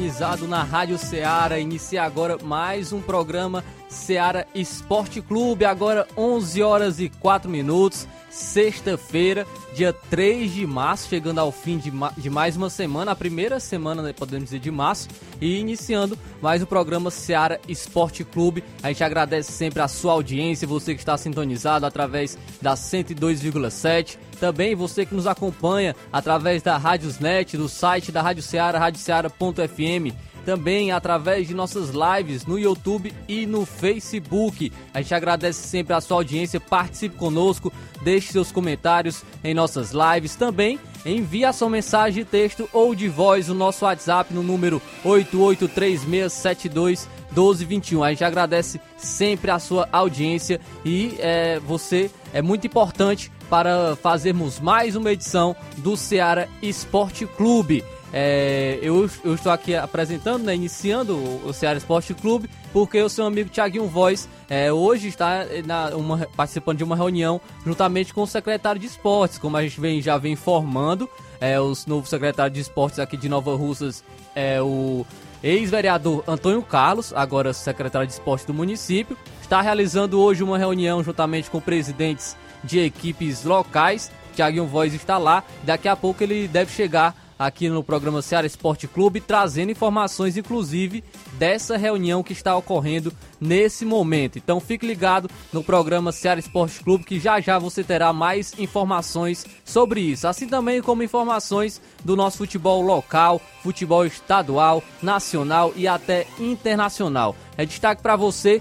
Sintonizado 0.00 0.48
na 0.48 0.62
Rádio 0.62 0.96
Ceará. 0.96 1.58
Inicia 1.58 2.02
agora 2.02 2.38
mais 2.42 2.90
um 2.90 3.02
programa 3.02 3.62
Ceará 3.86 4.46
Esporte 4.54 5.20
Clube. 5.20 5.66
Agora 5.66 6.08
11 6.16 6.62
horas 6.62 7.00
e 7.00 7.10
4 7.10 7.50
minutos, 7.50 8.08
sexta-feira, 8.30 9.46
dia 9.74 9.92
3 9.92 10.54
de 10.54 10.66
março, 10.66 11.06
chegando 11.10 11.38
ao 11.38 11.52
fim 11.52 11.76
de, 11.76 11.90
ma 11.90 12.14
de 12.16 12.30
mais 12.30 12.56
uma 12.56 12.70
semana, 12.70 13.12
a 13.12 13.14
primeira 13.14 13.60
semana, 13.60 14.00
né, 14.00 14.14
podemos 14.14 14.46
dizer, 14.46 14.60
de 14.60 14.70
março, 14.70 15.06
e 15.38 15.60
iniciando 15.60 16.16
mais 16.40 16.62
o 16.62 16.66
programa 16.66 17.10
Ceará 17.10 17.58
Esporte 17.68 18.24
Clube. 18.24 18.64
A 18.82 18.88
gente 18.88 19.04
agradece 19.04 19.52
sempre 19.52 19.82
a 19.82 19.88
sua 19.88 20.12
audiência, 20.12 20.66
você 20.66 20.94
que 20.94 21.00
está 21.00 21.18
sintonizado 21.18 21.84
através 21.84 22.38
da 22.62 22.72
102,7 22.72 24.16
também 24.40 24.74
você 24.74 25.04
que 25.04 25.14
nos 25.14 25.26
acompanha 25.26 25.94
através 26.10 26.62
da 26.62 26.78
Rádiosnet, 26.78 27.56
do 27.56 27.68
site 27.68 28.10
da 28.10 28.22
Rádio 28.22 28.42
Ceará, 28.42 28.78
radioceara.fm 28.78 30.16
também 30.44 30.90
através 30.90 31.46
de 31.46 31.54
nossas 31.54 31.90
lives 31.90 32.46
no 32.46 32.58
YouTube 32.58 33.12
e 33.28 33.46
no 33.46 33.66
Facebook. 33.66 34.72
A 34.92 35.00
gente 35.00 35.14
agradece 35.14 35.68
sempre 35.68 35.94
a 35.94 36.00
sua 36.00 36.16
audiência, 36.16 36.58
participe 36.58 37.16
conosco, 37.16 37.72
deixe 38.02 38.32
seus 38.32 38.50
comentários 38.50 39.22
em 39.44 39.54
nossas 39.54 39.92
lives. 39.92 40.34
Também 40.34 40.80
envie 41.04 41.44
a 41.44 41.52
sua 41.52 41.70
mensagem 41.70 42.24
de 42.24 42.30
texto 42.30 42.68
ou 42.72 42.94
de 42.94 43.08
voz 43.08 43.48
no 43.48 43.54
nosso 43.54 43.84
WhatsApp 43.84 44.32
no 44.32 44.42
número 44.42 44.80
883672 45.04 47.08
1221. 47.30 48.02
A 48.02 48.10
gente 48.10 48.24
agradece 48.24 48.80
sempre 48.96 49.50
a 49.50 49.58
sua 49.58 49.88
audiência 49.92 50.60
e 50.84 51.16
é, 51.18 51.60
você 51.60 52.10
é 52.32 52.42
muito 52.42 52.66
importante 52.66 53.30
para 53.50 53.96
fazermos 53.96 54.60
mais 54.60 54.94
uma 54.94 55.10
edição 55.10 55.56
do 55.78 55.96
Ceará 55.96 56.46
Esporte 56.62 57.26
Clube. 57.26 57.84
É, 58.12 58.78
eu, 58.80 59.10
eu, 59.24 59.34
estou 59.34 59.52
aqui 59.52 59.74
apresentando, 59.74 60.44
né, 60.44 60.54
iniciando 60.54 61.16
o, 61.16 61.52
Ceará 61.52 61.76
Esporte 61.76 62.14
Clube, 62.14 62.48
porque 62.72 63.00
o 63.02 63.08
seu 63.08 63.26
amigo 63.26 63.50
Thiaguinho 63.50 63.86
Voz 63.86 64.28
é, 64.48 64.72
hoje 64.72 65.08
está 65.08 65.44
na, 65.64 65.90
uma, 65.96 66.18
participando 66.36 66.78
de 66.78 66.84
uma 66.84 66.96
reunião 66.96 67.40
juntamente 67.64 68.14
com 68.14 68.22
o 68.22 68.26
secretário 68.26 68.80
de 68.80 68.86
esportes, 68.86 69.38
como 69.38 69.56
a 69.56 69.62
gente 69.62 69.80
vem, 69.80 70.00
já 70.00 70.16
vem 70.16 70.32
informando, 70.32 71.08
é, 71.40 71.60
o 71.60 71.72
novo 71.86 72.08
secretário 72.08 72.52
de 72.52 72.60
esportes 72.60 72.98
aqui 72.98 73.16
de 73.16 73.28
Nova 73.28 73.54
Russas 73.54 74.04
é 74.34 74.60
o 74.60 75.04
ex-vereador 75.42 76.22
Antônio 76.26 76.62
Carlos, 76.62 77.12
agora 77.14 77.52
secretário 77.52 78.06
de 78.06 78.12
esportes 78.12 78.44
do 78.44 78.54
município, 78.54 79.16
está 79.40 79.60
realizando 79.60 80.20
hoje 80.20 80.42
uma 80.42 80.58
reunião 80.58 81.02
juntamente 81.02 81.50
com 81.50 81.60
presidentes 81.60 82.36
de 82.62 82.80
equipes 82.80 83.44
locais. 83.44 84.10
Thiaguinho 84.34 84.66
Voz 84.66 84.94
está 84.94 85.18
lá. 85.18 85.44
Daqui 85.64 85.88
a 85.88 85.96
pouco 85.96 86.22
ele 86.22 86.48
deve 86.48 86.72
chegar 86.72 87.14
aqui 87.40 87.70
no 87.70 87.82
programa 87.82 88.20
Ceará 88.20 88.46
Esporte 88.46 88.86
Clube, 88.86 89.18
trazendo 89.18 89.72
informações, 89.72 90.36
inclusive, 90.36 91.02
dessa 91.38 91.78
reunião 91.78 92.22
que 92.22 92.34
está 92.34 92.54
ocorrendo 92.54 93.10
nesse 93.40 93.86
momento. 93.86 94.36
Então 94.36 94.60
fique 94.60 94.86
ligado 94.86 95.30
no 95.50 95.64
programa 95.64 96.12
Ceará 96.12 96.38
Esporte 96.38 96.84
Clube, 96.84 97.04
que 97.04 97.18
já 97.18 97.40
já 97.40 97.58
você 97.58 97.82
terá 97.82 98.12
mais 98.12 98.52
informações 98.58 99.46
sobre 99.64 100.02
isso. 100.02 100.28
Assim 100.28 100.46
também 100.46 100.82
como 100.82 101.02
informações 101.02 101.80
do 102.04 102.14
nosso 102.14 102.36
futebol 102.36 102.82
local, 102.82 103.40
futebol 103.62 104.04
estadual, 104.04 104.82
nacional 105.02 105.72
e 105.74 105.88
até 105.88 106.26
internacional. 106.38 107.34
É 107.56 107.64
destaque 107.64 108.02
para 108.02 108.16
você 108.16 108.60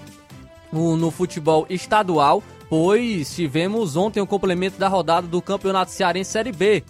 no, 0.72 0.96
no 0.96 1.12
futebol 1.12 1.66
estadual 1.70 2.42
pois 2.70 3.34
tivemos 3.34 3.96
ontem 3.96 4.22
o 4.22 4.28
complemento 4.28 4.78
da 4.78 4.88
rodada 4.88 5.28
do 5.28 5.42
Campeonato 5.42 5.92
Cearense 5.92 6.32
Série 6.32 6.52
B. 6.52 6.84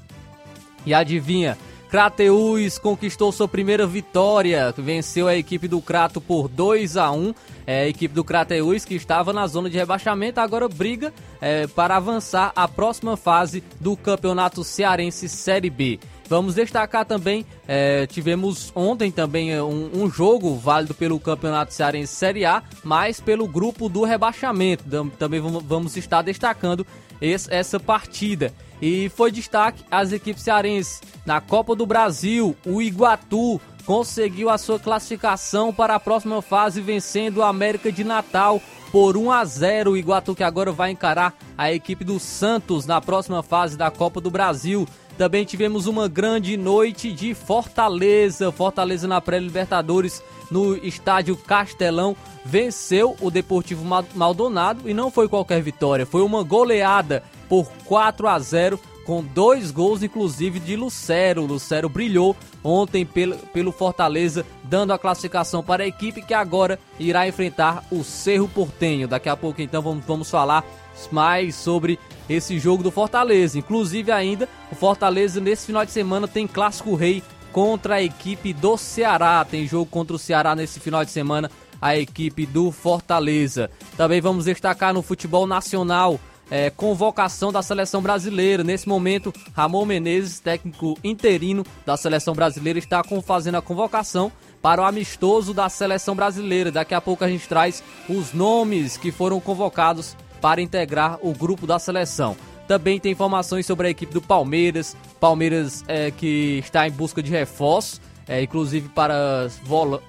E 0.85 0.94
adivinha, 0.94 1.57
Crateus 1.90 2.78
conquistou 2.78 3.31
sua 3.31 3.47
primeira 3.47 3.88
vitória, 3.88 4.72
venceu 4.78 5.28
a 5.28 5.35
equipe 5.35 5.68
do 5.68 5.81
Crato 5.81 6.22
por 6.22 6.47
2 6.47 6.97
a 6.97 7.12
1 7.12 7.34
é, 7.66 7.81
a 7.81 7.88
equipe 7.88 8.13
do 8.13 8.23
Crateus 8.23 8.85
que 8.85 8.94
estava 8.94 9.34
na 9.34 9.47
zona 9.47 9.69
de 9.69 9.78
rebaixamento, 9.78 10.39
agora 10.39 10.68
briga 10.68 11.12
é, 11.41 11.66
para 11.66 11.95
avançar 11.95 12.51
à 12.56 12.68
próxima 12.68 13.18
fase 13.18 13.63
do 13.79 13.97
Campeonato 13.97 14.63
Cearense 14.63 15.28
Série 15.28 15.69
B. 15.69 16.00
Vamos 16.29 16.53
destacar 16.53 17.06
também, 17.06 17.44
é, 17.67 18.06
tivemos 18.06 18.72
ontem 18.75 19.12
também 19.12 19.51
é, 19.51 19.63
um, 19.63 19.90
um, 20.03 20.09
jogo 20.12 20.56
válido 20.56 20.94
pelo 20.94 21.19
Campeonato 21.19 21.73
Cearense 21.73 22.13
Série 22.13 22.45
A, 22.45 22.62
mas 22.84 23.19
pelo 23.19 23.47
grupo 23.47 23.90
do 23.90 24.03
rebaixamento. 24.03 24.84
Também 25.18 25.39
vamos 25.39 25.97
estar 25.97 26.22
destacando 26.22 26.85
esse, 27.19 27.51
essa 27.51 27.79
partida. 27.79 28.53
E 28.79 29.09
foi 29.09 29.31
destaque 29.31 29.84
as 29.89 30.12
equipes 30.12 30.44
cearenses. 30.44 31.01
Na 31.25 31.41
Copa 31.41 31.75
do 31.75 31.88
Brasil, 31.88 32.56
o 32.63 32.79
Iguatu 32.79 33.59
conseguiu 33.84 34.51
a 34.51 34.57
sua 34.59 34.78
classificação 34.79 35.73
para 35.73 35.95
a 35.95 36.00
próxima 36.00 36.44
fase, 36.44 36.79
vencendo 36.79 37.38
o 37.38 37.44
América 37.44 37.91
de 37.91 38.03
Natal 38.03 38.62
por 38.91 39.18
1 39.18 39.31
a 39.31 39.44
0. 39.44 39.91
O 39.91 39.97
Iguatu 39.97 40.35
que 40.35 40.44
agora 40.44 40.72
vai 40.72 40.91
encarar 40.91 41.34
a 41.57 41.73
equipe 41.73 42.06
do 42.06 42.19
Santos 42.19 42.85
na 42.85 43.01
próxima 43.01 43.41
fase 43.41 43.75
da 43.75 43.89
Copa 43.89 44.22
do 44.22 44.29
Brasil. 44.29 44.88
Também 45.19 45.44
tivemos 45.44 45.85
uma 45.85 46.07
grande 46.07 46.56
noite 46.56 47.12
de 47.12 47.34
Fortaleza. 47.34 48.53
Fortaleza 48.53 49.06
na 49.06 49.19
pré-Libertadores 49.19 50.24
no 50.50 50.78
estádio 50.78 51.35
Castelão 51.35 52.16
venceu 52.46 53.18
o 53.19 53.30
Deportivo 53.30 53.84
Maldonado 54.16 54.90
e 54.90 54.94
não 54.94 55.12
foi 55.12 55.28
qualquer 55.28 55.62
vitória, 55.62 56.06
foi 56.06 56.21
uma 56.21 56.42
goleada 56.42 57.21
por 57.50 57.69
4 57.83 58.30
a 58.30 58.39
0 58.39 58.80
com 59.06 59.21
dois 59.21 59.71
gols, 59.71 60.04
inclusive 60.04 60.57
de 60.57 60.77
Lucero. 60.77 61.45
Lucero 61.45 61.89
brilhou 61.89 62.33
ontem 62.63 63.06
pelo, 63.06 63.36
pelo 63.48 63.74
Fortaleza, 63.74 64.45
dando 64.63 64.94
a 64.94 65.00
classificação 65.00 65.62
para 65.62 65.83
a 65.83 65.88
equipe 65.88 66.21
que 66.21 66.33
agora 66.33 66.80
irá 66.98 67.27
enfrentar 67.27 67.83
o 67.92 68.06
Cerro 68.06 68.48
Portenho. 68.48 69.07
Daqui 69.07 69.27
a 69.27 69.36
pouco, 69.36 69.62
então, 69.62 69.81
vamos, 69.81 70.06
vamos 70.06 70.30
falar 70.30 70.63
mais 71.07 71.56
sobre 71.56 72.00
esse 72.30 72.60
jogo 72.60 72.84
do 72.84 72.92
Fortaleza. 72.92 73.57
Inclusive, 73.57 74.12
ainda, 74.12 74.48
o 74.72 74.75
Fortaleza 74.75 75.40
nesse 75.40 75.68
final 75.68 75.86
de 75.86 75.92
semana 75.92 76.28
tem 76.28 76.48
Clássico 76.48 76.96
Rei 76.96 77.24
contra 77.51 77.96
a 77.96 78.04
equipe 78.04 78.54
do 78.54 78.78
Ceará. 78.78 79.46
Tem 79.50 79.68
jogo 79.68 79.86
contra 79.86 80.16
o 80.16 80.19
Ceará 80.19 80.56
nesse 80.56 80.80
final 80.80 81.04
de 81.04 81.12
semana, 81.12 81.50
a 81.81 81.98
equipe 81.98 82.46
do 82.46 82.72
Fortaleza. 82.72 83.69
Também 83.98 84.22
vamos 84.22 84.46
destacar 84.46 84.94
no 84.94 85.01
futebol 85.01 85.48
nacional. 85.48 86.19
É, 86.51 86.72
convocação 86.72 87.52
da 87.52 87.62
seleção 87.62 88.02
brasileira. 88.02 88.63
Nesse 88.63 88.90
momento, 88.90 89.31
Ramon 89.54 89.86
Menezes, 89.86 90.40
técnico 90.40 90.98
interino 91.04 91.63
da 91.86 91.95
seleção 91.95 92.34
brasileira, 92.34 92.80
está 92.80 93.04
fazendo 93.24 93.56
a 93.56 93.62
convocação 93.62 94.31
para 94.60 94.81
o 94.81 94.86
amistoso 94.86 95.54
da 95.54 95.69
seleção 95.69 96.16
brasileira. 96.16 96.72
Daqui 96.72 96.95
a 96.95 97.02
pouco 97.02 97.24
a 97.24 97.30
gente 97.30 97.48
traz 97.48 97.84
os 98.10 98.34
nomes 98.34 98.98
que 98.98 99.12
foram 99.12 99.40
convocados 99.40 100.16
para 100.41 100.62
integrar 100.62 101.19
o 101.21 101.33
grupo 101.33 101.68
da 101.68 101.80
seleção. 101.80 102.36
Também 102.68 103.00
tem 103.00 103.12
informações 103.12 103.65
sobre 103.65 103.88
a 103.88 103.89
equipe 103.89 104.13
do 104.13 104.21
Palmeiras, 104.21 104.95
Palmeiras 105.19 105.83
é, 105.88 106.12
que 106.12 106.59
está 106.63 106.88
em 106.88 106.91
busca 106.91 107.21
de 107.21 107.31
reforços, 107.31 108.00
é, 108.27 108.44
inclusive 108.44 108.89
para, 108.89 109.50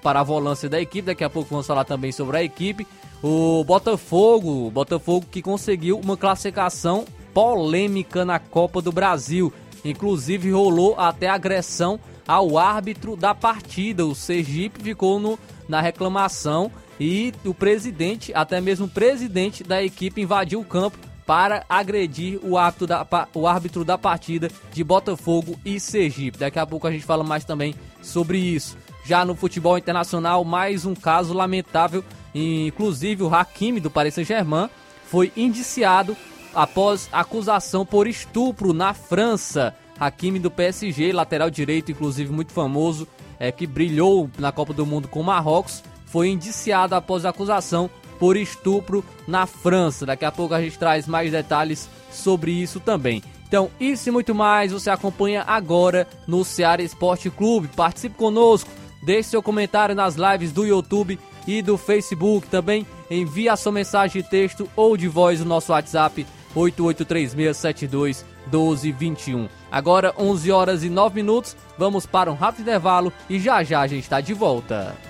para 0.03 0.21
a 0.21 0.23
volância 0.23 0.69
da 0.69 0.81
equipe. 0.81 1.06
Daqui 1.06 1.25
a 1.25 1.31
pouco 1.31 1.49
vamos 1.50 1.67
falar 1.67 1.85
também 1.85 2.12
sobre 2.12 2.37
a 2.37 2.44
equipe. 2.44 2.87
O 3.23 3.65
Botafogo, 3.65 4.71
Botafogo 4.71 5.27
que 5.31 5.41
conseguiu 5.41 5.99
uma 5.99 6.17
classificação 6.17 7.06
polêmica 7.33 8.25
na 8.25 8.38
Copa 8.38 8.83
do 8.83 8.93
Brasil. 8.93 9.53
Inclusive 9.85 10.50
rolou 10.50 10.94
até 10.99 11.29
agressão 11.29 11.99
ao 12.29 12.59
árbitro 12.59 13.17
da 13.17 13.35
partida. 13.35 14.05
O 14.05 14.15
Sergipe 14.15 14.83
ficou 14.83 15.19
no, 15.19 15.38
na 15.69 15.81
reclamação 15.81 16.71
e 17.00 17.32
o 17.47 17.55
presidente, 17.55 18.31
até 18.35 18.61
mesmo 18.61 18.85
o 18.85 18.91
presidente 18.91 19.64
da 19.64 19.82
equipe, 19.82 20.20
invadiu 20.20 20.61
o 20.61 20.64
campo 20.64 20.99
para 21.25 21.64
agredir 21.67 22.38
o 22.43 22.58
árbitro, 22.58 22.87
da, 22.87 23.06
o 23.32 23.47
árbitro 23.47 23.85
da 23.85 23.97
partida 23.97 24.50
de 24.70 24.85
Botafogo 24.85 25.58
e 25.64 25.81
Sergipe. 25.81 26.37
Daqui 26.37 26.58
a 26.58 26.67
pouco 26.67 26.87
a 26.87 26.91
gente 26.91 27.05
fala 27.05 27.25
mais 27.25 27.44
também 27.44 27.75
sobre 28.02 28.37
isso. 28.37 28.76
Já 29.06 29.25
no 29.25 29.35
futebol 29.35 29.79
internacional, 29.79 30.44
mais 30.44 30.85
um 30.85 30.94
caso 30.94 31.32
lamentável, 31.32 32.05
inclusive 32.35 33.23
o 33.23 33.35
Hakimi 33.35 33.81
do 33.81 33.91
Paris 33.91 34.14
Saint-Germain 34.14 34.69
foi 35.06 35.32
indiciado 35.37 36.17
após 36.55 37.08
acusação 37.11 37.87
por 37.87 38.06
estupro 38.06 38.75
na 38.75 38.93
França. 38.93 39.75
Hakimi 39.99 40.38
do 40.38 40.50
PSG, 40.50 41.12
lateral 41.12 41.49
direito, 41.49 41.93
inclusive 41.93 42.32
muito 42.32 42.52
famoso, 42.52 43.08
é, 43.38 43.50
que 43.50 43.67
brilhou 43.67 44.31
na 44.38 44.52
Copa 44.52 44.73
do 44.73 44.85
Mundo 44.85 45.08
com 45.08 45.23
Marrocos, 45.23 45.82
foi 46.11 46.29
indiciado 46.29 46.95
após 46.95 47.25
acusação 47.25 47.89
por 48.19 48.37
estupro 48.37 49.03
na 49.27 49.47
França. 49.47 50.05
Daqui 50.05 50.25
a 50.25 50.33
pouco 50.33 50.55
a 50.55 50.61
gente 50.61 50.79
traz 50.79 51.07
mais 51.07 51.31
detalhes 51.31 51.89
sobre 52.11 52.51
isso 52.53 52.81
também. 52.81 53.23
Então, 53.49 53.71
isso 53.81 54.09
e 54.09 54.12
muito 54.12 54.35
mais 54.35 54.73
você 54.73 54.91
acompanha 54.91 55.45
agora 55.47 56.07
no 56.27 56.45
Ceará 56.45 56.83
Esporte 56.83 57.31
Clube. 57.31 57.69
Participe 57.69 58.17
conosco, 58.17 58.69
deixe 59.03 59.31
seu 59.31 59.43
comentário 59.43 59.95
nas 59.95 60.15
lives 60.15 60.53
do 60.53 60.65
YouTube 60.65 61.19
e 61.47 61.62
do 61.62 61.79
Facebook. 61.79 62.47
Também 62.47 62.87
envie 63.11 63.49
a 63.49 63.57
sua 63.57 63.73
mensagem 63.73 64.23
de 64.23 64.29
texto 64.29 64.69
ou 64.77 64.97
de 64.97 65.09
voz 65.09 65.41
no 65.41 65.47
nosso 65.47 65.73
WhatsApp 65.73 66.25
8836721221. 66.55 69.49
Agora 69.71 70.15
11 70.17 70.53
horas 70.53 70.85
e 70.85 70.91
9 70.91 71.15
minutos, 71.15 71.57
vamos 71.79 72.07
para 72.07 72.31
um 72.31 72.35
rápido 72.35 72.62
intervalo 72.62 73.12
e 73.29 73.41
já 73.41 73.65
já 73.65 73.81
a 73.81 73.87
gente 73.87 74.05
está 74.05 74.21
de 74.21 74.35
volta. 74.35 75.10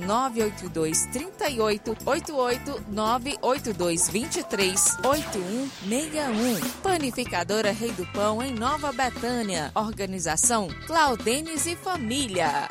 982 0.01 1.05
38 1.07 1.97
88 2.05 2.83
982 2.89 4.09
23 4.09 4.97
8161. 5.03 6.69
Panificadora 6.81 7.71
Rei 7.71 7.91
do 7.91 8.05
Pão, 8.07 8.41
em 8.41 8.53
Nova 8.53 8.91
Betânia. 8.91 9.71
Organização 9.75 10.67
Claudenes 10.85 11.65
e 11.65 11.75
Família. 11.75 12.69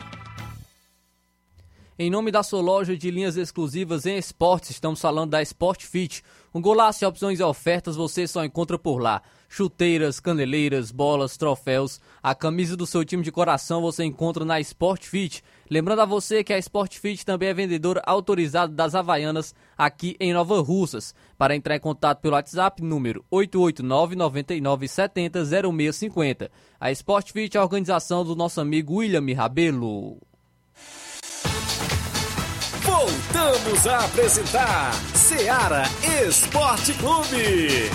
Em 2.03 2.09
nome 2.09 2.31
da 2.31 2.43
sua 2.43 2.62
loja 2.62 2.97
de 2.97 3.11
linhas 3.11 3.37
exclusivas 3.37 4.06
em 4.06 4.17
esportes, 4.17 4.71
estamos 4.71 5.03
falando 5.03 5.32
da 5.32 5.43
Sport 5.43 5.85
Fit. 5.85 6.25
Um 6.55 6.59
golaço 6.59 7.00
de 7.00 7.05
opções 7.05 7.38
e 7.38 7.43
ofertas 7.43 7.94
você 7.94 8.27
só 8.27 8.43
encontra 8.43 8.79
por 8.79 9.03
lá. 9.03 9.21
Chuteiras, 9.50 10.19
caneleiras, 10.19 10.91
bolas, 10.91 11.37
troféus, 11.37 12.00
a 12.23 12.35
camisa 12.35 12.75
do 12.75 12.87
seu 12.87 13.05
time 13.05 13.23
de 13.23 13.31
coração 13.31 13.82
você 13.82 14.03
encontra 14.03 14.47
na 14.47 14.59
Sport 14.61 15.05
Fit. 15.05 15.44
Lembrando 15.70 16.00
a 16.00 16.05
você 16.05 16.43
que 16.43 16.52
a 16.52 16.58
Sport 16.58 16.99
Fit 16.99 17.25
também 17.25 17.49
é 17.49 17.55
vendedora 17.55 18.02
autorizada 18.05 18.72
das 18.72 18.96
Havaianas 18.96 19.55
aqui 19.78 20.17
em 20.19 20.32
Nova 20.32 20.61
Russas. 20.61 21.14
Para 21.38 21.55
entrar 21.55 21.76
em 21.76 21.81
contato 21.81 22.20
pelo 22.20 22.34
WhatsApp, 22.34 22.82
número 22.82 23.25
889 23.31 24.17
9970 24.17 25.44
0650. 25.44 26.50
A 26.81 26.90
Sport 26.90 27.31
Fit 27.31 27.56
é 27.56 27.61
a 27.61 27.62
organização 27.62 28.25
do 28.25 28.34
nosso 28.34 28.61
amigo 28.61 28.96
William 28.96 29.25
Rabelo. 29.32 30.19
Voltamos 32.82 33.87
a 33.87 34.05
apresentar 34.06 34.93
Seara 35.14 35.84
Esporte 36.26 36.93
Clube. 36.94 37.90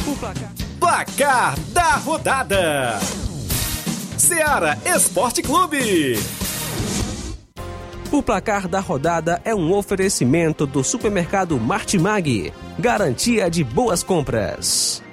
O 0.07 0.15
placar. 0.15 0.51
Placar 0.79 1.59
da 1.67 1.95
rodada: 1.97 2.99
Seara 4.17 4.75
Esporte 4.83 5.43
Clube. 5.43 6.15
O 8.11 8.23
placar 8.23 8.67
da 8.67 8.79
rodada 8.79 9.39
é 9.45 9.53
um 9.53 9.71
oferecimento 9.71 10.65
do 10.65 10.83
supermercado 10.83 11.59
Martimag. 11.59 12.51
Garantia 12.79 13.51
de 13.51 13.63
boas 13.63 14.01
compras. 14.01 15.04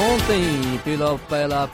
Ontem, 0.00 0.80
pela, 0.82 1.18
pela 1.18 1.70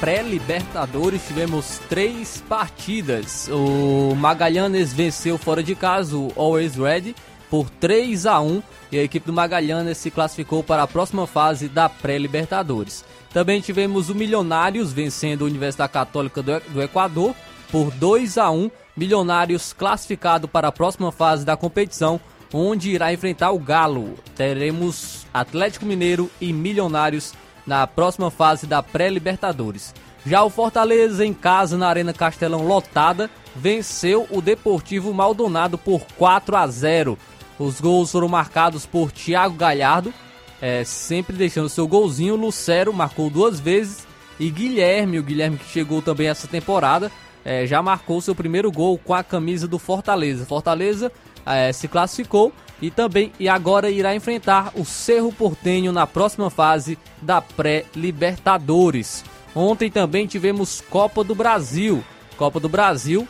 pré-Libertadores, 0.00 1.26
tivemos 1.26 1.80
três 1.88 2.42
partidas. 2.48 3.48
O 3.48 4.14
Magalhães 4.16 4.92
venceu 4.92 5.38
fora 5.38 5.62
de 5.62 5.74
casa 5.74 6.16
o 6.16 6.32
Always 6.36 6.74
Red 6.74 7.14
por 7.48 7.70
3 7.70 8.26
a 8.26 8.40
1 8.40 8.62
e 8.90 8.98
a 8.98 9.02
equipe 9.02 9.26
do 9.26 9.32
Magalhães 9.32 9.96
se 9.98 10.10
classificou 10.10 10.62
para 10.62 10.82
a 10.82 10.86
próxima 10.88 11.26
fase 11.26 11.68
da 11.68 11.88
pré-Libertadores. 11.88 13.04
Também 13.32 13.60
tivemos 13.60 14.10
o 14.10 14.14
Milionários 14.14 14.92
vencendo 14.92 15.44
a 15.44 15.46
Universidade 15.46 15.92
Católica 15.92 16.42
do 16.42 16.82
Equador 16.82 17.34
por 17.70 17.90
2 17.92 18.38
a 18.38 18.50
1 18.50 18.70
Milionários 18.96 19.72
classificado 19.72 20.48
para 20.48 20.68
a 20.68 20.72
próxima 20.72 21.12
fase 21.12 21.44
da 21.44 21.56
competição 21.56 22.20
onde 22.52 22.90
irá 22.90 23.12
enfrentar 23.12 23.52
o 23.52 23.58
Galo. 23.58 24.14
Teremos 24.34 25.26
Atlético 25.32 25.86
Mineiro 25.86 26.30
e 26.40 26.52
Milionários 26.52 27.34
na 27.68 27.86
próxima 27.86 28.30
fase 28.30 28.66
da 28.66 28.82
pré-Libertadores. 28.82 29.94
Já 30.24 30.42
o 30.42 30.50
Fortaleza 30.50 31.24
em 31.24 31.34
casa 31.34 31.76
na 31.76 31.86
Arena 31.86 32.14
Castelão 32.14 32.66
lotada 32.66 33.30
venceu 33.54 34.26
o 34.30 34.40
Deportivo 34.40 35.12
Maldonado 35.12 35.76
por 35.76 36.00
4 36.16 36.56
a 36.56 36.66
0. 36.66 37.18
Os 37.58 37.80
gols 37.80 38.10
foram 38.10 38.26
marcados 38.26 38.86
por 38.86 39.12
Thiago 39.12 39.54
Galhardo, 39.54 40.12
é, 40.62 40.82
sempre 40.82 41.36
deixando 41.36 41.68
seu 41.68 41.86
golzinho. 41.86 42.36
Lucero 42.36 42.92
marcou 42.92 43.28
duas 43.28 43.60
vezes 43.60 44.06
e 44.40 44.50
Guilherme, 44.50 45.18
o 45.18 45.22
Guilherme 45.22 45.58
que 45.58 45.68
chegou 45.68 46.00
também 46.00 46.28
essa 46.28 46.48
temporada, 46.48 47.12
é, 47.44 47.66
já 47.66 47.82
marcou 47.82 48.20
seu 48.20 48.34
primeiro 48.34 48.72
gol 48.72 48.98
com 48.98 49.12
a 49.12 49.22
camisa 49.22 49.68
do 49.68 49.78
Fortaleza. 49.78 50.46
Fortaleza 50.46 51.12
é, 51.44 51.70
se 51.72 51.86
classificou 51.86 52.50
e 52.80 52.90
também 52.90 53.32
e 53.38 53.48
agora 53.48 53.90
irá 53.90 54.14
enfrentar 54.14 54.72
o 54.74 54.84
Cerro 54.84 55.32
Portenho 55.32 55.92
na 55.92 56.06
próxima 56.06 56.50
fase 56.50 56.98
da 57.20 57.40
pré-Libertadores. 57.40 59.24
Ontem 59.54 59.90
também 59.90 60.26
tivemos 60.26 60.80
Copa 60.80 61.24
do 61.24 61.34
Brasil. 61.34 62.04
Copa 62.36 62.60
do 62.60 62.68
Brasil, 62.68 63.26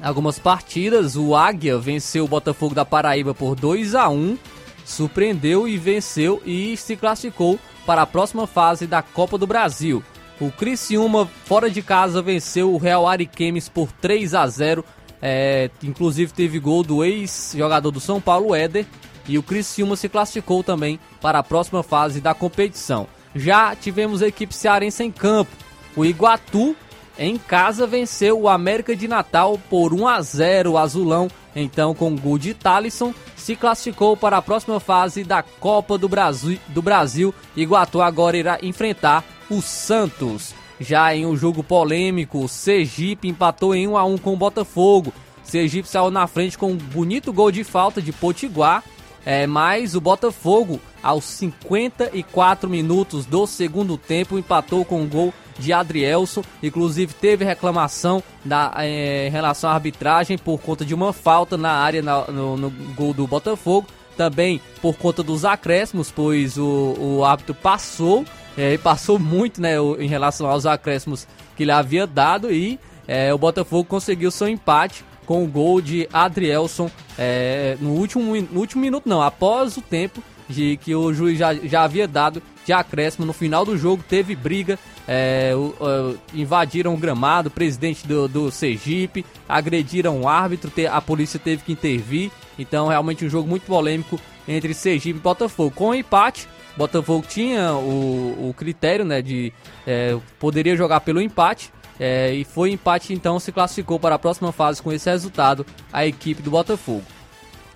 algumas 0.00 0.38
partidas, 0.38 1.16
o 1.16 1.34
Águia 1.34 1.76
venceu 1.76 2.24
o 2.24 2.28
Botafogo 2.28 2.74
da 2.74 2.84
Paraíba 2.84 3.34
por 3.34 3.56
2 3.56 3.96
a 3.96 4.08
1, 4.08 4.38
surpreendeu 4.84 5.66
e 5.66 5.76
venceu 5.76 6.40
e 6.46 6.76
se 6.76 6.94
classificou 6.94 7.58
para 7.84 8.02
a 8.02 8.06
próxima 8.06 8.46
fase 8.46 8.86
da 8.86 9.02
Copa 9.02 9.36
do 9.36 9.46
Brasil. 9.46 10.04
O 10.40 10.52
Criciúma, 10.52 11.28
fora 11.44 11.68
de 11.68 11.82
casa, 11.82 12.22
venceu 12.22 12.72
o 12.72 12.78
Real 12.78 13.08
Ariquemes 13.08 13.68
por 13.68 13.90
3 13.90 14.34
a 14.34 14.46
0. 14.46 14.84
É, 15.20 15.70
inclusive 15.82 16.32
teve 16.32 16.58
gol 16.58 16.82
do 16.82 17.04
ex-jogador 17.04 17.90
do 17.90 18.00
São 18.00 18.20
Paulo, 18.20 18.54
Éder. 18.54 18.86
E 19.26 19.36
o 19.36 19.42
Criciúma 19.42 19.94
se 19.94 20.08
classificou 20.08 20.62
também 20.62 20.98
para 21.20 21.38
a 21.38 21.42
próxima 21.42 21.82
fase 21.82 22.20
da 22.20 22.32
competição. 22.32 23.06
Já 23.34 23.76
tivemos 23.76 24.22
a 24.22 24.28
equipe 24.28 24.54
cearense 24.54 25.04
em 25.04 25.10
campo. 25.10 25.50
O 25.94 26.04
Iguatu, 26.04 26.74
em 27.18 27.36
casa, 27.36 27.86
venceu 27.86 28.40
o 28.40 28.48
América 28.48 28.96
de 28.96 29.06
Natal 29.06 29.60
por 29.68 29.92
1 29.92 30.08
a 30.08 30.22
0. 30.22 30.72
O 30.72 30.78
Azulão, 30.78 31.28
então, 31.54 31.94
com 31.94 32.16
gol 32.16 32.38
de 32.38 32.54
Talisson, 32.54 33.12
se 33.36 33.54
classificou 33.54 34.16
para 34.16 34.38
a 34.38 34.42
próxima 34.42 34.80
fase 34.80 35.24
da 35.24 35.42
Copa 35.42 35.98
do 35.98 36.08
Brasil. 36.08 36.58
Do 36.68 36.80
Brasil. 36.80 37.34
Iguatu 37.54 38.00
agora 38.00 38.36
irá 38.36 38.58
enfrentar 38.62 39.24
o 39.50 39.60
Santos. 39.60 40.54
Já 40.80 41.14
em 41.14 41.26
um 41.26 41.36
jogo 41.36 41.62
polêmico, 41.62 42.44
o 42.44 42.48
Sergipe 42.48 43.28
empatou 43.28 43.74
em 43.74 43.88
1 43.88 43.96
a 43.96 44.04
1 44.04 44.18
com 44.18 44.32
o 44.34 44.36
Botafogo. 44.36 45.12
Sergipe 45.42 45.88
saiu 45.88 46.10
na 46.10 46.26
frente 46.26 46.56
com 46.56 46.72
um 46.72 46.76
bonito 46.76 47.32
gol 47.32 47.50
de 47.50 47.64
falta 47.64 48.02
de 48.02 48.12
Potiguar, 48.12 48.84
é, 49.24 49.46
mas 49.46 49.94
o 49.94 50.00
Botafogo, 50.00 50.80
aos 51.02 51.24
54 51.24 52.68
minutos 52.68 53.26
do 53.26 53.46
segundo 53.46 53.96
tempo, 53.96 54.38
empatou 54.38 54.84
com 54.84 55.02
um 55.02 55.08
gol 55.08 55.34
de 55.58 55.72
Adrielson. 55.72 56.42
Inclusive 56.62 57.12
teve 57.14 57.44
reclamação 57.44 58.22
da, 58.44 58.72
é, 58.76 59.26
em 59.26 59.30
relação 59.30 59.70
à 59.70 59.74
arbitragem 59.74 60.38
por 60.38 60.60
conta 60.60 60.84
de 60.84 60.94
uma 60.94 61.12
falta 61.12 61.56
na 61.56 61.72
área 61.72 62.02
na, 62.02 62.26
no, 62.26 62.56
no 62.56 62.70
gol 62.94 63.12
do 63.12 63.26
Botafogo. 63.26 63.88
Também 64.16 64.60
por 64.82 64.96
conta 64.96 65.22
dos 65.22 65.44
acréscimos, 65.44 66.10
pois 66.10 66.58
o, 66.58 66.94
o 66.98 67.24
árbitro 67.24 67.54
passou 67.54 68.24
é, 68.58 68.76
passou 68.76 69.18
muito 69.18 69.62
né, 69.62 69.76
em 69.98 70.08
relação 70.08 70.50
aos 70.50 70.66
acréscimos 70.66 71.26
que 71.56 71.62
ele 71.62 71.70
havia 71.70 72.06
dado 72.06 72.52
e 72.52 72.78
é, 73.06 73.32
o 73.32 73.38
Botafogo 73.38 73.84
conseguiu 73.84 74.30
seu 74.30 74.48
empate 74.48 75.04
com 75.24 75.44
o 75.44 75.46
gol 75.46 75.80
de 75.80 76.08
Adrielson 76.12 76.90
é, 77.16 77.76
no, 77.80 77.90
último, 77.90 78.34
no 78.34 78.60
último 78.60 78.82
minuto, 78.82 79.08
não, 79.08 79.22
após 79.22 79.76
o 79.76 79.80
tempo 79.80 80.22
de 80.48 80.78
que 80.78 80.94
o 80.94 81.12
juiz 81.12 81.38
já, 81.38 81.54
já 81.54 81.82
havia 81.82 82.08
dado 82.08 82.42
de 82.64 82.72
acréscimo. 82.72 83.26
No 83.26 83.32
final 83.32 83.64
do 83.64 83.76
jogo 83.76 84.02
teve 84.08 84.34
briga, 84.34 84.78
é, 85.06 85.52
o, 85.54 85.74
o, 85.78 86.18
invadiram 86.34 86.94
o 86.94 86.96
gramado, 86.96 87.48
o 87.48 87.52
presidente 87.52 88.06
do, 88.06 88.26
do 88.26 88.50
Sergipe, 88.50 89.24
agrediram 89.48 90.22
o 90.22 90.28
árbitro, 90.28 90.72
a 90.90 91.00
polícia 91.00 91.38
teve 91.38 91.62
que 91.62 91.72
intervir. 91.72 92.30
Então, 92.58 92.88
realmente 92.88 93.24
um 93.24 93.30
jogo 93.30 93.48
muito 93.48 93.64
polêmico 93.66 94.18
entre 94.46 94.72
Sergipe 94.74 95.18
e 95.18 95.22
Botafogo. 95.22 95.70
Com 95.74 95.90
o 95.90 95.94
empate, 95.94 96.48
Botafogo 96.78 97.26
tinha 97.28 97.74
o, 97.74 98.48
o 98.48 98.54
critério, 98.56 99.04
né, 99.04 99.20
de 99.20 99.52
é, 99.86 100.16
poderia 100.38 100.76
jogar 100.76 101.00
pelo 101.00 101.20
empate. 101.20 101.72
É, 102.00 102.32
e 102.32 102.44
foi 102.44 102.70
empate, 102.70 103.12
então 103.12 103.40
se 103.40 103.50
classificou 103.50 103.98
para 103.98 104.14
a 104.14 104.18
próxima 104.18 104.52
fase 104.52 104.80
com 104.80 104.92
esse 104.92 105.10
resultado 105.10 105.66
a 105.92 106.06
equipe 106.06 106.40
do 106.40 106.50
Botafogo. 106.50 107.02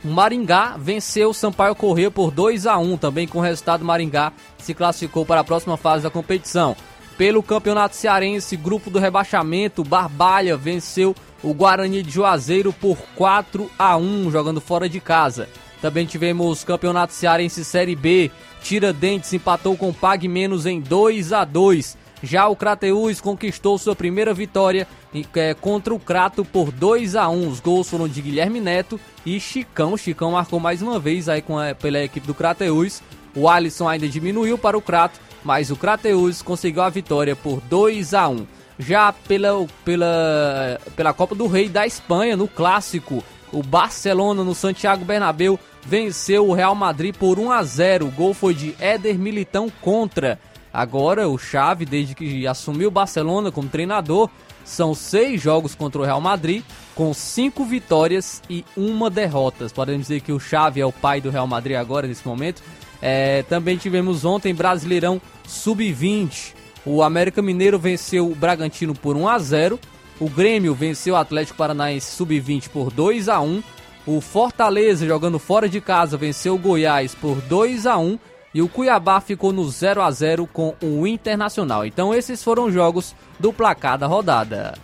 O 0.04 0.08
Maringá 0.08 0.76
venceu 0.78 1.30
o 1.30 1.34
Sampaio 1.34 1.74
Corrêa 1.74 2.08
por 2.08 2.30
2 2.30 2.66
a 2.68 2.78
1 2.78 2.96
também 2.98 3.26
com 3.26 3.38
o 3.38 3.42
resultado 3.42 3.84
Maringá 3.84 4.32
se 4.58 4.74
classificou 4.74 5.26
para 5.26 5.40
a 5.40 5.44
próxima 5.44 5.76
fase 5.76 6.04
da 6.04 6.10
competição. 6.10 6.76
Pelo 7.18 7.42
Campeonato 7.42 7.96
Cearense, 7.96 8.56
grupo 8.56 8.90
do 8.90 9.00
rebaixamento, 9.00 9.82
Barbalha 9.82 10.56
venceu 10.56 11.14
o 11.42 11.52
Guarani 11.52 12.02
de 12.02 12.10
Juazeiro 12.10 12.72
por 12.72 12.96
4 13.16 13.68
a 13.76 13.96
1 13.96 14.30
jogando 14.30 14.60
fora 14.60 14.88
de 14.88 15.00
casa. 15.00 15.48
Também 15.82 16.06
tivemos 16.06 16.62
Campeonato 16.62 17.12
Cearense 17.12 17.64
Série 17.64 17.96
B, 17.96 18.30
Tiradentes 18.62 19.32
empatou 19.32 19.76
com 19.76 19.92
Pag 19.92 20.28
Menos 20.28 20.64
em 20.64 20.80
2 20.80 21.32
a 21.32 21.44
2. 21.44 21.98
Já 22.22 22.46
o 22.46 22.54
Crateús 22.54 23.20
conquistou 23.20 23.76
sua 23.76 23.96
primeira 23.96 24.32
vitória 24.32 24.86
é, 25.34 25.54
contra 25.54 25.92
o 25.92 25.98
Crato 25.98 26.44
por 26.44 26.70
2 26.70 27.16
a 27.16 27.28
1. 27.28 27.48
Os 27.48 27.58
gols 27.58 27.90
foram 27.90 28.06
de 28.06 28.22
Guilherme 28.22 28.60
Neto 28.60 28.98
e 29.26 29.40
Chicão. 29.40 29.96
Chicão 29.96 30.30
marcou 30.30 30.60
mais 30.60 30.80
uma 30.82 31.00
vez 31.00 31.28
aí 31.28 31.42
com 31.42 31.58
a, 31.58 31.74
pela 31.74 31.98
equipe 31.98 32.28
do 32.28 32.34
Crateús. 32.34 33.02
O 33.34 33.48
Alisson 33.48 33.88
ainda 33.88 34.08
diminuiu 34.08 34.56
para 34.56 34.78
o 34.78 34.82
Crato, 34.82 35.18
mas 35.42 35.72
o 35.72 35.76
Crateús 35.76 36.42
conseguiu 36.42 36.82
a 36.82 36.88
vitória 36.88 37.34
por 37.34 37.60
2 37.62 38.14
a 38.14 38.28
1. 38.28 38.46
Já 38.78 39.12
pela, 39.12 39.66
pela, 39.84 40.80
pela 40.94 41.12
Copa 41.12 41.34
do 41.34 41.48
Rei 41.48 41.68
da 41.68 41.84
Espanha, 41.84 42.36
no 42.36 42.46
clássico, 42.46 43.24
o 43.52 43.62
Barcelona 43.64 44.44
no 44.44 44.54
Santiago 44.54 45.04
Bernabéu 45.04 45.58
venceu 45.84 46.48
o 46.48 46.52
Real 46.52 46.74
Madrid 46.74 47.14
por 47.14 47.38
1 47.38 47.50
a 47.50 47.62
0. 47.62 48.06
O 48.06 48.10
gol 48.10 48.34
foi 48.34 48.54
de 48.54 48.74
Éder 48.78 49.18
Militão 49.18 49.70
contra. 49.80 50.38
Agora 50.72 51.28
o 51.28 51.36
Xavi, 51.36 51.84
desde 51.84 52.14
que 52.14 52.46
assumiu 52.46 52.88
o 52.88 52.92
Barcelona 52.92 53.52
como 53.52 53.68
treinador, 53.68 54.30
são 54.64 54.94
seis 54.94 55.40
jogos 55.40 55.74
contra 55.74 56.00
o 56.00 56.04
Real 56.04 56.20
Madrid, 56.20 56.62
com 56.94 57.12
cinco 57.12 57.64
vitórias 57.64 58.42
e 58.48 58.64
uma 58.76 59.10
derrota. 59.10 59.66
Podemos 59.74 60.02
dizer 60.02 60.20
que 60.20 60.32
o 60.32 60.40
Xavi 60.40 60.80
é 60.80 60.86
o 60.86 60.92
pai 60.92 61.20
do 61.20 61.30
Real 61.30 61.46
Madrid 61.46 61.76
agora, 61.76 62.06
nesse 62.06 62.26
momento. 62.26 62.62
É, 63.00 63.42
também 63.42 63.76
tivemos 63.76 64.24
ontem 64.24 64.54
Brasileirão 64.54 65.20
Sub-20. 65.46 66.54
O 66.86 67.02
América 67.02 67.42
Mineiro 67.42 67.78
venceu 67.78 68.30
o 68.30 68.34
Bragantino 68.34 68.94
por 68.94 69.16
1 69.16 69.28
a 69.28 69.38
0. 69.38 69.78
O 70.20 70.28
Grêmio 70.28 70.74
venceu 70.74 71.14
o 71.14 71.16
Atlético 71.18 71.58
Paranaense 71.58 72.14
Sub-20 72.16 72.68
por 72.68 72.92
2 72.92 73.28
a 73.28 73.40
1. 73.40 73.62
O 74.06 74.20
Fortaleza, 74.20 75.06
jogando 75.06 75.38
fora 75.38 75.68
de 75.68 75.80
casa, 75.80 76.16
venceu 76.16 76.56
o 76.56 76.58
Goiás 76.58 77.14
por 77.14 77.40
2 77.42 77.86
a 77.86 77.96
1 77.98 78.18
e 78.54 78.60
o 78.60 78.68
Cuiabá 78.68 79.20
ficou 79.20 79.52
no 79.52 79.68
0 79.68 80.02
a 80.02 80.10
0 80.10 80.46
com 80.46 80.74
o 80.82 81.06
Internacional. 81.06 81.86
Então 81.86 82.12
esses 82.12 82.42
foram 82.42 82.66
os 82.66 82.74
jogos 82.74 83.14
do 83.38 83.52
placar 83.52 83.96
da 83.96 84.06
rodada. 84.06 84.74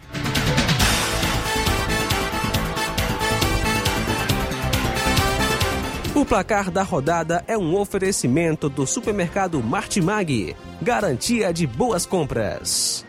O 6.15 6.25
placar 6.25 6.71
da 6.71 6.83
rodada 6.83 7.45
é 7.47 7.57
um 7.57 7.77
oferecimento 7.77 8.69
do 8.69 8.87
supermercado 8.87 9.63
Martimag, 9.63 10.57
garantia 10.83 11.53
de 11.53 11.67
boas 11.67 12.07
compras. 12.07 13.05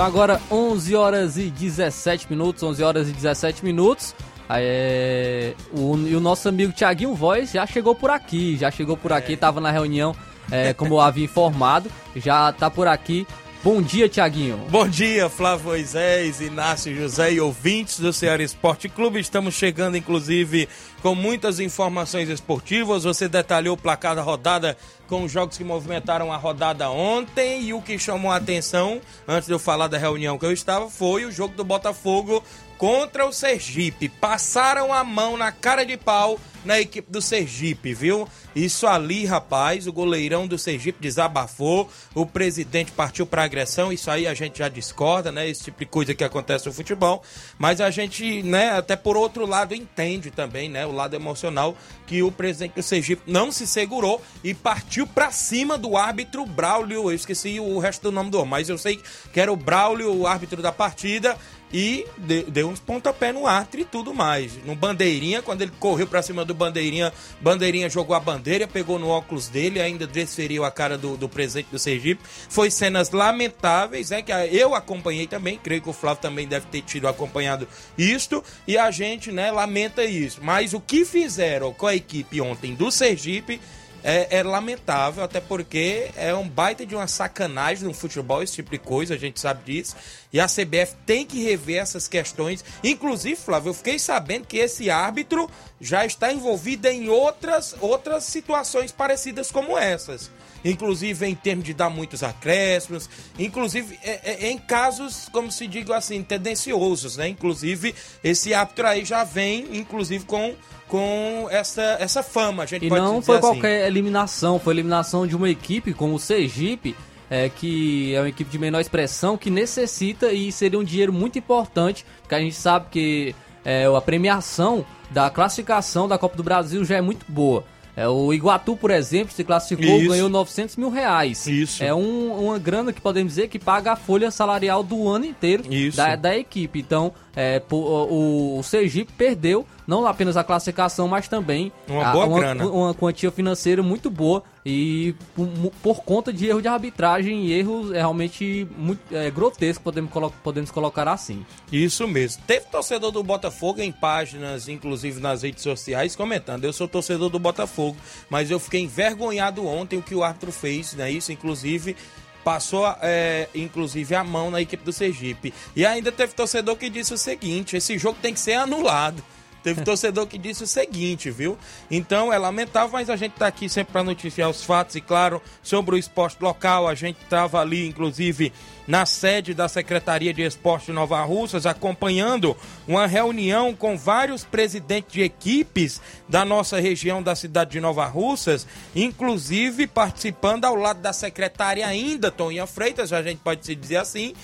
São 0.00 0.06
agora 0.06 0.40
11 0.50 0.96
horas 0.96 1.36
e 1.36 1.50
17 1.50 2.26
minutos, 2.30 2.62
11 2.62 2.82
horas 2.82 3.08
e 3.10 3.12
17 3.12 3.62
minutos. 3.62 4.14
É, 4.48 5.52
o, 5.74 5.94
e 5.94 6.16
o 6.16 6.20
nosso 6.20 6.48
amigo 6.48 6.72
Tiaguinho 6.72 7.14
Voz 7.14 7.52
já 7.52 7.66
chegou 7.66 7.94
por 7.94 8.08
aqui, 8.08 8.56
já 8.56 8.70
chegou 8.70 8.96
por 8.96 9.12
aqui, 9.12 9.34
estava 9.34 9.60
na 9.60 9.70
reunião, 9.70 10.16
é, 10.50 10.72
como 10.72 10.94
eu 10.94 11.00
havia 11.02 11.26
informado, 11.26 11.90
já 12.16 12.48
está 12.48 12.70
por 12.70 12.88
aqui. 12.88 13.26
Bom 13.62 13.82
dia, 13.82 14.08
Tiaguinho. 14.08 14.56
Bom 14.70 14.88
dia, 14.88 15.28
Flávio 15.28 15.66
Moisés, 15.66 16.40
Inácio 16.40 16.96
José 16.96 17.34
e 17.34 17.40
ouvintes 17.42 18.00
do 18.00 18.10
Ceará 18.10 18.42
Esporte 18.42 18.88
Clube. 18.88 19.20
Estamos 19.20 19.52
chegando, 19.52 19.98
inclusive, 19.98 20.66
com 21.02 21.14
muitas 21.14 21.60
informações 21.60 22.30
esportivas. 22.30 23.04
Você 23.04 23.28
detalhou 23.28 23.74
o 23.74 23.78
placar 23.78 24.16
da 24.16 24.22
rodada 24.22 24.78
com 25.06 25.24
os 25.24 25.30
jogos 25.30 25.58
que 25.58 25.64
movimentaram 25.64 26.32
a 26.32 26.38
rodada 26.38 26.90
ontem. 26.90 27.64
E 27.64 27.74
o 27.74 27.82
que 27.82 27.98
chamou 27.98 28.32
a 28.32 28.36
atenção, 28.36 28.98
antes 29.28 29.46
de 29.46 29.52
eu 29.52 29.58
falar 29.58 29.88
da 29.88 29.98
reunião 29.98 30.38
que 30.38 30.46
eu 30.46 30.52
estava, 30.52 30.88
foi 30.88 31.26
o 31.26 31.30
jogo 31.30 31.54
do 31.54 31.62
Botafogo 31.62 32.42
contra 32.80 33.26
o 33.26 33.32
Sergipe. 33.32 34.08
Passaram 34.08 34.90
a 34.90 35.04
mão 35.04 35.36
na 35.36 35.52
cara 35.52 35.84
de 35.84 35.98
pau 35.98 36.40
na 36.64 36.80
equipe 36.80 37.10
do 37.10 37.20
Sergipe, 37.20 37.94
viu? 37.94 38.26
Isso 38.54 38.86
ali, 38.86 39.24
rapaz, 39.24 39.86
o 39.86 39.92
goleirão 39.92 40.46
do 40.46 40.58
Sergipe 40.58 41.00
desabafou, 41.00 41.88
o 42.14 42.26
presidente 42.26 42.92
partiu 42.92 43.26
para 43.26 43.44
agressão, 43.44 43.92
isso 43.92 44.10
aí 44.10 44.26
a 44.26 44.34
gente 44.34 44.58
já 44.58 44.68
discorda, 44.68 45.30
né? 45.30 45.48
Esse 45.48 45.64
tipo 45.64 45.78
de 45.78 45.86
coisa 45.86 46.14
que 46.14 46.24
acontece 46.24 46.66
no 46.66 46.72
futebol, 46.72 47.22
mas 47.58 47.80
a 47.80 47.90
gente, 47.90 48.42
né, 48.42 48.70
até 48.70 48.96
por 48.96 49.16
outro 49.16 49.46
lado 49.46 49.74
entende 49.74 50.30
também, 50.30 50.68
né, 50.68 50.86
o 50.86 50.92
lado 50.92 51.14
emocional 51.14 51.76
que 52.06 52.22
o 52.22 52.32
presidente 52.32 52.74
do 52.74 52.82
Sergipe 52.82 53.22
não 53.26 53.52
se 53.52 53.66
segurou 53.66 54.20
e 54.42 54.52
partiu 54.52 55.06
para 55.06 55.30
cima 55.30 55.78
do 55.78 55.96
árbitro 55.96 56.44
Braulio, 56.44 57.10
eu 57.10 57.14
esqueci 57.14 57.60
o 57.60 57.78
resto 57.78 58.02
do 58.02 58.12
nome 58.12 58.30
do 58.30 58.44
mas 58.44 58.68
eu 58.68 58.78
sei 58.78 59.00
que 59.32 59.40
era 59.40 59.52
o 59.52 59.56
Braulio, 59.56 60.14
o 60.14 60.26
árbitro 60.26 60.60
da 60.60 60.72
partida, 60.72 61.36
e 61.72 62.06
deu 62.48 62.68
uns 62.68 62.80
pontapé 62.80 63.32
no 63.32 63.46
arte 63.46 63.80
e 63.80 63.84
tudo 63.84 64.12
mais. 64.12 64.56
No 64.64 64.74
Bandeirinha, 64.74 65.40
quando 65.40 65.62
ele 65.62 65.72
correu 65.78 66.06
para 66.06 66.22
cima 66.22 66.44
do 66.44 66.52
Bandeirinha, 66.52 67.12
Bandeirinha 67.40 67.88
jogou 67.88 68.16
a 68.16 68.20
bandeira, 68.20 68.66
pegou 68.66 68.98
no 68.98 69.08
óculos 69.08 69.48
dele, 69.48 69.80
ainda 69.80 70.06
desferiu 70.06 70.64
a 70.64 70.70
cara 70.70 70.98
do, 70.98 71.16
do 71.16 71.28
presidente 71.28 71.68
do 71.70 71.78
Sergipe. 71.78 72.22
Foi 72.48 72.70
cenas 72.70 73.10
lamentáveis, 73.10 74.10
né? 74.10 74.22
Que 74.22 74.32
eu 74.32 74.74
acompanhei 74.74 75.26
também, 75.26 75.58
creio 75.58 75.82
que 75.82 75.90
o 75.90 75.92
Flávio 75.92 76.22
também 76.22 76.46
deve 76.46 76.66
ter 76.66 76.82
tido 76.82 77.06
acompanhado 77.06 77.68
isto, 77.96 78.42
e 78.66 78.76
a 78.76 78.90
gente, 78.90 79.30
né, 79.30 79.50
lamenta 79.52 80.04
isso. 80.04 80.40
Mas 80.42 80.74
o 80.74 80.80
que 80.80 81.04
fizeram 81.04 81.72
com 81.72 81.86
a 81.86 81.94
equipe 81.94 82.40
ontem 82.40 82.74
do 82.74 82.90
Sergipe 82.90 83.60
é, 84.02 84.38
é, 84.38 84.42
lamentável, 84.42 85.22
até 85.22 85.40
porque 85.40 86.10
é 86.16 86.34
um 86.34 86.48
baita 86.48 86.86
de 86.86 86.94
uma 86.94 87.06
sacanagem 87.06 87.84
no 87.84 87.92
futebol, 87.92 88.42
esse 88.42 88.54
tipo 88.54 88.70
de 88.70 88.78
coisa, 88.78 89.14
a 89.14 89.18
gente 89.18 89.38
sabe 89.38 89.64
disso. 89.64 89.96
E 90.32 90.38
a 90.38 90.46
CBF 90.46 90.94
tem 91.04 91.26
que 91.26 91.42
rever 91.42 91.80
essas 91.80 92.06
questões. 92.06 92.64
Inclusive, 92.84 93.36
Flávio, 93.36 93.70
eu 93.70 93.74
fiquei 93.74 93.98
sabendo 93.98 94.46
que 94.46 94.58
esse 94.58 94.88
árbitro 94.88 95.50
já 95.80 96.06
está 96.06 96.32
envolvido 96.32 96.86
em 96.86 97.08
outras, 97.08 97.74
outras 97.80 98.24
situações 98.24 98.92
parecidas 98.92 99.50
como 99.50 99.76
essas. 99.76 100.30
Inclusive 100.64 101.26
em 101.26 101.34
termos 101.34 101.64
de 101.64 101.72
dar 101.72 101.88
muitos 101.88 102.22
acréscimos, 102.22 103.08
inclusive 103.38 103.98
é, 104.02 104.46
é, 104.46 104.50
em 104.50 104.58
casos, 104.58 105.28
como 105.32 105.50
se 105.50 105.66
diga 105.66 105.96
assim, 105.96 106.22
tendenciosos, 106.22 107.16
né? 107.16 107.28
Inclusive, 107.28 107.94
esse 108.22 108.52
árbitro 108.52 108.86
aí 108.86 109.04
já 109.04 109.24
vem, 109.24 109.78
inclusive, 109.78 110.24
com 110.24 110.54
com 110.86 111.46
essa, 111.50 111.82
essa 112.00 112.20
fama, 112.20 112.64
a 112.64 112.66
gente 112.66 112.84
e 112.84 112.88
pode 112.88 113.00
não 113.00 113.22
foi 113.22 113.36
assim. 113.36 113.46
qualquer 113.46 113.86
eliminação, 113.86 114.58
foi 114.58 114.74
eliminação 114.74 115.24
de 115.24 115.36
uma 115.36 115.48
equipe 115.48 115.94
como 115.94 116.16
o 116.16 116.18
Sergipe, 116.18 116.96
é, 117.30 117.48
que 117.48 118.12
é 118.14 118.20
uma 118.20 118.28
equipe 118.28 118.50
de 118.50 118.58
menor 118.58 118.80
expressão, 118.80 119.36
que 119.38 119.48
necessita 119.50 120.32
e 120.32 120.50
seria 120.50 120.78
um 120.78 120.84
dinheiro 120.84 121.12
muito 121.12 121.38
importante, 121.38 122.04
porque 122.20 122.34
a 122.34 122.40
gente 122.40 122.56
sabe 122.56 122.86
que 122.90 123.34
é, 123.64 123.84
a 123.86 124.00
premiação 124.00 124.84
da 125.10 125.30
classificação 125.30 126.08
da 126.08 126.18
Copa 126.18 126.36
do 126.36 126.42
Brasil 126.42 126.84
já 126.84 126.96
é 126.96 127.00
muito 127.00 127.24
boa. 127.28 127.64
É, 127.96 128.06
o 128.08 128.32
Iguatu, 128.32 128.76
por 128.76 128.90
exemplo, 128.90 129.34
se 129.34 129.42
classificou, 129.44 129.98
Isso. 130.00 130.08
ganhou 130.08 130.28
900 130.28 130.76
mil 130.76 130.90
reais. 130.90 131.46
Isso. 131.46 131.82
É 131.82 131.92
um- 131.92 132.46
uma 132.46 132.58
grana 132.58 132.92
que 132.92 133.00
podemos 133.00 133.32
dizer 133.34 133.48
que 133.48 133.58
paga 133.58 133.92
a 133.92 133.96
folha 133.96 134.30
salarial 134.30 134.82
do 134.82 135.08
ano 135.08 135.26
inteiro 135.26 135.64
da, 135.96 136.14
da 136.16 136.36
equipe. 136.38 136.78
Então, 136.78 137.12
é, 137.36 137.60
o, 137.70 138.58
o 138.58 138.62
Sergipe 138.62 139.12
perdeu 139.18 139.66
não 139.86 140.06
apenas 140.06 140.36
a 140.36 140.44
classificação, 140.44 141.08
mas 141.08 141.28
também 141.28 141.72
Uma 141.88 142.06
a- 142.08 142.12
boa 142.12 142.26
uma, 142.26 142.38
grana. 142.38 142.66
uma 142.66 142.94
quantia 142.94 143.30
financeira 143.30 143.82
muito 143.82 144.10
boa 144.10 144.42
e 144.64 145.14
por, 145.34 145.48
por 145.82 146.02
conta 146.04 146.32
de 146.32 146.46
erro 146.46 146.60
de 146.60 146.68
arbitragem 146.68 147.46
e 147.46 147.52
erros 147.52 147.90
é, 147.92 147.96
realmente 147.98 148.68
muito 148.76 149.00
é, 149.14 149.30
grotesco, 149.30 149.82
podemos, 149.82 150.10
colo- 150.10 150.32
podemos 150.42 150.70
colocar 150.70 151.08
assim. 151.08 151.44
Isso 151.72 152.06
mesmo. 152.06 152.42
Teve 152.46 152.66
torcedor 152.66 153.10
do 153.10 153.22
Botafogo 153.22 153.80
em 153.80 153.90
páginas, 153.90 154.68
inclusive 154.68 155.20
nas 155.20 155.42
redes 155.42 155.62
sociais, 155.62 156.14
comentando: 156.14 156.64
eu 156.64 156.72
sou 156.72 156.86
torcedor 156.86 157.30
do 157.30 157.38
Botafogo, 157.38 157.96
mas 158.28 158.50
eu 158.50 158.60
fiquei 158.60 158.82
envergonhado 158.82 159.66
ontem 159.66 159.98
o 159.98 160.02
que 160.02 160.14
o 160.14 160.22
árbitro 160.22 160.52
fez, 160.52 160.92
né? 160.94 161.10
Isso, 161.10 161.32
inclusive. 161.32 161.96
Passou, 162.42 162.86
é, 163.02 163.48
inclusive, 163.54 164.14
a 164.14 164.24
mão 164.24 164.50
na 164.50 164.62
equipe 164.62 164.82
do 164.82 164.92
Sergipe. 164.94 165.52
E 165.76 165.84
ainda 165.84 166.10
teve 166.10 166.32
torcedor 166.32 166.74
que 166.76 166.88
disse 166.88 167.12
o 167.12 167.18
seguinte: 167.18 167.76
esse 167.76 167.98
jogo 167.98 168.18
tem 168.22 168.32
que 168.32 168.40
ser 168.40 168.54
anulado. 168.54 169.22
Teve 169.62 169.82
torcedor 169.82 170.26
que 170.26 170.38
disse 170.38 170.64
o 170.64 170.66
seguinte, 170.66 171.30
viu? 171.30 171.58
Então 171.90 172.32
é 172.32 172.38
lamentável, 172.38 172.90
mas 172.92 173.10
a 173.10 173.16
gente 173.16 173.32
tá 173.32 173.46
aqui 173.46 173.68
sempre 173.68 173.92
para 173.92 174.02
noticiar 174.02 174.48
os 174.48 174.64
fatos 174.64 174.96
e, 174.96 175.00
claro, 175.00 175.42
sobre 175.62 175.94
o 175.94 175.98
esporte 175.98 176.36
local. 176.40 176.88
A 176.88 176.94
gente 176.94 177.18
estava 177.22 177.60
ali, 177.60 177.86
inclusive, 177.86 178.52
na 178.86 179.06
sede 179.06 179.54
da 179.54 179.68
Secretaria 179.68 180.34
de 180.34 180.42
Esporte 180.42 180.90
Nova 180.90 181.22
Russas, 181.22 181.66
acompanhando 181.66 182.56
uma 182.88 183.06
reunião 183.06 183.74
com 183.74 183.96
vários 183.96 184.44
presidentes 184.44 185.12
de 185.12 185.22
equipes 185.22 186.00
da 186.28 186.44
nossa 186.44 186.80
região 186.80 187.22
da 187.22 187.36
cidade 187.36 187.70
de 187.70 187.80
Nova 187.80 188.04
Russas, 188.06 188.66
inclusive 188.94 189.86
participando 189.86 190.64
ao 190.64 190.74
lado 190.74 191.00
da 191.00 191.12
secretária 191.12 191.86
ainda, 191.86 192.30
Toninha 192.30 192.66
Freitas, 192.66 193.12
a 193.12 193.22
gente 193.22 193.38
pode 193.38 193.64
se 193.64 193.74
dizer 193.74 193.98
assim, 193.98 194.34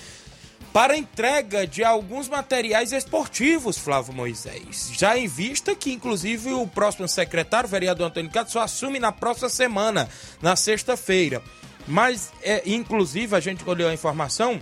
para 0.77 0.95
entrega 0.95 1.67
de 1.67 1.83
alguns 1.83 2.29
materiais 2.29 2.93
esportivos, 2.93 3.79
Flávio 3.79 4.13
Moisés. 4.13 4.91
Já 4.93 5.17
em 5.17 5.27
vista 5.27 5.75
que, 5.75 5.91
inclusive, 5.91 6.53
o 6.53 6.67
próximo 6.67 7.09
secretário, 7.09 7.67
o 7.67 7.71
vereador 7.71 8.09
Antônio 8.09 8.31
Cato, 8.31 8.51
só 8.53 8.61
assume 8.61 9.01
na 9.01 9.11
próxima 9.11 9.49
semana, 9.49 10.07
na 10.43 10.55
sexta-feira. 10.55 11.41
Mas, 11.89 12.31
é, 12.43 12.63
inclusive, 12.67 13.35
a 13.35 13.41
gente 13.41 13.67
olhou 13.67 13.89
a 13.89 13.95
informação 13.95 14.61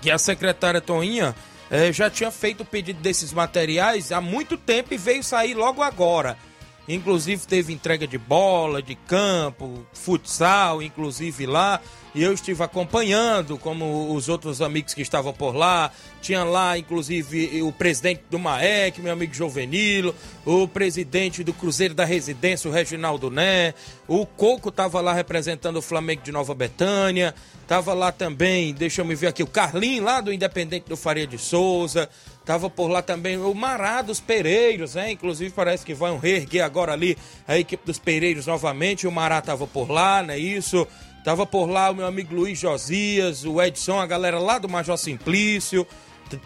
que 0.00 0.12
a 0.12 0.16
secretária 0.16 0.80
Toinha 0.80 1.34
eh, 1.68 1.92
já 1.92 2.08
tinha 2.08 2.30
feito 2.30 2.60
o 2.60 2.64
pedido 2.64 3.00
desses 3.00 3.32
materiais 3.32 4.12
há 4.12 4.20
muito 4.20 4.56
tempo 4.56 4.94
e 4.94 4.96
veio 4.96 5.24
sair 5.24 5.54
logo 5.54 5.82
agora. 5.82 6.38
Inclusive 6.86 7.44
teve 7.48 7.72
entrega 7.72 8.06
de 8.06 8.16
bola, 8.16 8.80
de 8.80 8.94
campo, 8.94 9.84
futsal, 9.92 10.80
inclusive 10.80 11.46
lá. 11.46 11.80
E 12.14 12.22
eu 12.22 12.32
estive 12.32 12.62
acompanhando, 12.62 13.56
como 13.56 14.14
os 14.14 14.28
outros 14.28 14.60
amigos 14.60 14.92
que 14.92 15.00
estavam 15.00 15.32
por 15.32 15.54
lá. 15.54 15.90
Tinha 16.20 16.44
lá, 16.44 16.76
inclusive, 16.76 17.62
o 17.62 17.72
presidente 17.72 18.22
do 18.30 18.38
MAEC, 18.38 19.00
meu 19.00 19.12
amigo 19.12 19.32
Jovenilo, 19.32 20.14
o 20.44 20.68
presidente 20.68 21.42
do 21.42 21.54
Cruzeiro 21.54 21.94
da 21.94 22.04
Residência, 22.04 22.68
o 22.68 22.72
Reginaldo 22.72 23.30
Né. 23.30 23.72
O 24.06 24.26
Coco 24.26 24.68
estava 24.68 25.00
lá 25.00 25.14
representando 25.14 25.76
o 25.76 25.82
Flamengo 25.82 26.22
de 26.22 26.30
Nova 26.30 26.54
Betânia. 26.54 27.34
Tava 27.66 27.94
lá 27.94 28.12
também, 28.12 28.74
deixa 28.74 29.00
eu 29.00 29.04
me 29.06 29.14
ver 29.14 29.28
aqui, 29.28 29.42
o 29.42 29.46
Carlinho 29.46 30.04
lá 30.04 30.20
do 30.20 30.32
Independente 30.32 30.88
do 30.88 30.96
Faria 30.96 31.26
de 31.26 31.38
Souza. 31.38 32.10
Tava 32.44 32.68
por 32.68 32.88
lá 32.88 33.00
também 33.00 33.38
o 33.38 33.54
Mará 33.54 34.02
dos 34.02 34.20
Pereiros, 34.20 34.96
né? 34.96 35.12
Inclusive 35.12 35.50
parece 35.50 35.86
que 35.86 35.94
vão 35.94 36.18
reerguer 36.18 36.64
agora 36.64 36.92
ali 36.92 37.16
a 37.48 37.56
equipe 37.56 37.86
dos 37.86 37.98
Pereiros 37.98 38.46
novamente. 38.46 39.06
O 39.06 39.12
Mará 39.12 39.40
tava 39.40 39.66
por 39.66 39.90
lá, 39.90 40.22
não 40.22 40.34
é 40.34 40.38
isso? 40.38 40.86
Tava 41.24 41.46
por 41.46 41.66
lá 41.66 41.90
o 41.90 41.94
meu 41.94 42.06
amigo 42.06 42.34
Luiz 42.34 42.58
Josias, 42.58 43.44
o 43.44 43.62
Edson, 43.62 44.00
a 44.00 44.06
galera 44.06 44.38
lá 44.38 44.58
do 44.58 44.68
Major 44.68 44.96
Simplício. 44.96 45.86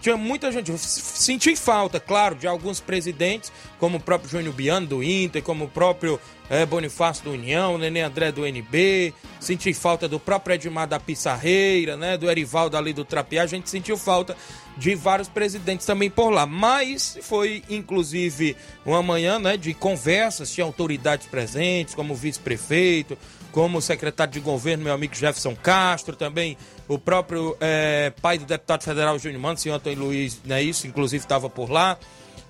Tinha 0.00 0.16
muita 0.16 0.50
gente. 0.50 0.76
Senti 0.78 1.54
falta, 1.54 2.00
claro, 2.00 2.34
de 2.34 2.46
alguns 2.46 2.80
presidentes, 2.80 3.52
como 3.78 3.98
o 3.98 4.00
próprio 4.00 4.30
Júnior 4.30 4.52
Biano 4.52 4.86
do 4.86 5.02
Inter, 5.02 5.42
como 5.42 5.64
o 5.64 5.68
próprio 5.68 6.20
eh, 6.50 6.66
Bonifácio 6.66 7.24
do 7.24 7.32
União, 7.32 7.78
Nenê 7.78 8.02
André 8.02 8.32
do 8.32 8.44
NB. 8.46 9.14
Senti 9.40 9.72
falta 9.72 10.08
do 10.08 10.18
próprio 10.18 10.54
Edmar 10.54 10.88
da 10.88 10.98
Pissarreira, 10.98 11.96
né? 11.96 12.16
Do 12.16 12.30
Erivaldo 12.30 12.76
ali 12.76 12.92
do 12.92 13.04
Trapiá. 13.04 13.44
A 13.44 13.46
gente 13.46 13.70
sentiu 13.70 13.96
falta 13.96 14.36
de 14.76 14.94
vários 14.94 15.28
presidentes 15.28 15.86
também 15.86 16.10
por 16.10 16.30
lá. 16.30 16.46
Mas 16.46 17.18
foi, 17.22 17.62
inclusive, 17.70 18.56
uma 18.84 19.02
manhã 19.02 19.38
né, 19.38 19.56
de 19.56 19.72
conversas, 19.72 20.52
tinha 20.52 20.64
autoridades 20.64 21.26
presentes, 21.26 21.94
como 21.94 22.12
o 22.12 22.16
vice-prefeito, 22.16 23.16
como 23.56 23.78
o 23.78 23.80
secretário 23.80 24.34
de 24.34 24.38
governo, 24.38 24.84
meu 24.84 24.92
amigo 24.92 25.14
Jefferson 25.14 25.56
Castro, 25.56 26.14
também 26.14 26.58
o 26.86 26.98
próprio 26.98 27.56
eh, 27.58 28.12
pai 28.20 28.36
do 28.36 28.44
deputado 28.44 28.82
federal 28.82 29.18
Júnior 29.18 29.40
Mano, 29.40 29.56
senhor 29.56 29.76
Antônio 29.76 29.98
Luiz, 29.98 30.38
né, 30.44 30.62
isso, 30.62 30.86
inclusive 30.86 31.24
estava 31.24 31.48
por 31.48 31.70
lá. 31.70 31.98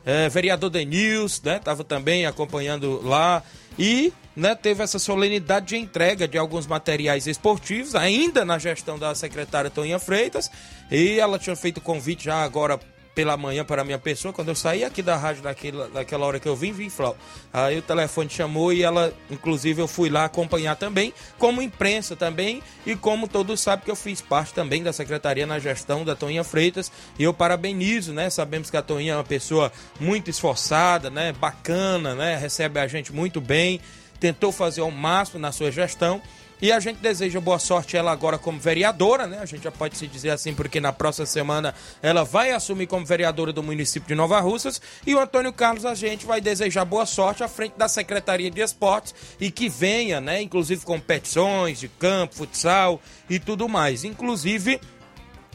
Eh, 0.04 0.28
vereador 0.28 0.68
Denils, 0.68 1.40
né, 1.42 1.58
estava 1.58 1.84
também 1.84 2.26
acompanhando 2.26 3.00
lá. 3.04 3.40
E 3.78 4.12
né, 4.34 4.56
teve 4.56 4.82
essa 4.82 4.98
solenidade 4.98 5.66
de 5.66 5.76
entrega 5.76 6.26
de 6.26 6.36
alguns 6.36 6.66
materiais 6.66 7.28
esportivos, 7.28 7.94
ainda 7.94 8.44
na 8.44 8.58
gestão 8.58 8.98
da 8.98 9.14
secretária 9.14 9.70
Toninha 9.70 10.00
Freitas. 10.00 10.50
E 10.90 11.20
ela 11.20 11.38
tinha 11.38 11.54
feito 11.54 11.80
convite 11.80 12.24
já 12.24 12.42
agora 12.42 12.80
pela 13.16 13.35
manhã 13.35 13.64
para 13.64 13.81
a 13.81 13.85
minha 13.85 13.98
pessoa. 13.98 14.31
Quando 14.31 14.48
eu 14.48 14.55
saí 14.55 14.85
aqui 14.85 15.00
da 15.00 15.16
rádio 15.16 15.42
daquela, 15.42 15.88
daquela 15.88 16.26
hora 16.26 16.38
que 16.38 16.46
eu 16.46 16.55
vim, 16.55 16.70
vim, 16.70 16.90
Flau. 16.90 17.16
Aí 17.50 17.79
o 17.79 17.83
telefone 17.83 18.29
chamou 18.29 18.74
e 18.74 18.83
ela, 18.83 19.11
inclusive, 19.31 19.81
eu 19.81 19.88
fui 19.88 20.11
lá 20.11 20.26
acompanhar 20.26 20.76
também, 20.76 21.14
como 21.38 21.62
imprensa 21.62 22.14
também, 22.14 22.62
e 22.85 22.94
como 22.94 23.26
todos 23.26 23.59
sabem 23.59 23.87
que 23.87 23.90
eu 23.90 23.96
fiz 23.96 24.20
parte 24.20 24.52
também 24.52 24.83
da 24.83 24.92
secretaria 24.92 25.46
na 25.46 25.59
gestão 25.59 26.05
da 26.05 26.14
Toninha 26.14 26.44
Freitas. 26.44 26.92
E 27.18 27.22
eu 27.22 27.33
parabenizo, 27.33 28.12
né? 28.12 28.29
Sabemos 28.29 28.68
que 28.68 28.76
a 28.76 28.83
Toninha 28.83 29.14
é 29.14 29.16
uma 29.16 29.24
pessoa 29.24 29.72
muito 29.98 30.29
esforçada, 30.29 31.09
né? 31.09 31.33
Bacana, 31.33 32.14
né? 32.14 32.37
Recebe 32.37 32.79
a 32.79 32.87
gente 32.87 33.14
muito 33.14 33.40
bem, 33.40 33.81
tentou 34.20 34.52
fazer 34.52 34.83
ao 34.83 34.90
máximo 34.90 35.40
na 35.40 35.52
sua 35.52 35.72
gestão. 35.72 36.20
E 36.60 36.72
a 36.72 36.80
gente 36.80 36.98
deseja 36.98 37.38
boa 37.38 37.58
sorte 37.58 37.96
ela 37.96 38.10
agora 38.10 38.38
como 38.38 38.58
vereadora, 38.58 39.26
né? 39.26 39.38
A 39.40 39.46
gente 39.46 39.64
já 39.64 39.70
pode 39.70 39.96
se 39.96 40.06
dizer 40.06 40.30
assim, 40.30 40.54
porque 40.54 40.80
na 40.80 40.92
próxima 40.92 41.26
semana 41.26 41.74
ela 42.00 42.24
vai 42.24 42.52
assumir 42.52 42.86
como 42.86 43.04
vereadora 43.04 43.52
do 43.52 43.62
município 43.62 44.08
de 44.08 44.14
Nova 44.14 44.40
Russas. 44.40 44.80
E 45.06 45.14
o 45.14 45.20
Antônio 45.20 45.52
Carlos, 45.52 45.84
a 45.84 45.94
gente 45.94 46.24
vai 46.24 46.40
desejar 46.40 46.84
boa 46.86 47.04
sorte 47.04 47.44
à 47.44 47.48
frente 47.48 47.74
da 47.76 47.88
Secretaria 47.88 48.50
de 48.50 48.60
Esportes 48.60 49.14
e 49.38 49.50
que 49.50 49.68
venha, 49.68 50.20
né? 50.20 50.40
Inclusive 50.40 50.84
competições 50.84 51.78
de 51.78 51.88
campo, 51.88 52.36
futsal 52.36 53.00
e 53.28 53.38
tudo 53.38 53.68
mais. 53.68 54.02
Inclusive 54.02 54.80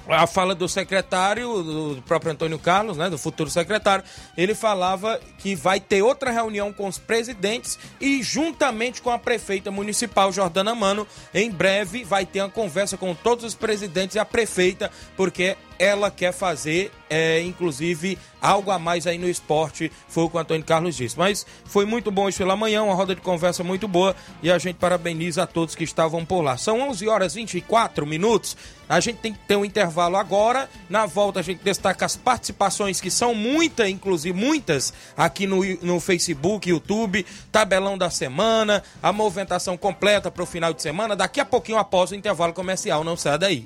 a 0.07 0.27
fala 0.27 0.55
do 0.55 0.67
secretário, 0.67 1.63
do 1.63 2.03
próprio 2.05 2.31
Antônio 2.31 2.59
Carlos, 2.59 2.97
né, 2.97 3.09
do 3.09 3.17
futuro 3.17 3.49
secretário, 3.49 4.03
ele 4.35 4.55
falava 4.55 5.19
que 5.37 5.55
vai 5.55 5.79
ter 5.79 6.01
outra 6.01 6.31
reunião 6.31 6.73
com 6.73 6.87
os 6.87 6.97
presidentes 6.97 7.77
e 7.99 8.21
juntamente 8.23 9.01
com 9.01 9.09
a 9.09 9.19
prefeita 9.19 9.71
municipal 9.71 10.31
Jordana 10.31 10.73
Mano, 10.73 11.07
em 11.33 11.49
breve 11.49 12.03
vai 12.03 12.25
ter 12.25 12.41
uma 12.41 12.49
conversa 12.49 12.97
com 12.97 13.13
todos 13.13 13.43
os 13.45 13.55
presidentes 13.55 14.15
e 14.15 14.19
a 14.19 14.25
prefeita, 14.25 14.91
porque 15.15 15.55
ela 15.81 16.11
quer 16.11 16.31
fazer, 16.31 16.91
é, 17.09 17.41
inclusive, 17.41 18.15
algo 18.39 18.69
a 18.69 18.77
mais 18.77 19.07
aí 19.07 19.17
no 19.17 19.27
esporte, 19.27 19.91
foi 20.07 20.25
o 20.25 20.29
que 20.29 20.37
o 20.37 20.39
Antônio 20.39 20.63
Carlos 20.63 20.95
disse. 20.95 21.17
Mas 21.17 21.43
foi 21.65 21.87
muito 21.87 22.11
bom 22.11 22.29
isso 22.29 22.37
pela 22.37 22.55
manhã, 22.55 22.83
uma 22.83 22.93
roda 22.93 23.15
de 23.15 23.21
conversa 23.21 23.63
muito 23.63 23.87
boa 23.87 24.15
e 24.43 24.51
a 24.51 24.59
gente 24.59 24.75
parabeniza 24.75 25.41
a 25.41 25.47
todos 25.47 25.73
que 25.73 25.83
estavam 25.83 26.23
por 26.23 26.41
lá. 26.41 26.55
São 26.55 26.87
11 26.87 27.07
horas 27.07 27.35
e 27.35 27.39
24 27.39 28.05
minutos. 28.05 28.55
A 28.87 28.99
gente 28.99 29.17
tem 29.17 29.33
que 29.33 29.39
ter 29.39 29.55
um 29.55 29.65
intervalo 29.65 30.17
agora. 30.17 30.69
Na 30.87 31.07
volta 31.07 31.39
a 31.39 31.43
gente 31.43 31.63
destaca 31.63 32.05
as 32.05 32.15
participações, 32.15 33.01
que 33.01 33.09
são 33.09 33.33
muitas, 33.33 33.89
inclusive 33.89 34.37
muitas, 34.37 34.93
aqui 35.17 35.47
no, 35.47 35.63
no 35.81 35.99
Facebook, 35.99 36.69
YouTube, 36.69 37.25
tabelão 37.51 37.97
da 37.97 38.11
semana, 38.11 38.83
a 39.01 39.11
movimentação 39.11 39.75
completa 39.75 40.29
para 40.29 40.43
o 40.43 40.45
final 40.45 40.75
de 40.75 40.83
semana. 40.83 41.15
Daqui 41.15 41.39
a 41.39 41.45
pouquinho 41.45 41.79
após 41.79 42.11
o 42.11 42.15
intervalo 42.15 42.53
comercial, 42.53 43.03
não 43.03 43.17
sai 43.17 43.39
daí. 43.39 43.65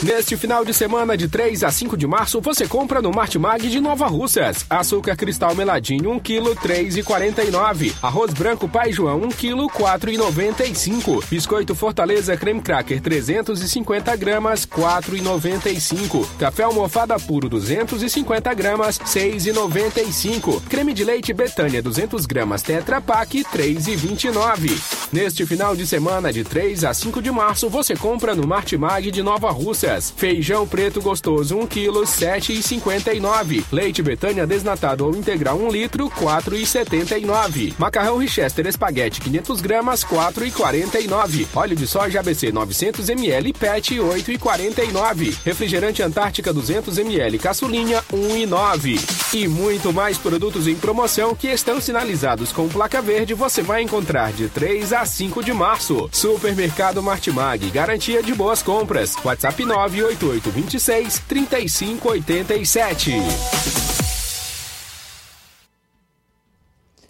Neste 0.00 0.36
final 0.36 0.64
de 0.64 0.72
semana 0.72 1.16
de 1.16 1.26
3 1.26 1.64
a 1.64 1.72
5 1.72 1.96
de 1.96 2.06
março, 2.06 2.40
você 2.40 2.68
compra 2.68 3.02
no 3.02 3.10
Martimag 3.10 3.68
de 3.68 3.80
Nova 3.80 4.06
Russas. 4.06 4.64
Açúcar 4.70 5.16
cristal 5.16 5.56
meladinho 5.56 6.12
1 6.12 6.20
kg 6.20 6.54
3,49. 6.54 7.92
Arroz 8.00 8.32
branco 8.32 8.68
Pai 8.68 8.92
João 8.92 9.24
1 9.24 9.28
kg 9.30 9.66
4,95. 9.66 11.24
Biscoito 11.28 11.74
Fortaleza 11.74 12.36
creme 12.36 12.62
cracker 12.62 13.00
350 13.00 14.14
gramas 14.14 14.64
4,95. 14.64 16.28
Café 16.38 16.62
almofada 16.62 17.18
puro 17.18 17.48
250 17.48 18.54
gramas 18.54 19.00
6,95. 19.00 20.62
Creme 20.68 20.94
de 20.94 21.02
leite 21.02 21.34
Betânia 21.34 21.82
200 21.82 22.24
gramas 22.24 22.62
Tetra 22.62 23.00
Pak 23.00 23.34
3,29. 23.34 24.97
Neste 25.10 25.46
final 25.46 25.74
de 25.74 25.86
semana 25.86 26.30
de 26.30 26.44
3 26.44 26.84
a 26.84 26.92
5 26.92 27.22
de 27.22 27.30
março, 27.30 27.70
você 27.70 27.96
compra 27.96 28.34
no 28.34 28.46
Martimag 28.46 29.10
de 29.10 29.22
Nova 29.22 29.50
Russas. 29.50 30.12
Feijão 30.14 30.68
preto 30.68 31.00
gostoso 31.00 31.56
1 31.56 31.66
kg 31.66 32.02
7,59. 32.02 33.64
Leite 33.72 34.02
Betânia 34.02 34.46
desnatado 34.46 35.06
ou 35.06 35.16
integral 35.16 35.56
1 35.56 35.70
litro 35.70 36.10
4,79. 36.10 37.72
Macarrão 37.78 38.18
Richester 38.18 38.66
espaguete 38.66 39.18
500 39.22 39.62
gramas 39.62 40.04
4,49. 40.04 41.46
Óleo 41.54 41.74
de 41.74 41.86
soja 41.86 42.20
ABC 42.20 42.52
900 42.52 43.08
ml 43.08 43.54
PET 43.54 43.94
8,49. 43.94 45.38
Refrigerante 45.42 46.02
Antártica 46.02 46.52
200 46.52 46.98
ml 46.98 47.38
caçulinha 47.38 48.04
1,9. 48.12 49.34
E 49.34 49.48
muito 49.48 49.90
mais 49.90 50.18
produtos 50.18 50.66
em 50.66 50.74
promoção 50.74 51.34
que 51.34 51.48
estão 51.48 51.80
sinalizados 51.80 52.52
com 52.52 52.68
placa 52.68 53.00
verde 53.00 53.32
você 53.32 53.62
vai 53.62 53.82
encontrar 53.82 54.32
de 54.32 54.48
3 54.50 54.92
a 54.92 54.97
5 55.04 55.42
de 55.42 55.52
março. 55.52 56.08
Supermercado 56.12 57.02
Martimag, 57.02 57.70
garantia 57.70 58.22
de 58.22 58.34
boas 58.34 58.62
compras. 58.62 59.14
WhatsApp 59.24 59.64
98826 59.64 61.18
3587. 61.28 63.12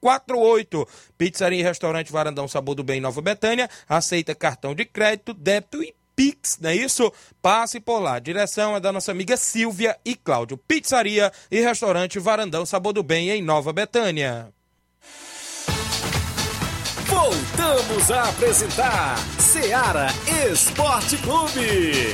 0148. 0.01 0.87
Pizzaria 1.15 1.59
e 1.59 1.63
restaurante 1.63 1.98
Varandão 2.07 2.47
Sabor 2.47 2.75
do 2.75 2.83
Bem 2.83 3.01
Nova 3.01 3.21
Betânia 3.21 3.69
aceita 3.87 4.33
cartão 4.33 4.73
de 4.73 4.85
crédito, 4.85 5.33
débito 5.33 5.83
e 5.83 5.93
Pix, 6.15 6.59
não 6.59 6.69
é 6.69 6.75
isso? 6.75 7.13
Passe 7.41 7.79
por 7.79 7.99
lá. 7.99 8.19
direção 8.19 8.75
é 8.75 8.79
da 8.81 8.91
nossa 8.91 9.09
amiga 9.09 9.37
Silvia 9.37 9.97
e 10.03 10.15
Cláudio. 10.15 10.57
Pizzaria 10.57 11.31
e 11.49 11.61
restaurante 11.61 12.19
Varandão 12.19 12.65
Sabor 12.65 12.91
do 12.91 13.01
Bem 13.01 13.29
em 13.29 13.41
Nova 13.41 13.71
Betânia. 13.71 14.49
Voltamos 17.05 18.11
a 18.11 18.29
apresentar 18.29 19.17
Seara 19.39 20.07
Esporte 20.51 21.17
Clube. 21.19 22.13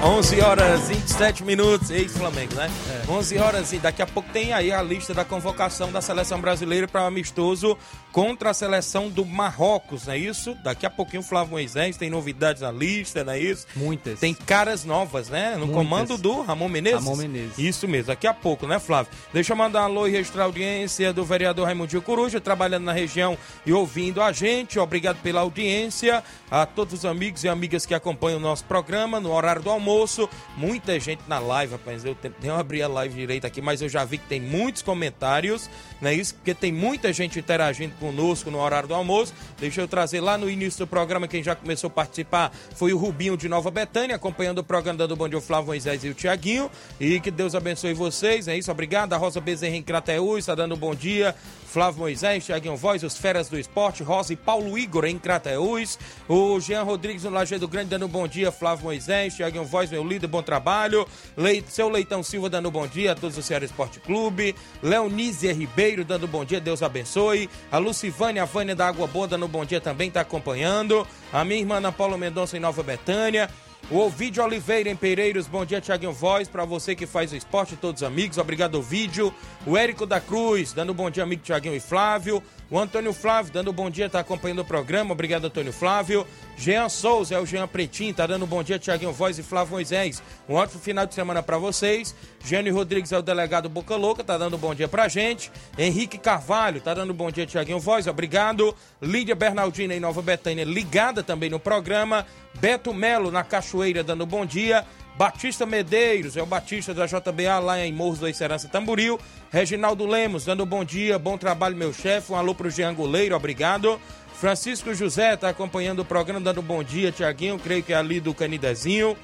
11 0.00 0.40
horas 0.40 0.90
e 0.90 0.94
27 0.94 1.42
minutos, 1.42 1.90
ex-Flamengo, 1.90 2.54
né? 2.54 2.70
É. 3.08 3.10
11 3.10 3.38
horas 3.38 3.72
e 3.72 3.78
daqui 3.78 4.00
a 4.00 4.06
pouco 4.06 4.28
tem 4.32 4.52
aí 4.52 4.70
a 4.70 4.80
lista 4.80 5.12
da 5.12 5.24
convocação 5.24 5.90
da 5.90 6.00
seleção 6.00 6.40
brasileira 6.40 6.86
para 6.86 7.02
o 7.02 7.06
amistoso 7.06 7.76
contra 8.12 8.50
a 8.50 8.54
seleção 8.54 9.08
do 9.08 9.26
Marrocos, 9.26 10.06
não 10.06 10.14
é 10.14 10.18
isso? 10.18 10.56
Daqui 10.62 10.86
a 10.86 10.90
pouquinho 10.90 11.20
o 11.20 11.24
Flávio 11.24 11.50
Moisés 11.50 11.96
tem 11.96 12.10
novidades 12.10 12.62
na 12.62 12.70
lista, 12.70 13.24
não 13.24 13.32
é 13.32 13.40
isso? 13.40 13.66
Muitas. 13.74 14.20
Tem 14.20 14.32
caras 14.32 14.84
novas, 14.84 15.28
né? 15.28 15.52
No 15.54 15.66
Muitas. 15.66 15.74
comando 15.74 16.16
do 16.16 16.42
Ramon 16.42 16.68
Menezes. 16.68 17.04
Ramon 17.04 17.16
Menezes. 17.16 17.58
Isso 17.58 17.88
mesmo, 17.88 18.06
daqui 18.06 18.28
a 18.28 18.34
pouco, 18.34 18.68
né, 18.68 18.78
Flávio? 18.78 19.10
Deixa 19.32 19.52
eu 19.52 19.56
mandar 19.56 19.82
um 19.82 19.84
alô 19.86 20.06
e 20.06 20.12
registrar 20.12 20.42
a 20.42 20.46
audiência 20.46 21.12
do 21.12 21.24
vereador 21.24 21.66
Raimundinho 21.66 22.02
Coruja, 22.02 22.40
trabalhando 22.40 22.84
na 22.84 22.92
região 22.92 23.36
e 23.66 23.72
ouvindo 23.72 24.22
a 24.22 24.30
gente. 24.30 24.78
Obrigado 24.78 25.20
pela 25.22 25.40
audiência. 25.40 26.22
A 26.50 26.64
todos 26.64 26.94
os 26.94 27.04
amigos 27.04 27.44
e 27.44 27.48
amigas 27.48 27.84
que 27.84 27.94
acompanham 27.94 28.38
o 28.38 28.42
nosso 28.42 28.64
programa 28.64 29.20
no 29.20 29.32
horário 29.32 29.60
do 29.60 29.68
almoço 29.68 29.87
almoço. 29.88 30.28
Muita 30.56 31.00
gente 31.00 31.22
na 31.26 31.38
live, 31.38 31.72
rapaz. 31.72 32.04
Eu 32.04 32.16
nem 32.42 32.50
abri 32.50 32.82
a 32.82 32.88
live 32.88 33.14
direito 33.14 33.46
aqui, 33.46 33.62
mas 33.62 33.80
eu 33.80 33.88
já 33.88 34.04
vi 34.04 34.18
que 34.18 34.26
tem 34.26 34.40
muitos 34.40 34.82
comentários, 34.82 35.70
não 36.00 36.10
é 36.10 36.14
isso? 36.14 36.34
Porque 36.34 36.54
tem 36.54 36.70
muita 36.72 37.12
gente 37.12 37.38
interagindo 37.38 37.94
conosco 37.98 38.50
no 38.50 38.58
horário 38.58 38.88
do 38.88 38.94
almoço. 38.94 39.32
Deixa 39.58 39.80
eu 39.80 39.88
trazer 39.88 40.20
lá 40.20 40.36
no 40.36 40.50
início 40.50 40.80
do 40.80 40.86
programa, 40.86 41.26
quem 41.26 41.42
já 41.42 41.54
começou 41.54 41.88
a 41.88 41.90
participar 41.90 42.52
foi 42.74 42.92
o 42.92 42.98
Rubinho 42.98 43.36
de 43.36 43.48
Nova 43.48 43.70
Betânia, 43.70 44.16
acompanhando 44.16 44.58
o 44.58 44.64
programa 44.64 45.06
do 45.06 45.16
Bom 45.16 45.28
Dia, 45.28 45.40
Flávio 45.40 45.68
Moisés 45.68 46.04
e 46.04 46.08
o 46.08 46.14
Tiaguinho. 46.14 46.70
E 47.00 47.20
que 47.20 47.30
Deus 47.30 47.54
abençoe 47.54 47.94
vocês, 47.94 48.48
é 48.48 48.56
isso? 48.56 48.70
Obrigado. 48.70 49.12
A 49.12 49.16
Rosa 49.16 49.40
Bezerra 49.40 49.76
em 49.76 49.82
Crateús 49.82 50.40
está 50.40 50.54
dando 50.54 50.74
um 50.74 50.78
bom 50.78 50.94
dia. 50.94 51.34
Flávio 51.68 52.00
Moisés, 52.00 52.46
Tiaguinho 52.46 52.76
Voz, 52.76 53.02
os 53.02 53.16
Feras 53.18 53.50
do 53.50 53.58
Esporte, 53.58 54.02
Rosa 54.02 54.32
e 54.32 54.36
Paulo 54.36 54.78
Igor 54.78 55.04
em 55.04 55.18
Crateús. 55.18 55.98
O 56.26 56.58
Jean 56.58 56.82
Rodrigues 56.82 57.24
no 57.24 57.30
Lajeado 57.30 57.68
Grande 57.68 57.90
dando 57.90 58.06
um 58.06 58.08
bom 58.08 58.26
dia. 58.26 58.50
Flávio 58.50 58.86
Moisés, 58.86 59.34
Tiaguinho 59.34 59.64
Voz, 59.64 59.77
meu 59.86 60.04
líder, 60.04 60.26
bom 60.26 60.42
trabalho. 60.42 61.06
Leite, 61.36 61.72
seu 61.72 61.88
Leitão 61.88 62.22
Silva 62.22 62.50
dando 62.50 62.70
bom 62.70 62.86
dia 62.86 63.12
a 63.12 63.14
todos 63.14 63.36
do 63.36 63.42
Ceará 63.42 63.64
Esporte 63.64 64.00
Clube. 64.00 64.54
Leonísia 64.82 65.52
Ribeiro 65.52 66.04
dando 66.04 66.26
bom 66.26 66.44
dia, 66.44 66.60
Deus 66.60 66.82
abençoe. 66.82 67.48
A 67.70 67.78
Lucivânia, 67.78 68.42
a 68.42 68.46
Vânia 68.46 68.74
da 68.74 68.88
Água 68.88 69.06
Boa 69.06 69.28
dando 69.28 69.46
bom 69.46 69.64
dia 69.64 69.80
também, 69.80 70.08
está 70.08 70.22
acompanhando. 70.22 71.06
A 71.32 71.44
minha 71.44 71.60
irmã 71.60 71.76
Ana 71.76 71.92
Paula 71.92 72.18
Mendonça 72.18 72.56
em 72.56 72.60
Nova 72.60 72.82
Betânia. 72.82 73.48
O 73.90 73.98
Ovidio 74.00 74.44
Oliveira 74.44 74.90
em 74.90 74.96
Pereiros, 74.96 75.46
bom 75.46 75.64
dia, 75.64 75.80
Tiaguinho 75.80 76.12
Voz, 76.12 76.46
para 76.46 76.62
você 76.66 76.94
que 76.94 77.06
faz 77.06 77.32
o 77.32 77.36
esporte, 77.36 77.74
todos 77.74 78.02
os 78.02 78.06
amigos, 78.06 78.36
obrigado, 78.36 78.74
Ovidio. 78.74 79.32
O 79.66 79.78
Érico 79.78 80.04
da 80.04 80.20
Cruz, 80.20 80.74
dando 80.74 80.92
bom 80.92 81.08
dia, 81.08 81.22
amigo 81.22 81.42
Tiaguinho 81.42 81.74
e 81.74 81.80
Flávio. 81.80 82.42
O 82.70 82.78
Antônio 82.78 83.14
Flávio, 83.14 83.50
dando 83.50 83.72
bom 83.72 83.88
dia, 83.88 84.10
tá 84.10 84.20
acompanhando 84.20 84.58
o 84.58 84.64
programa, 84.64 85.12
obrigado, 85.12 85.46
Antônio 85.46 85.72
Flávio. 85.72 86.26
Jean 86.54 86.90
Souza, 86.90 87.34
é 87.34 87.40
o 87.40 87.46
Jean 87.46 87.66
Pretinho, 87.66 88.12
tá 88.12 88.26
dando 88.26 88.46
bom 88.46 88.62
dia, 88.62 88.78
Tiaguinho 88.78 89.10
Voz 89.10 89.38
e 89.38 89.42
Flávio 89.42 89.72
Moisés. 89.72 90.22
Um 90.46 90.52
ótimo 90.52 90.78
final 90.78 91.06
de 91.06 91.14
semana 91.14 91.42
para 91.42 91.56
vocês. 91.56 92.14
Gênio 92.44 92.74
Rodrigues 92.74 93.10
é 93.10 93.18
o 93.18 93.22
delegado 93.22 93.70
Boca 93.70 93.96
Louca, 93.96 94.22
tá 94.22 94.36
dando 94.36 94.58
bom 94.58 94.74
dia 94.74 94.86
pra 94.86 95.08
gente. 95.08 95.50
Henrique 95.78 96.18
Carvalho, 96.18 96.78
tá 96.78 96.92
dando 96.92 97.14
bom 97.14 97.30
dia, 97.30 97.46
Tiaguinho 97.46 97.80
Voz, 97.80 98.06
obrigado. 98.06 98.74
Lídia 99.00 99.34
Bernardina 99.34 99.94
em 99.94 100.00
Nova 100.00 100.20
Betânia, 100.20 100.64
ligada 100.64 101.22
também 101.22 101.48
no 101.48 101.58
programa. 101.58 102.26
Beto 102.60 102.92
Melo 102.92 103.30
na 103.30 103.44
Cachoeira, 103.44 104.04
dando 104.04 104.26
bom 104.26 104.44
dia. 104.44 104.84
Batista 105.18 105.66
Medeiros, 105.66 106.36
é 106.36 106.42
o 106.44 106.46
Batista 106.46 106.94
da 106.94 107.04
JBA 107.04 107.58
lá 107.58 107.84
em 107.84 107.92
Morros 107.92 108.20
do 108.20 108.32
Serança 108.32 108.68
Tamburil. 108.68 109.18
Reginaldo 109.50 110.06
Lemos, 110.06 110.44
dando 110.44 110.64
bom 110.64 110.84
dia, 110.84 111.18
bom 111.18 111.36
trabalho, 111.36 111.76
meu 111.76 111.92
chefe. 111.92 112.32
Um 112.32 112.36
alô 112.36 112.54
pro 112.54 112.70
Jean 112.70 112.94
Goleiro, 112.94 113.34
obrigado. 113.34 114.00
Francisco 114.34 114.94
José 114.94 115.34
está 115.34 115.48
acompanhando 115.48 116.02
o 116.02 116.04
programa, 116.04 116.40
dando 116.40 116.62
bom 116.62 116.84
dia, 116.84 117.10
Tiaguinho, 117.10 117.58
creio 117.58 117.82
que 117.82 117.92
é 117.92 117.96
ali 117.96 118.20
do 118.20 118.32
Canidezinho. 118.32 119.16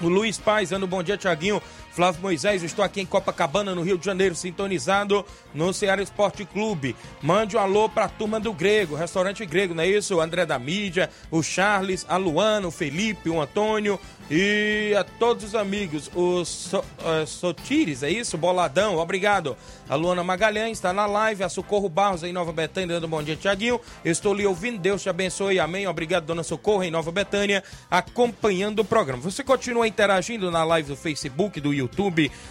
O 0.00 0.06
Luiz 0.08 0.38
Paz, 0.38 0.70
dando 0.70 0.86
bom 0.86 1.02
dia, 1.02 1.16
Tiaguinho. 1.16 1.60
Flávio 1.98 2.22
Moisés, 2.22 2.62
estou 2.62 2.84
aqui 2.84 3.00
em 3.00 3.04
Copacabana, 3.04 3.74
no 3.74 3.82
Rio 3.82 3.98
de 3.98 4.06
Janeiro, 4.06 4.32
sintonizado 4.32 5.24
no 5.52 5.72
Ceará 5.72 6.00
Esporte 6.00 6.44
Clube. 6.44 6.94
Mande 7.20 7.56
um 7.56 7.58
alô 7.58 7.88
para 7.88 8.04
a 8.04 8.08
turma 8.08 8.38
do 8.38 8.52
Grego, 8.52 8.94
restaurante 8.94 9.44
Grego, 9.44 9.74
não 9.74 9.82
é 9.82 9.88
isso? 9.88 10.14
O 10.14 10.20
André 10.20 10.46
da 10.46 10.60
Mídia, 10.60 11.10
o 11.28 11.42
Charles, 11.42 12.06
a 12.08 12.16
Luana, 12.16 12.68
o 12.68 12.70
Felipe, 12.70 13.28
o 13.28 13.40
Antônio 13.40 13.98
e 14.30 14.94
a 14.96 15.02
todos 15.02 15.42
os 15.42 15.54
amigos. 15.56 16.08
O 16.14 16.44
so, 16.44 16.78
uh, 16.78 17.26
Sotires, 17.26 18.04
é 18.04 18.10
isso? 18.10 18.38
Boladão, 18.38 18.96
obrigado. 18.98 19.56
A 19.88 19.96
Luana 19.96 20.22
Magalhães 20.22 20.78
está 20.78 20.92
na 20.92 21.04
live, 21.06 21.42
a 21.42 21.48
Socorro 21.48 21.88
Barros 21.88 22.22
em 22.22 22.32
Nova 22.32 22.52
Betânia, 22.52 22.94
dando 22.94 23.08
bom 23.08 23.22
dia, 23.24 23.34
Tiaguinho. 23.34 23.80
Estou 24.04 24.34
lhe 24.34 24.46
ouvindo, 24.46 24.78
Deus 24.78 25.02
te 25.02 25.08
abençoe, 25.08 25.58
amém. 25.58 25.88
Obrigado, 25.88 26.26
dona 26.26 26.44
Socorro, 26.44 26.84
em 26.84 26.92
Nova 26.92 27.10
Betânia, 27.10 27.64
acompanhando 27.90 28.80
o 28.80 28.84
programa. 28.84 29.20
Você 29.22 29.42
continua 29.42 29.88
interagindo 29.88 30.48
na 30.48 30.62
live 30.62 30.90
do 30.90 30.96
Facebook, 30.96 31.60
do 31.60 31.74
YouTube. 31.74 31.87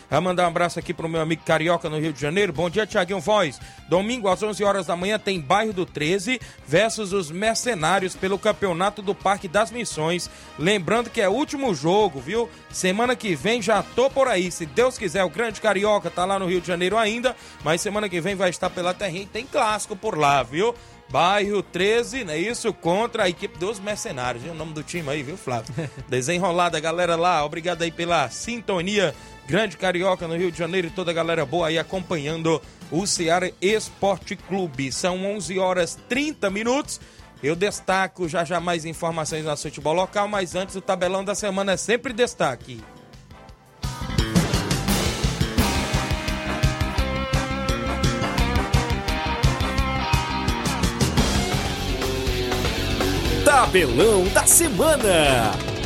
A 0.09 0.19
mandar 0.19 0.45
um 0.45 0.47
abraço 0.47 0.79
aqui 0.79 0.93
pro 0.93 1.07
meu 1.07 1.21
amigo 1.21 1.43
Carioca 1.45 1.89
no 1.89 1.99
Rio 1.99 2.11
de 2.11 2.19
Janeiro. 2.19 2.51
Bom 2.51 2.69
dia, 2.69 2.85
Tiaguinho 2.85 3.19
Voz. 3.19 3.59
Domingo 3.89 4.27
às 4.27 4.41
11 4.41 4.63
horas 4.63 4.85
da 4.85 4.95
manhã 4.95 5.17
tem 5.17 5.39
Bairro 5.39 5.73
do 5.73 5.85
13 5.85 6.39
versus 6.67 7.13
os 7.13 7.31
Mercenários 7.31 8.15
pelo 8.15 8.37
Campeonato 8.39 9.01
do 9.01 9.15
Parque 9.15 9.47
das 9.47 9.71
Missões. 9.71 10.29
Lembrando 10.57 11.09
que 11.09 11.21
é 11.21 11.29
o 11.29 11.33
último 11.33 11.73
jogo, 11.73 12.19
viu? 12.19 12.49
Semana 12.71 13.15
que 13.15 13.35
vem 13.35 13.61
já 13.61 13.81
tô 13.81 14.09
por 14.09 14.27
aí. 14.27 14.51
Se 14.51 14.65
Deus 14.65 14.97
quiser, 14.97 15.23
o 15.23 15.29
grande 15.29 15.61
Carioca 15.61 16.09
tá 16.09 16.25
lá 16.25 16.37
no 16.37 16.47
Rio 16.47 16.61
de 16.61 16.67
Janeiro 16.67 16.97
ainda, 16.97 17.35
mas 17.63 17.81
semana 17.81 18.09
que 18.09 18.19
vem 18.19 18.35
vai 18.35 18.49
estar 18.49 18.69
pela 18.69 18.93
terrinha 18.93 19.23
e 19.23 19.27
tem 19.27 19.45
clássico 19.45 19.95
por 19.95 20.17
lá, 20.17 20.43
viu? 20.43 20.73
Bairro 21.09 21.63
13, 21.63 22.25
não 22.25 22.33
é 22.33 22.37
isso? 22.37 22.73
Contra 22.73 23.23
a 23.23 23.29
equipe 23.29 23.57
dos 23.57 23.79
mercenários. 23.79 24.45
E 24.45 24.49
o 24.49 24.53
nome 24.53 24.73
do 24.73 24.83
time 24.83 25.09
aí, 25.09 25.23
viu, 25.23 25.37
Flávio? 25.37 25.73
Desenrolada, 26.09 26.79
galera 26.79 27.15
lá. 27.15 27.43
Obrigado 27.45 27.81
aí 27.81 27.91
pela 27.91 28.29
sintonia. 28.29 29.15
Grande 29.47 29.77
Carioca 29.77 30.27
no 30.27 30.35
Rio 30.35 30.51
de 30.51 30.57
Janeiro 30.57 30.87
e 30.87 30.91
toda 30.91 31.11
a 31.11 31.13
galera 31.13 31.45
boa 31.45 31.67
aí 31.67 31.79
acompanhando 31.79 32.61
o 32.91 33.07
Ceará 33.07 33.49
Esporte 33.61 34.35
Clube. 34.35 34.91
São 34.91 35.25
11 35.25 35.57
horas 35.57 35.97
30 36.09 36.49
minutos. 36.49 36.99
Eu 37.41 37.55
destaco 37.55 38.27
já 38.27 38.43
já 38.43 38.59
mais 38.59 38.83
informações 38.83 39.45
no 39.45 39.55
futebol 39.55 39.93
local, 39.93 40.27
mas 40.27 40.55
antes 40.55 40.75
o 40.75 40.81
tabelão 40.81 41.23
da 41.23 41.35
semana 41.35 41.73
é 41.73 41.77
sempre 41.77 42.11
destaque. 42.11 42.81
Tabelão 53.57 54.23
da 54.25 54.45
Semana. 54.45 55.76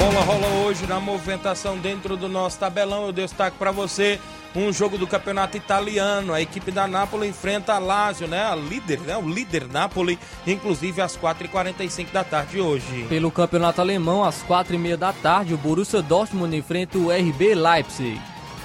Bola 0.00 0.20
rola 0.22 0.46
hoje 0.64 0.86
na 0.86 0.98
movimentação 0.98 1.76
dentro 1.76 2.16
do 2.16 2.26
nosso 2.26 2.58
tabelão. 2.58 3.04
Eu 3.04 3.12
destaco 3.12 3.58
para 3.58 3.70
você 3.70 4.18
um 4.56 4.72
jogo 4.72 4.96
do 4.96 5.06
campeonato 5.06 5.58
italiano. 5.58 6.32
A 6.32 6.40
equipe 6.40 6.70
da 6.70 6.88
Nápoles 6.88 7.28
enfrenta 7.28 7.74
a 7.74 7.78
Lazio, 7.78 8.26
né? 8.26 8.42
A 8.42 8.56
líder, 8.56 8.98
né? 9.00 9.18
O 9.18 9.28
líder 9.28 9.68
Nápoles, 9.68 10.16
inclusive 10.46 11.02
às 11.02 11.18
4h45 11.18 12.12
da 12.12 12.24
tarde 12.24 12.58
hoje. 12.58 13.04
Pelo 13.10 13.30
campeonato 13.30 13.82
alemão, 13.82 14.24
às 14.24 14.42
4h30 14.42 14.96
da 14.96 15.12
tarde, 15.12 15.52
o 15.52 15.58
Borussia 15.58 16.00
Dortmund 16.00 16.56
enfrenta 16.56 16.96
o 16.96 17.10
RB 17.10 17.54
Leipzig. 17.54 18.18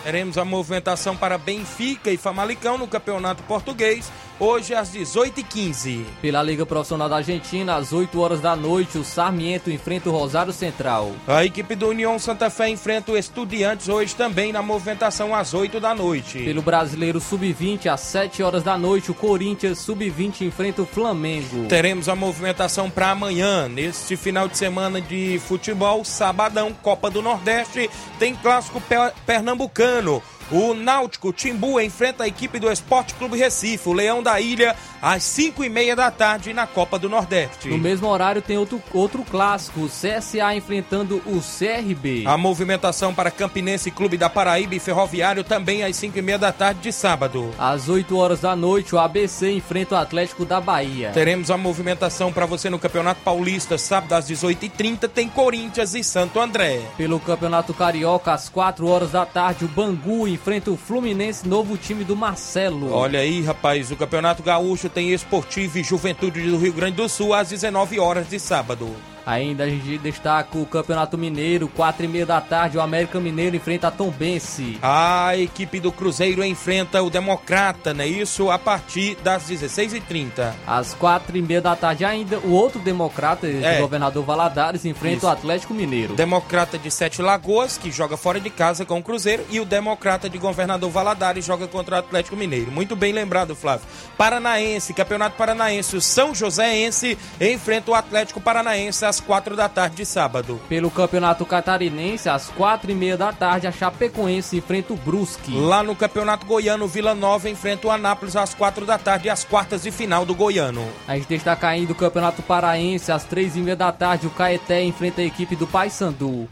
Teremos 0.05 0.37
a 0.37 0.45
movimentação 0.45 1.17
para 1.17 1.37
Benfica 1.37 2.11
e 2.11 2.17
Famalicão 2.17 2.77
no 2.77 2.87
campeonato 2.87 3.43
português, 3.43 4.09
hoje 4.39 4.73
às 4.73 4.91
18h15. 4.91 6.03
Pela 6.21 6.41
Liga 6.41 6.65
Profissional 6.65 7.09
da 7.09 7.17
Argentina, 7.17 7.75
às 7.75 7.93
8 7.93 8.19
horas 8.19 8.41
da 8.41 8.55
noite, 8.55 8.97
o 8.97 9.03
Sarmiento 9.03 9.71
enfrenta 9.71 10.09
o 10.09 10.11
Rosário 10.11 10.53
Central. 10.53 11.11
A 11.27 11.45
equipe 11.45 11.75
do 11.75 11.87
União 11.87 12.17
Santa 12.19 12.49
Fé 12.49 12.69
enfrenta 12.69 13.11
o 13.11 13.17
Estudiantes 13.17 13.89
hoje 13.89 14.15
também 14.15 14.51
na 14.51 14.61
movimentação 14.61 15.33
às 15.33 15.53
8 15.53 15.79
da 15.79 15.93
noite. 15.93 16.39
Pelo 16.39 16.61
Brasileiro 16.61 17.19
Sub-20, 17.19 17.87
às 17.87 18.01
7 18.01 18.43
horas 18.43 18.63
da 18.63 18.77
noite, 18.77 19.11
o 19.11 19.13
Corinthians 19.13 19.79
Sub-20 19.79 20.41
enfrenta 20.41 20.81
o 20.81 20.85
Flamengo. 20.85 21.67
Teremos 21.67 22.09
a 22.09 22.15
movimentação 22.15 22.89
para 22.89 23.11
amanhã, 23.11 23.67
neste 23.67 24.15
final 24.15 24.47
de 24.47 24.57
semana 24.57 25.01
de 25.01 25.39
futebol, 25.39 26.03
sabadão, 26.03 26.73
Copa 26.81 27.09
do 27.09 27.21
Nordeste, 27.21 27.89
tem 28.19 28.35
clássico 28.35 28.81
pernambucano. 29.25 30.21
O 30.51 30.75
Náutico 30.75 31.33
Timbu 31.33 31.81
enfrenta 31.81 32.23
a 32.23 32.27
equipe 32.27 32.59
do 32.59 32.71
Esporte 32.71 33.15
Clube 33.15 33.35
Recife, 33.35 33.89
o 33.89 33.93
Leão 33.93 34.21
da 34.21 34.39
Ilha, 34.39 34.75
às 35.05 35.21
5 35.21 35.63
e 35.63 35.69
meia 35.69 35.95
da 35.95 36.09
tarde 36.09 36.51
na 36.51 36.65
Copa 36.65 36.97
do 36.97 37.07
Nordeste. 37.07 37.69
No 37.69 37.77
mesmo 37.77 38.07
horário 38.07 38.41
tem 38.41 38.57
outro, 38.57 38.81
outro 38.91 39.23
clássico, 39.23 39.81
o 39.81 39.87
CSA 39.87 40.55
enfrentando 40.55 41.21
o 41.27 41.39
CRB. 41.39 42.23
A 42.25 42.35
movimentação 42.35 43.13
para 43.13 43.29
Campinense 43.29 43.91
Clube 43.91 44.17
da 44.17 44.31
Paraíba 44.31 44.73
e 44.73 44.79
Ferroviário 44.79 45.43
também 45.43 45.83
às 45.83 45.95
5 45.97 46.17
e 46.17 46.21
meia 46.23 46.39
da 46.39 46.51
tarde 46.51 46.79
de 46.79 46.91
sábado. 46.91 47.53
Às 47.59 47.87
8 47.87 48.17
horas 48.17 48.39
da 48.39 48.55
noite, 48.55 48.95
o 48.95 48.99
ABC 48.99 49.51
enfrenta 49.51 49.93
o 49.93 49.97
Atlético 49.99 50.43
da 50.43 50.59
Bahia. 50.59 51.11
Teremos 51.11 51.51
a 51.51 51.57
movimentação 51.57 52.33
para 52.33 52.47
você 52.47 52.67
no 52.67 52.79
Campeonato 52.79 53.21
Paulista, 53.21 53.77
sábado 53.77 54.13
às 54.13 54.27
18h30, 54.27 55.07
tem 55.07 55.29
Corinthians 55.29 55.93
e 55.93 56.03
Santo 56.03 56.39
André. 56.39 56.81
Pelo 56.97 57.19
Campeonato 57.19 57.75
Carioca, 57.75 58.33
às 58.33 58.49
4 58.49 58.87
horas 58.87 59.11
da 59.11 59.23
tarde, 59.23 59.65
o 59.65 59.67
Bangu 59.67 60.27
enfrenta 60.27 60.71
o 60.71 60.75
Fluminense, 60.75 61.47
novo 61.47 61.77
time 61.77 62.03
do 62.03 62.15
Marcelo. 62.15 62.91
Olha 62.91 63.19
aí, 63.19 63.43
rapaz, 63.43 63.91
o 63.91 63.95
Campeonato 63.95 64.41
Gaúcho 64.41 64.94
tem 64.95 65.11
Esportivo 65.11 65.77
e 65.77 65.83
Juventude 65.83 66.41
do 66.49 66.57
Rio 66.57 66.71
Grande 66.71 66.95
do 66.95 67.09
Sul 67.09 67.33
às 67.33 67.49
19 67.49 67.99
horas 67.99 68.29
de 68.29 68.39
sábado. 68.39 68.95
Ainda 69.25 69.63
a 69.63 69.69
gente 69.69 69.97
destaca 69.97 70.57
o 70.57 70.65
Campeonato 70.65 71.17
Mineiro, 71.17 71.67
4 71.67 72.05
e 72.05 72.07
meia 72.07 72.25
da 72.25 72.39
tarde, 72.39 72.77
o 72.77 72.81
América 72.81 73.19
Mineiro 73.19 73.55
enfrenta 73.55 73.87
a 73.87 73.91
Tombense. 73.91 74.77
A 74.81 75.35
equipe 75.37 75.79
do 75.79 75.91
Cruzeiro 75.91 76.43
enfrenta 76.43 77.01
o 77.01 77.09
Democrata, 77.09 77.93
né? 77.93 78.05
Isso 78.07 78.51
a 78.51 78.59
partir 78.59 79.15
das 79.23 79.43
16h30. 79.49 80.53
Às 80.67 80.93
4 80.93 81.37
e 81.37 81.41
meia 81.41 81.61
da 81.61 81.75
tarde 81.75 82.05
ainda, 82.05 82.37
o 82.39 82.51
outro 82.51 82.79
Democrata, 82.79 83.47
É. 83.47 83.77
o 83.79 83.81
governador 83.81 84.23
Valadares, 84.23 84.85
enfrenta 84.85 85.17
Isso. 85.17 85.25
o 85.25 85.29
Atlético 85.29 85.73
Mineiro. 85.73 86.13
Democrata 86.15 86.77
de 86.77 86.91
Sete 86.91 87.21
Lagoas, 87.21 87.77
que 87.77 87.91
joga 87.91 88.15
fora 88.17 88.39
de 88.39 88.49
casa 88.49 88.85
com 88.85 88.99
o 88.99 89.03
Cruzeiro, 89.03 89.43
e 89.49 89.59
o 89.59 89.65
Democrata 89.65 90.29
de 90.29 90.37
Governador 90.37 90.89
Valadares 90.91 91.43
joga 91.45 91.67
contra 91.67 91.95
o 91.95 91.99
Atlético 91.99 92.35
Mineiro. 92.35 92.71
Muito 92.71 92.95
bem 92.95 93.11
lembrado, 93.13 93.55
Flávio. 93.55 93.85
Paranaense, 94.17 94.93
Campeonato 94.93 95.35
Paranaense, 95.35 95.95
o 95.95 96.01
São 96.01 96.33
Joséense 96.33 97.17
enfrenta 97.39 97.91
o 97.91 97.95
Atlético 97.95 98.39
Paranaense 98.39 99.05
às 99.05 99.14
quatro 99.19 99.55
da 99.55 99.67
tarde 99.67 99.97
de 99.97 100.05
sábado. 100.05 100.59
Pelo 100.67 100.89
Campeonato 100.91 101.45
Catarinense, 101.45 102.29
às 102.29 102.49
4 102.49 102.91
e 102.91 102.95
meia 102.95 103.17
da 103.17 103.31
tarde, 103.31 103.67
a 103.67 103.71
Chapecoense 103.71 104.57
enfrenta 104.57 104.93
o 104.93 104.97
Brusque. 104.97 105.55
Lá 105.55 105.83
no 105.83 105.95
Campeonato 105.95 106.45
Goiano, 106.45 106.87
Vila 106.87 107.13
Nova 107.13 107.49
enfrenta 107.49 107.87
o 107.87 107.91
Anápolis 107.91 108.35
às 108.35 108.53
quatro 108.53 108.85
da 108.85 108.97
tarde, 108.97 109.29
às 109.29 109.43
quartas 109.43 109.83
de 109.83 109.91
final 109.91 110.25
do 110.25 110.35
Goiano. 110.35 110.87
A 111.07 111.15
gente 111.15 111.27
destaca 111.27 111.67
ainda 111.67 111.91
o 111.91 111.95
Campeonato 111.95 112.41
Paraense, 112.41 113.11
às 113.11 113.23
3 113.23 113.55
e 113.55 113.59
meia 113.59 113.75
da 113.75 113.91
tarde, 113.91 114.27
o 114.27 114.29
Caeté 114.29 114.83
enfrenta 114.83 115.21
a 115.21 115.25
equipe 115.25 115.55
do 115.55 115.67
Paysandu. 115.67 116.47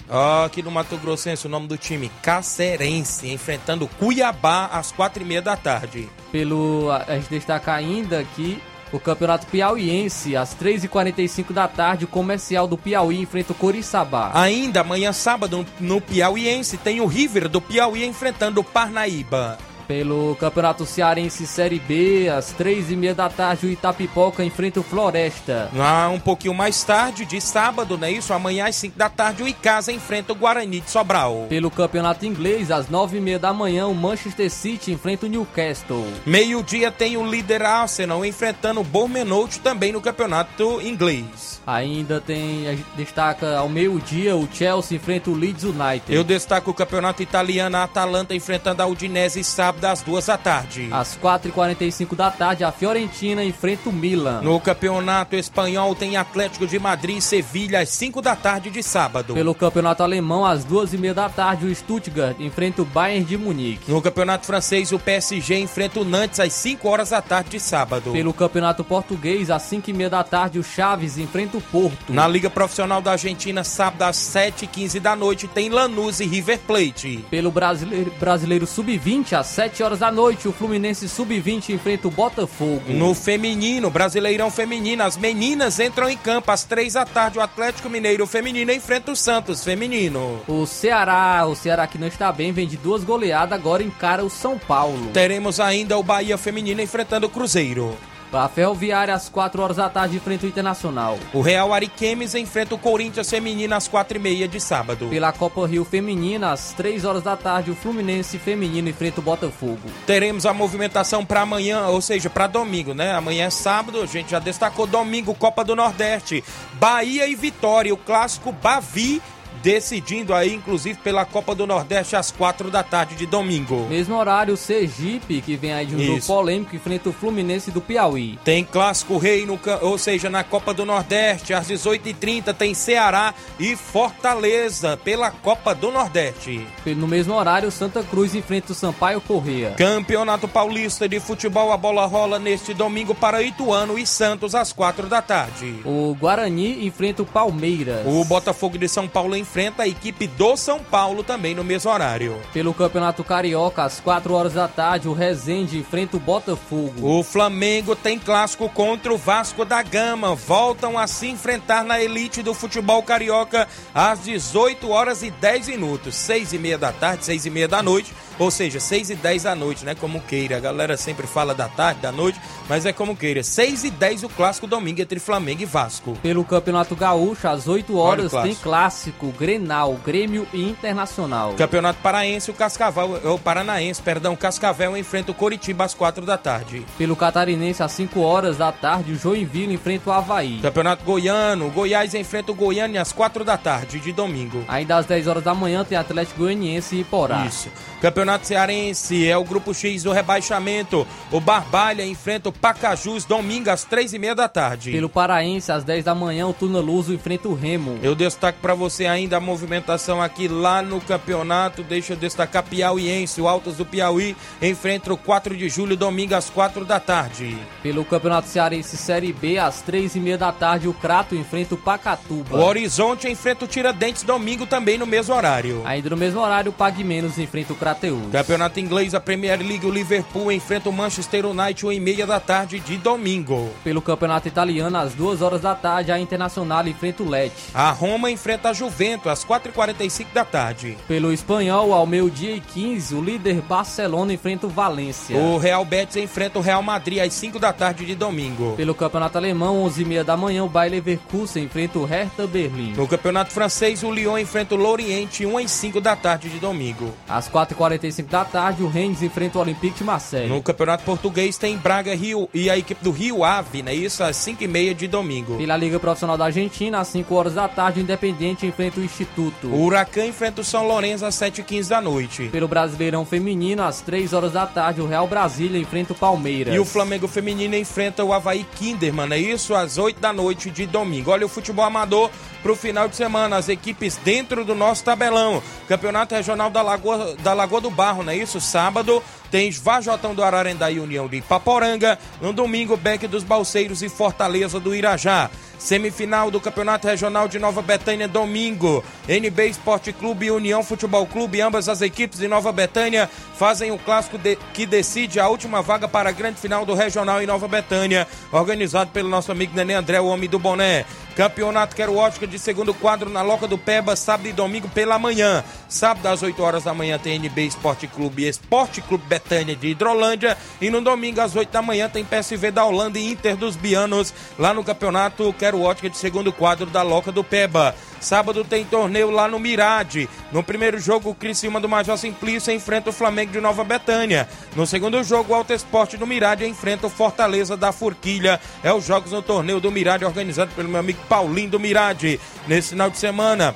Aqui 0.45 0.61
no 0.61 0.71
Mato 0.71 0.97
Grossense, 0.97 1.45
o 1.47 1.49
nome 1.49 1.67
do 1.67 1.77
time, 1.77 2.11
Cacerense, 2.21 3.29
enfrentando 3.31 3.87
Cuiabá 3.99 4.65
às 4.67 4.91
quatro 4.91 5.23
e 5.23 5.25
meia 5.25 5.41
da 5.41 5.55
tarde. 5.55 6.09
Pelo, 6.31 6.91
a, 6.91 7.03
a 7.07 7.15
gente 7.15 7.29
destaca 7.29 7.73
ainda 7.73 8.19
aqui 8.19 8.61
o 8.93 8.99
Campeonato 8.99 9.47
Piauiense, 9.47 10.35
às 10.35 10.55
3h45 10.55 11.51
da 11.51 11.67
tarde, 11.67 12.05
o 12.05 12.07
Comercial 12.07 12.67
do 12.67 12.77
Piauí 12.77 13.19
enfrenta 13.19 13.51
o 13.51 13.55
Coriçaba. 13.55 14.31
Ainda 14.33 14.81
amanhã, 14.81 15.11
sábado, 15.11 15.65
no 15.79 15.99
Piauiense, 15.99 16.77
tem 16.77 17.01
o 17.01 17.07
River 17.07 17.49
do 17.49 17.59
Piauí 17.59 18.05
enfrentando 18.05 18.61
o 18.61 18.63
Parnaíba. 18.63 19.57
Pelo 19.87 20.35
Campeonato 20.35 20.85
Cearense 20.85 21.45
Série 21.45 21.79
B, 21.79 22.29
às 22.29 22.53
3h30 22.53 23.13
da 23.13 23.29
tarde, 23.29 23.67
o 23.67 23.69
Itapipoca 23.69 24.43
enfrenta 24.43 24.79
o 24.79 24.83
Floresta. 24.83 25.69
Lá 25.73 26.09
um 26.09 26.19
pouquinho 26.19 26.53
mais 26.53 26.83
tarde, 26.83 27.25
de 27.25 27.41
sábado, 27.41 27.97
não 27.97 28.07
é 28.07 28.11
isso? 28.11 28.33
Amanhã 28.33 28.67
às 28.67 28.75
5 28.77 28.97
da 28.97 29.09
tarde, 29.09 29.43
o 29.43 29.47
Icasa 29.47 29.91
enfrenta 29.91 30.33
o 30.33 30.35
Guarani 30.35 30.79
de 30.79 30.89
Sobral. 30.89 31.45
Pelo 31.49 31.69
Campeonato 31.69 32.25
Inglês, 32.25 32.71
às 32.71 32.87
9h30 32.87 33.37
da 33.37 33.53
manhã, 33.53 33.87
o 33.87 33.93
Manchester 33.93 34.49
City 34.49 34.91
enfrenta 34.91 35.25
o 35.25 35.29
Newcastle. 35.29 36.07
Meio-dia 36.25 36.91
tem 36.91 37.17
o 37.17 37.25
líder 37.25 37.63
Arsenal 37.63 38.25
enfrentando 38.25 38.79
o 38.79 38.83
Bournemouth 38.83 39.59
também 39.61 39.91
no 39.91 40.01
campeonato 40.01 40.81
inglês. 40.81 41.61
Ainda 41.65 42.19
tem, 42.19 42.83
destaca 42.95 43.57
ao 43.57 43.69
meio-dia, 43.69 44.35
o 44.35 44.47
Chelsea 44.51 44.97
enfrenta 44.97 45.29
o 45.29 45.35
Leeds 45.35 45.63
United. 45.63 46.13
Eu 46.13 46.23
destaco 46.23 46.71
o 46.71 46.73
campeonato 46.73 47.23
italiano, 47.23 47.77
a 47.77 47.83
Atalanta 47.83 48.35
enfrentando 48.35 48.81
a 48.81 48.85
Udinese 48.85 49.43
sábado 49.43 49.72
às 49.81 50.01
2 50.01 50.25
da 50.25 50.37
tarde. 50.37 50.89
Às 50.91 51.17
4h45 51.17 52.15
da 52.15 52.29
tarde, 52.31 52.63
a 52.63 52.71
Fiorentina 52.71 53.43
enfrenta 53.43 53.89
o 53.89 53.93
Milan. 53.93 54.41
No 54.41 54.59
campeonato 54.59 55.35
espanhol 55.35 55.95
tem 55.95 56.17
Atlético 56.17 56.67
de 56.67 56.79
Madrid 56.79 57.17
e 57.17 57.21
Sevilha 57.21 57.79
às 57.79 57.89
5 57.89 58.21
da 58.21 58.35
tarde 58.35 58.69
de 58.69 58.83
sábado. 58.83 59.33
Pelo 59.33 59.55
campeonato 59.55 60.03
alemão, 60.03 60.45
às 60.45 60.65
2h30 60.65 61.13
da 61.13 61.29
tarde, 61.29 61.65
o 61.65 61.75
Stuttgart 61.75 62.39
enfrenta 62.39 62.81
o 62.81 62.85
Bayern 62.85 63.25
de 63.25 63.37
Munique. 63.37 63.91
No 63.91 64.01
campeonato 64.01 64.45
francês, 64.45 64.91
o 64.91 64.99
PSG 64.99 65.59
enfrenta 65.59 65.99
o 65.99 66.05
Nantes 66.05 66.39
às 66.39 66.53
5 66.53 66.87
horas 66.87 67.09
da 67.09 67.21
tarde 67.21 67.51
de 67.51 67.59
sábado. 67.59 68.11
Pelo 68.11 68.33
campeonato 68.33 68.83
português, 68.83 69.49
às 69.49 69.63
5h30 69.63 70.09
da 70.09 70.23
tarde, 70.23 70.59
o 70.59 70.63
Chaves 70.63 71.17
enfrenta 71.17 71.57
o 71.57 71.61
Porto. 71.61 72.11
Na 72.11 72.27
Liga 72.27 72.49
Profissional 72.49 73.01
da 73.01 73.11
Argentina, 73.11 73.63
sábado 73.63 74.03
às 74.03 74.17
7h15 74.17 74.99
da 74.99 75.15
noite, 75.15 75.47
tem 75.47 75.69
Lanús 75.69 76.19
e 76.19 76.25
River 76.25 76.59
Plate. 76.59 77.23
Pelo 77.29 77.51
brasileiro, 77.51 78.11
brasileiro 78.19 78.67
Sub-20, 78.67 79.33
às 79.33 79.47
7 79.63 79.81
horas 79.81 79.99
da 79.99 80.11
noite, 80.11 80.45
o 80.45 80.51
Fluminense 80.51 81.07
Sub-20 81.07 81.69
enfrenta 81.69 82.09
o 82.09 82.11
Botafogo. 82.11 82.81
No 82.89 83.13
feminino, 83.13 83.89
Brasileirão 83.89 84.51
Feminino, 84.51 85.03
as 85.03 85.15
meninas 85.15 85.79
entram 85.79 86.09
em 86.09 86.17
campo 86.17 86.51
às 86.51 86.65
3 86.65 86.91
da 86.91 87.05
tarde. 87.05 87.39
O 87.39 87.41
Atlético 87.41 87.89
Mineiro 87.89 88.27
Feminino 88.27 88.73
enfrenta 88.73 89.13
o 89.13 89.15
Santos 89.15 89.63
Feminino. 89.63 90.41
O 90.49 90.65
Ceará, 90.65 91.45
o 91.47 91.55
Ceará 91.55 91.87
que 91.87 91.97
não 91.97 92.07
está 92.07 92.29
bem, 92.29 92.51
vem 92.51 92.67
de 92.67 92.75
duas 92.75 93.05
goleadas, 93.05 93.57
agora 93.57 93.81
encara 93.81 94.25
o 94.25 94.29
São 94.29 94.59
Paulo. 94.59 95.11
Teremos 95.13 95.61
ainda 95.61 95.97
o 95.97 96.03
Bahia 96.03 96.37
Feminino 96.37 96.81
enfrentando 96.81 97.27
o 97.27 97.29
Cruzeiro. 97.29 97.95
A 98.33 98.49
Ferroviária, 98.49 99.13
às 99.13 99.29
4 99.29 99.61
horas 99.61 99.77
da 99.77 99.89
tarde, 99.89 100.17
enfrenta 100.17 100.45
o 100.45 100.49
Internacional. 100.49 101.19
O 101.33 101.41
Real 101.41 101.71
Ariquemes 101.71 102.33
enfrenta 102.33 102.73
o 102.73 102.79
Corinthians 102.79 103.29
Feminino 103.29 103.75
às 103.75 103.87
4h30 103.87 104.47
de 104.47 104.59
sábado. 104.59 105.07
Pela 105.07 105.31
Copa 105.31 105.67
Rio 105.67 105.85
Feminina, 105.85 106.51
às 106.51 106.73
3 106.73 107.05
horas 107.05 107.21
da 107.21 107.37
tarde, 107.37 107.69
o 107.69 107.75
Fluminense 107.75 108.39
Feminino 108.39 108.89
enfrenta 108.89 109.19
o 109.19 109.23
Botafogo. 109.23 109.81
Teremos 110.07 110.45
a 110.45 110.53
movimentação 110.53 111.23
para 111.23 111.41
amanhã, 111.41 111.87
ou 111.87 112.01
seja, 112.01 112.29
para 112.29 112.47
domingo, 112.47 112.93
né? 112.93 113.13
Amanhã 113.13 113.45
é 113.45 113.49
sábado, 113.49 114.01
a 114.01 114.05
gente 114.05 114.31
já 114.31 114.39
destacou 114.39 114.87
domingo, 114.87 115.35
Copa 115.35 115.63
do 115.63 115.75
Nordeste. 115.75 116.43
Bahia 116.73 117.27
e 117.27 117.35
Vitória, 117.35 117.93
o 117.93 117.97
clássico 117.97 118.51
Bavi, 118.51 119.21
decidindo 119.63 120.33
aí, 120.33 120.53
inclusive, 120.53 120.99
pela 120.99 121.23
Copa 121.23 121.55
do 121.55 121.65
Nordeste 121.65 122.17
às 122.17 122.29
4 122.29 122.69
da 122.69 122.83
tarde 122.83 123.15
de 123.15 123.25
domingo. 123.25 123.87
Mesmo 123.89 124.15
horário, 124.15 124.53
o 124.53 124.57
Sergipe, 124.57 125.41
que 125.41 125.55
vem 125.55 125.71
aí 125.71 125.85
de 125.85 125.95
um 125.95 125.99
jogo 125.99 126.17
Isso. 126.17 126.27
polêmico, 126.27 126.75
enfrenta 126.75 127.09
o 127.09 127.13
Fluminense 127.13 127.71
do 127.71 127.79
Piauí. 127.79 128.37
Tem 128.43 128.65
Clássico 128.65 129.17
Rei, 129.17 129.45
no, 129.45 129.57
ou 129.81 129.97
seja, 129.97 130.29
na 130.29 130.43
Copa 130.43 130.73
do 130.73 130.85
Nordeste, 130.85 131.53
às 131.53 131.69
18h30 131.69 132.53
tem 132.53 132.73
Ceará 132.73 133.33
e 133.57 133.73
Fortaleza 133.77 134.97
pela 134.97 135.31
Copa 135.31 135.73
do 135.73 135.91
Nordeste. 135.91 136.67
No 136.85 137.07
mesmo 137.07 137.33
horário, 137.33 137.71
Santa 137.71 138.03
Cruz 138.03 138.35
enfrenta 138.35 138.73
o 138.73 138.75
Sampaio 138.75 139.21
Correia. 139.21 139.71
Campeonato 139.77 140.45
Paulista 140.45 141.07
de 141.07 141.21
Futebol, 141.21 141.71
a 141.71 141.77
bola 141.77 142.05
rola 142.05 142.37
neste 142.37 142.73
domingo 142.73 143.15
para 143.15 143.41
Ituano 143.41 143.97
e 143.97 144.05
Santos 144.05 144.53
às 144.53 144.73
4 144.73 145.07
da 145.07 145.21
tarde. 145.21 145.79
O 145.85 146.13
Guarani 146.19 146.85
enfrenta 146.85 147.21
o 147.21 147.25
Palmeiras. 147.25 148.05
O 148.05 148.25
Botafogo 148.25 148.77
de 148.77 148.89
São 148.89 149.07
Paulo 149.07 149.37
enfrenta 149.37 149.52
a 149.77 149.87
equipe 149.87 150.25
do 150.25 150.57
São 150.57 150.79
Paulo 150.79 151.23
também 151.23 151.53
no 151.53 151.63
mesmo 151.63 151.91
horário. 151.91 152.41
Pelo 152.51 152.73
Campeonato 152.73 153.23
Carioca, 153.23 153.83
às 153.83 153.99
4 153.99 154.33
horas 154.33 154.53
da 154.53 154.67
tarde, 154.67 155.07
o 155.07 155.13
Resende 155.13 155.77
enfrenta 155.77 156.17
o 156.17 156.19
Botafogo. 156.19 156.93
O 157.01 157.23
Flamengo 157.23 157.95
tem 157.95 158.17
clássico 158.17 158.67
contra 158.67 159.13
o 159.13 159.17
Vasco 159.17 159.63
da 159.63 159.83
Gama. 159.83 160.33
Voltam 160.33 160.97
a 160.97 161.05
se 161.05 161.27
enfrentar 161.27 161.83
na 161.83 162.01
elite 162.01 162.41
do 162.41 162.53
futebol 162.53 163.03
carioca 163.03 163.67
às 163.93 164.23
18 164.23 164.89
horas 164.89 165.21
e 165.21 165.29
10 165.29 165.67
minutos. 165.67 166.15
6 166.15 166.53
e 166.53 166.57
meia 166.57 166.77
da 166.77 166.91
tarde, 166.91 167.25
6 167.25 167.45
e 167.45 167.49
meia 167.51 167.67
da 167.67 167.83
noite. 167.83 168.11
Ou 168.39 168.49
seja, 168.51 168.79
6 168.79 169.11
e 169.11 169.15
10 169.15 169.43
da 169.43 169.55
noite, 169.55 169.85
né? 169.85 169.95
Como 169.95 170.19
queira. 170.21 170.57
A 170.57 170.59
galera 170.59 170.97
sempre 170.97 171.27
fala 171.27 171.53
da 171.53 171.67
tarde, 171.67 172.01
da 172.01 172.11
noite, 172.11 172.39
mas 172.67 172.85
é 172.85 172.93
como 172.93 173.15
queira. 173.15 173.43
6 173.43 173.83
e 173.83 173.91
10 173.91 174.23
o 174.23 174.29
clássico 174.29 174.67
domingo 174.67 175.01
entre 175.01 175.19
Flamengo 175.19 175.61
e 175.61 175.65
Vasco. 175.65 176.17
Pelo 176.21 176.43
Campeonato 176.43 176.95
Gaúcho, 176.95 177.47
às 177.47 177.67
8 177.67 177.95
Olha 177.95 178.03
horas, 178.03 178.25
o 178.25 178.29
tem 178.41 178.55
clássico. 178.55 178.63
clássico, 178.63 179.27
Grenal, 179.37 179.93
Grêmio 180.05 180.47
e 180.53 180.63
Internacional. 180.63 181.53
Campeonato 181.53 181.99
Paraense, 182.01 182.49
o 182.51 182.53
Cascavel, 182.53 183.19
o 183.33 183.39
Paranaense, 183.39 184.01
perdão, 184.01 184.35
Cascavel 184.35 184.97
enfrenta 184.97 185.31
o 185.31 185.35
Coritiba 185.35 185.83
às 185.83 185.93
4 185.93 186.25
da 186.25 186.37
tarde. 186.37 186.85
Pelo 186.97 187.15
Catarinense, 187.15 187.83
às 187.83 187.91
5 187.91 188.19
horas 188.19 188.57
da 188.57 188.71
tarde, 188.71 189.11
o 189.11 189.15
Joinville 189.17 189.73
enfrenta 189.73 190.09
o 190.09 190.13
Havaí. 190.13 190.59
Campeonato 190.61 191.03
Goiano, 191.03 191.69
Goiás 191.69 192.13
enfrenta 192.15 192.51
o 192.51 192.55
Goiânia 192.55 193.01
às 193.01 193.11
4 193.11 193.43
da 193.43 193.57
tarde 193.57 193.99
de 193.99 194.11
domingo. 194.11 194.63
Ainda 194.67 194.97
às 194.97 195.05
10 195.05 195.27
horas 195.27 195.43
da 195.43 195.53
manhã 195.53 195.83
tem 195.83 195.97
Atlético 195.97 196.39
Goianiense 196.39 196.95
e 196.95 197.01
Iporá. 197.01 197.45
Isso. 197.45 197.69
Campeonato 198.01 198.23
Cearense 198.41 199.27
é 199.27 199.37
o 199.37 199.43
grupo 199.43 199.73
X 199.73 200.03
do 200.03 200.11
rebaixamento. 200.11 201.05
O 201.31 201.39
Barbalha 201.39 202.05
enfrenta 202.05 202.49
o 202.49 202.51
Pacajus 202.51 203.25
domingo 203.25 203.69
às 203.69 203.83
três 203.83 204.13
e 204.13 204.19
meia 204.19 204.35
da 204.35 204.47
tarde. 204.47 204.91
Pelo 204.91 205.09
Paraense, 205.09 205.71
às 205.71 205.83
10 205.83 206.05
da 206.05 206.15
manhã, 206.15 206.47
o 206.47 206.53
Tuna 206.53 206.79
Luso 206.79 207.13
enfrenta 207.13 207.47
o 207.47 207.53
Remo. 207.53 207.99
Eu 208.01 208.15
destaco 208.15 208.59
para 208.61 208.73
você 208.73 209.05
ainda 209.05 209.37
a 209.37 209.39
movimentação 209.39 210.21
aqui 210.21 210.47
lá 210.47 210.81
no 210.81 210.99
campeonato. 211.01 211.83
Deixa 211.83 212.13
eu 212.13 212.17
destacar 212.17 212.63
Piauiense. 212.63 213.41
O 213.41 213.47
Altos 213.47 213.77
do 213.77 213.85
Piauí 213.85 214.35
enfrenta 214.61 215.13
o 215.13 215.17
4 215.17 215.55
de 215.55 215.69
julho 215.69 215.95
domingo 215.95 216.35
às 216.35 216.49
4 216.49 216.85
da 216.85 216.99
tarde. 216.99 217.57
Pelo 217.81 218.05
Campeonato 218.05 218.47
Cearense 218.47 218.97
Série 218.97 219.33
B, 219.33 219.57
às 219.57 219.81
3 219.81 220.15
e 220.15 220.19
meia 220.19 220.37
da 220.37 220.51
tarde, 220.51 220.87
o 220.87 220.93
Crato 220.93 221.35
enfrenta 221.35 221.75
o 221.75 221.77
Pacatuba. 221.77 222.57
O 222.57 222.63
Horizonte 222.63 223.27
enfrenta 223.27 223.65
o 223.65 223.67
Tiradentes 223.67 224.23
domingo 224.23 224.65
também 224.65 224.97
no 224.97 225.05
mesmo 225.05 225.35
horário. 225.35 225.81
Ainda 225.85 226.09
no 226.09 226.17
mesmo 226.17 226.39
horário, 226.39 226.69
o 226.69 226.73
Pague 226.73 227.03
Menos 227.03 227.37
enfrenta 227.37 227.73
o 227.73 227.75
Crateus. 227.75 228.12
Conteúdos. 228.13 228.31
Campeonato 228.31 228.79
inglês, 228.79 229.13
a 229.13 229.19
Premier 229.19 229.59
League, 229.59 229.85
o 229.85 229.91
Liverpool 229.91 230.51
enfrenta 230.51 230.89
o 230.89 230.93
Manchester 230.93 231.45
United 231.45 231.85
1 231.85 231.91
e 231.91 231.99
meia 231.99 232.27
da 232.27 232.39
tarde 232.39 232.79
de 232.79 232.97
domingo. 232.97 233.69
Pelo 233.83 234.01
campeonato 234.01 234.47
italiano, 234.47 234.97
às 234.97 235.13
2 235.13 235.41
horas 235.41 235.61
da 235.61 235.75
tarde, 235.75 236.11
a 236.11 236.19
Internacional 236.19 236.87
enfrenta 236.87 237.23
o 237.23 237.29
Lecce. 237.29 237.71
A 237.73 237.91
Roma 237.91 238.29
enfrenta 238.31 238.69
a 238.69 238.73
Juventus 238.73 239.27
às 239.27 239.45
4h45 239.45 240.27
da 240.33 240.45
tarde. 240.45 240.97
Pelo 241.07 241.31
espanhol, 241.31 241.93
ao 241.93 242.05
meio-dia 242.05 242.55
e 242.55 242.59
15, 242.59 243.15
o 243.15 243.21
líder 243.21 243.61
Barcelona 243.61 244.33
enfrenta 244.33 244.67
o 244.67 244.69
Valência. 244.69 245.37
O 245.37 245.57
Real 245.57 245.83
Betis 245.85 246.17
enfrenta 246.17 246.59
o 246.59 246.61
Real 246.61 246.81
Madrid 246.81 247.19
às 247.19 247.33
5 247.33 247.59
da 247.59 247.73
tarde 247.73 248.05
de 248.05 248.15
domingo. 248.15 248.73
Pelo 248.75 248.95
campeonato 248.95 249.37
alemão, 249.37 249.83
11h30 249.85 250.23
da 250.23 250.37
manhã, 250.37 250.63
o 250.63 250.69
Bayer 250.69 250.93
Leverkusen 250.93 251.63
enfrenta 251.63 251.99
o 251.99 252.05
Hertha 252.05 252.47
Berlim. 252.47 252.93
No 252.93 253.07
campeonato 253.07 253.51
francês, 253.51 254.03
o 254.03 254.11
Lyon 254.11 254.37
enfrenta 254.37 254.75
o 254.75 254.77
Lorient 254.77 255.41
1 255.41 255.57
às 255.57 255.71
5 255.71 256.01
da 256.01 256.15
tarde 256.15 256.49
de 256.49 256.59
domingo. 256.59 257.13
Às 257.27 257.49
4h45 257.49 258.02
da 258.29 258.43
tarde, 258.43 258.83
o 258.83 258.87
Rennes 258.87 259.21
enfrenta 259.21 259.57
o 259.57 259.61
Olympique 259.61 259.97
de 259.97 260.03
Marseille. 260.03 260.49
No 260.49 260.61
campeonato 260.61 261.03
português 261.03 261.57
tem 261.57 261.77
Braga 261.77 262.15
Rio 262.15 262.49
e 262.53 262.69
a 262.69 262.77
equipe 262.77 263.03
do 263.03 263.11
Rio 263.11 263.43
Ave, 263.43 263.81
né? 263.81 263.93
Isso 263.93 264.23
às 264.23 264.35
5h30 264.37 264.93
de 264.93 265.07
domingo. 265.07 265.57
Pela 265.57 265.77
Liga 265.77 265.99
Profissional 265.99 266.37
da 266.37 266.45
Argentina, 266.45 266.99
às 266.99 267.07
5 267.07 267.33
horas 267.33 267.53
da 267.53 267.67
tarde, 267.67 267.99
o 267.99 268.03
Independente 268.03 268.65
enfrenta 268.65 268.99
o 268.99 269.03
Instituto. 269.03 269.67
O 269.67 269.85
Huracan 269.85 270.25
enfrenta 270.25 270.61
o 270.61 270.63
São 270.63 270.87
Lourenço 270.87 271.25
às 271.25 271.35
7h15 271.35 271.87
da 271.87 272.01
noite. 272.01 272.49
Pelo 272.51 272.67
Brasileirão 272.67 273.25
Feminino, 273.25 273.83
às 273.83 274.01
3 274.01 274.33
horas 274.33 274.53
da 274.53 274.65
tarde, 274.65 275.01
o 275.01 275.07
Real 275.07 275.27
Brasília 275.27 275.79
enfrenta 275.79 276.13
o 276.13 276.15
Palmeiras. 276.15 276.73
E 276.73 276.79
o 276.79 276.85
Flamengo 276.85 277.27
Feminino 277.27 277.75
enfrenta 277.75 278.23
o 278.23 278.33
Havaí 278.33 278.65
Kinderman, 278.75 279.31
é 279.31 279.37
isso? 279.37 279.73
Às 279.73 279.97
8 279.97 280.19
da 280.19 280.33
noite 280.33 280.69
de 280.69 280.85
domingo. 280.85 281.31
Olha 281.31 281.45
o 281.45 281.49
futebol 281.49 281.85
amador 281.85 282.29
pro 282.63 282.75
final 282.75 283.07
de 283.07 283.15
semana. 283.15 283.57
As 283.57 283.69
equipes 283.69 284.15
dentro 284.15 284.65
do 284.65 284.73
nosso 284.73 285.03
tabelão. 285.03 285.61
Campeonato 285.87 286.33
Regional 286.33 286.69
da 286.69 286.81
Lagoa, 286.81 287.35
da 287.43 287.53
Lagoa 287.53 287.81
do 287.81 287.91
Barro, 287.91 288.23
não 288.23 288.31
é 288.31 288.37
isso? 288.37 288.59
Sábado 288.59 289.21
tem 289.51 289.69
Vajotão 289.69 290.33
do 290.33 290.43
Ararendá 290.43 290.89
e 290.89 290.99
União 290.99 291.27
de 291.27 291.37
Ipaporanga. 291.37 292.17
No 292.41 292.51
domingo, 292.51 292.97
Beck 292.97 293.27
dos 293.27 293.43
Balseiros 293.43 294.01
e 294.01 294.09
Fortaleza 294.09 294.79
do 294.79 294.95
Irajá. 294.95 295.51
Semifinal 295.83 296.49
do 296.49 296.61
Campeonato 296.61 297.09
Regional 297.09 297.45
de 297.49 297.59
Nova 297.59 297.81
Betânia, 297.81 298.25
domingo. 298.25 299.03
NB 299.27 299.67
Esporte 299.67 300.13
Clube 300.13 300.45
e 300.45 300.51
União 300.51 300.81
Futebol 300.81 301.27
Clube, 301.27 301.59
ambas 301.59 301.89
as 301.89 302.01
equipes 302.01 302.39
de 302.39 302.47
Nova 302.47 302.71
Betânia 302.71 303.29
fazem 303.57 303.91
o 303.91 303.97
clássico 303.97 304.37
de, 304.37 304.57
que 304.73 304.85
decide 304.85 305.41
a 305.41 305.49
última 305.49 305.81
vaga 305.81 306.07
para 306.07 306.29
a 306.29 306.31
grande 306.31 306.57
final 306.59 306.85
do 306.85 306.93
Regional 306.93 307.41
em 307.41 307.45
Nova 307.45 307.67
Betânia, 307.67 308.25
organizado 308.49 309.11
pelo 309.11 309.27
nosso 309.27 309.51
amigo 309.51 309.75
Nenê 309.75 309.93
André, 309.93 310.21
o 310.21 310.27
homem 310.27 310.49
do 310.49 310.57
boné. 310.57 311.05
Campeonato 311.35 311.95
Quero 311.95 312.15
Ótica 312.15 312.45
de 312.45 312.59
segundo 312.59 312.93
quadro 312.93 313.29
na 313.29 313.41
Loca 313.41 313.67
do 313.67 313.77
Peba, 313.77 314.15
sábado 314.15 314.47
e 314.47 314.53
domingo 314.53 314.87
pela 314.89 315.17
manhã. 315.17 315.63
Sábado 315.89 316.27
às 316.27 316.43
8 316.43 316.61
horas 316.61 316.83
da 316.83 316.93
manhã 316.93 317.17
tem 317.17 317.39
NB 317.39 317.65
Esporte 317.65 318.05
Clube 318.05 318.43
e 318.43 318.47
Esporte 318.47 319.01
Clube 319.01 319.25
Betânia 319.27 319.75
de 319.75 319.87
Hidrolândia. 319.87 320.55
E 320.79 320.91
no 320.91 321.01
domingo 321.01 321.41
às 321.41 321.55
8 321.55 321.71
da 321.71 321.81
manhã 321.81 322.07
tem 322.07 322.23
PSV 322.23 322.69
da 322.69 322.85
Holanda 322.85 323.17
e 323.17 323.31
Inter 323.31 323.55
dos 323.55 323.75
Bianos 323.75 324.31
lá 324.59 324.73
no 324.75 324.83
Campeonato 324.83 325.51
Quero 325.53 325.72
Ótica 325.81 326.09
de 326.09 326.17
segundo 326.17 326.51
quadro 326.51 326.85
da 326.85 327.01
Loca 327.01 327.31
do 327.31 327.43
Peba. 327.43 327.95
Sábado 328.19 328.63
tem 328.63 328.85
torneio 328.85 329.29
lá 329.29 329.47
no 329.47 329.59
Mirade. 329.59 330.29
No 330.51 330.63
primeiro 330.63 330.97
jogo, 330.99 331.29
o 331.29 331.35
Criciúma 331.35 331.79
do 331.79 331.89
Major 331.89 332.17
Simplício 332.17 332.73
enfrenta 332.73 333.09
o 333.09 333.13
Flamengo 333.13 333.51
de 333.51 333.59
Nova 333.59 333.83
Betânia. 333.83 334.47
No 334.75 334.87
segundo 334.87 335.21
jogo, 335.23 335.51
o 335.51 335.55
Alto 335.55 335.73
Esporte 335.73 336.15
do 336.15 336.25
Mirade 336.25 336.65
enfrenta 336.65 337.07
o 337.07 337.09
Fortaleza 337.09 337.75
da 337.75 337.91
Forquilha. 337.91 338.59
É 338.81 338.93
os 338.93 339.05
jogos 339.05 339.31
no 339.31 339.41
torneio 339.41 339.79
do 339.79 339.91
Mirade, 339.91 340.23
organizado 340.23 340.71
pelo 340.73 340.89
meu 340.89 340.99
amigo 340.99 341.19
Paulinho 341.27 341.71
do 341.71 341.79
Mirade. 341.79 342.39
Nesse 342.67 342.89
final 342.89 343.09
de 343.09 343.17
semana, 343.17 343.75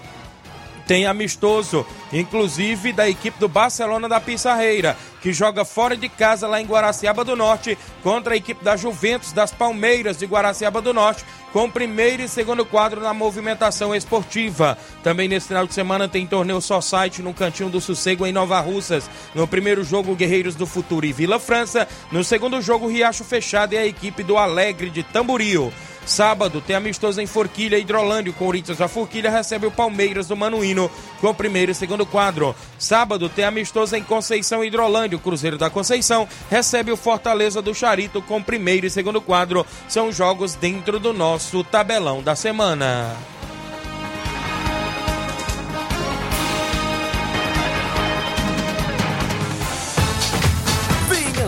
tem 0.88 1.06
amistoso, 1.06 1.86
inclusive 2.14 2.94
da 2.94 3.10
equipe 3.10 3.38
do 3.40 3.50
Barcelona 3.50 4.08
da 4.08 4.22
Pissarreira, 4.22 4.98
que 5.22 5.34
joga 5.34 5.66
fora 5.66 5.98
de 5.98 6.08
casa 6.08 6.48
lá 6.48 6.62
em 6.62 6.66
Guaraciaba 6.66 7.26
do 7.26 7.36
Norte, 7.36 7.78
contra 8.02 8.34
a 8.34 8.38
equipe 8.38 8.64
da 8.64 8.78
Juventus 8.78 9.34
das 9.34 9.52
Palmeiras 9.52 10.18
de 10.18 10.26
Guaraciaba 10.26 10.82
do 10.82 10.94
Norte, 10.94 11.26
com 11.52 11.70
primeiro 11.70 12.24
e 12.24 12.30
segundo 12.30 12.66
quadro 12.66 13.02
na 13.02 13.14
movimentação 13.14 13.94
esportiva. 13.94 14.78
Também 15.04 15.28
nesse 15.28 15.50
final 15.50 15.68
de 15.68 15.74
semana 15.74 16.08
tem 16.08 16.26
torneio 16.26 16.62
só 16.62 16.80
site 16.80 17.22
no 17.22 17.34
Cantinho 17.34 17.70
do 17.70 17.82
Sossego 17.82 18.26
em 18.26 18.32
Nova 18.32 18.60
Russas. 18.62 19.10
No 19.36 19.48
primeiro 19.48 19.84
jogo, 19.84 20.16
Guerreiros 20.16 20.56
do 20.56 20.66
Futuro 20.66 21.06
e 21.06 21.12
Vila 21.12 21.40
França. 21.40 21.88
No 22.12 22.24
segundo 22.24 22.62
jogo, 22.62 22.88
Riacho 22.88 23.26
Fechado 23.26 23.74
e 23.74 23.78
a 23.78 23.86
equipe 23.86 24.24
do 24.24 24.38
Alegre 24.38 24.90
de 24.90 25.04
Tamboril. 25.04 25.74
Sábado 26.08 26.62
tem 26.66 26.74
amistoso 26.74 27.20
em 27.20 27.28
Forquilha, 27.28 27.78
Hidrolândia. 27.78 28.32
O 28.32 28.36
Corinthians 28.36 28.78
da 28.78 28.88
Forquilha 28.88 29.30
recebe 29.30 29.68
o 29.68 29.72
Palmeiras 29.72 30.28
do 30.28 30.38
Manuíno 30.38 30.89
com 31.20 31.28
o 31.28 31.34
primeiro 31.34 31.72
e 31.72 31.76
segundo 31.76 32.05
quadro. 32.05 32.55
Sábado 32.80 33.28
tem 33.28 33.43
amistoso 33.43 33.93
em 33.93 34.01
Conceição, 34.01 34.64
Hidrolândia. 34.64 35.18
O 35.18 35.22
Cruzeiro 35.22 35.58
da 35.58 35.70
Conceição 35.70 36.26
recebe 36.49 36.93
o 36.93 36.97
Fortaleza 36.97 37.62
do 37.62 37.76
Charito 37.76 38.22
com 38.22 38.41
primeiro 38.41 38.88
e 38.88 38.89
segundo 38.89 39.20
quadro. 39.20 39.66
São 39.89 40.10
jogos 40.10 40.55
dentro 40.55 40.97
do 40.97 41.12
nosso 41.12 41.62
tabelão 41.66 42.24
da 42.24 42.36
semana. 42.36 43.37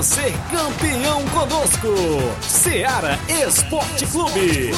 Ser 0.01 0.33
campeão 0.49 1.25
conosco. 1.27 1.87
Seara 2.41 3.19
Esporte 3.27 4.05
Clube. 4.05 4.71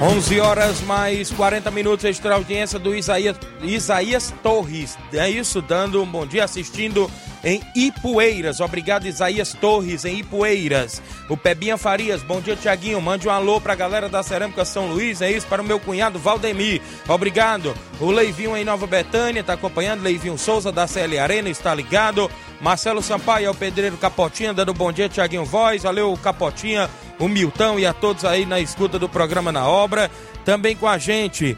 11 0.00 0.40
horas 0.40 0.80
mais 0.82 1.30
40 1.30 1.70
minutos, 1.70 2.04
extra 2.04 2.34
audiência 2.34 2.76
do 2.76 2.94
Isaías, 2.94 3.36
Isaías 3.62 4.34
Torres. 4.42 4.98
É 5.12 5.30
isso, 5.30 5.62
dando 5.62 6.02
um 6.02 6.06
bom 6.06 6.26
dia, 6.26 6.44
assistindo 6.44 7.10
em 7.44 7.60
Ipueiras. 7.74 8.60
Obrigado, 8.60 9.06
Isaías 9.06 9.52
Torres, 9.52 10.04
em 10.04 10.18
Ipueiras. 10.18 11.02
O 11.28 11.36
Pebinha 11.36 11.76
Farias, 11.76 12.22
bom 12.22 12.40
dia, 12.40 12.56
Tiaguinho. 12.56 13.00
Mande 13.00 13.28
um 13.28 13.30
alô 13.30 13.60
pra 13.60 13.74
galera 13.74 14.08
da 14.08 14.22
Cerâmica 14.22 14.64
São 14.64 14.88
Luís. 14.88 15.20
É 15.20 15.30
isso, 15.30 15.46
para 15.46 15.62
o 15.62 15.64
meu 15.64 15.80
cunhado 15.80 16.18
Valdemir. 16.18 16.80
Obrigado. 17.08 17.74
O 18.00 18.10
Leivinho 18.10 18.56
em 18.56 18.64
Nova 18.64 18.86
Betânia, 18.86 19.42
tá 19.42 19.54
acompanhando. 19.54 20.02
Leivinho 20.02 20.38
Souza, 20.38 20.70
da 20.70 20.86
CL 20.86 21.18
Arena, 21.18 21.48
está 21.48 21.74
ligado. 21.74 22.30
Marcelo 22.60 23.02
Sampaio 23.02 23.46
é 23.46 23.50
o 23.50 23.54
pedreiro 23.54 23.96
Capotinha, 23.96 24.54
dando 24.54 24.72
bom 24.72 24.92
dia, 24.92 25.08
Tiaguinho 25.08 25.44
Voz. 25.44 25.82
Valeu, 25.82 26.16
Capotinha, 26.22 26.88
o 27.18 27.28
Milton 27.28 27.78
e 27.78 27.86
a 27.86 27.92
todos 27.92 28.24
aí 28.24 28.46
na 28.46 28.60
escuta 28.60 28.98
do 28.98 29.08
programa 29.08 29.50
na 29.50 29.66
obra. 29.66 30.10
Também 30.44 30.76
com 30.76 30.86
a 30.86 30.96
gente, 30.96 31.56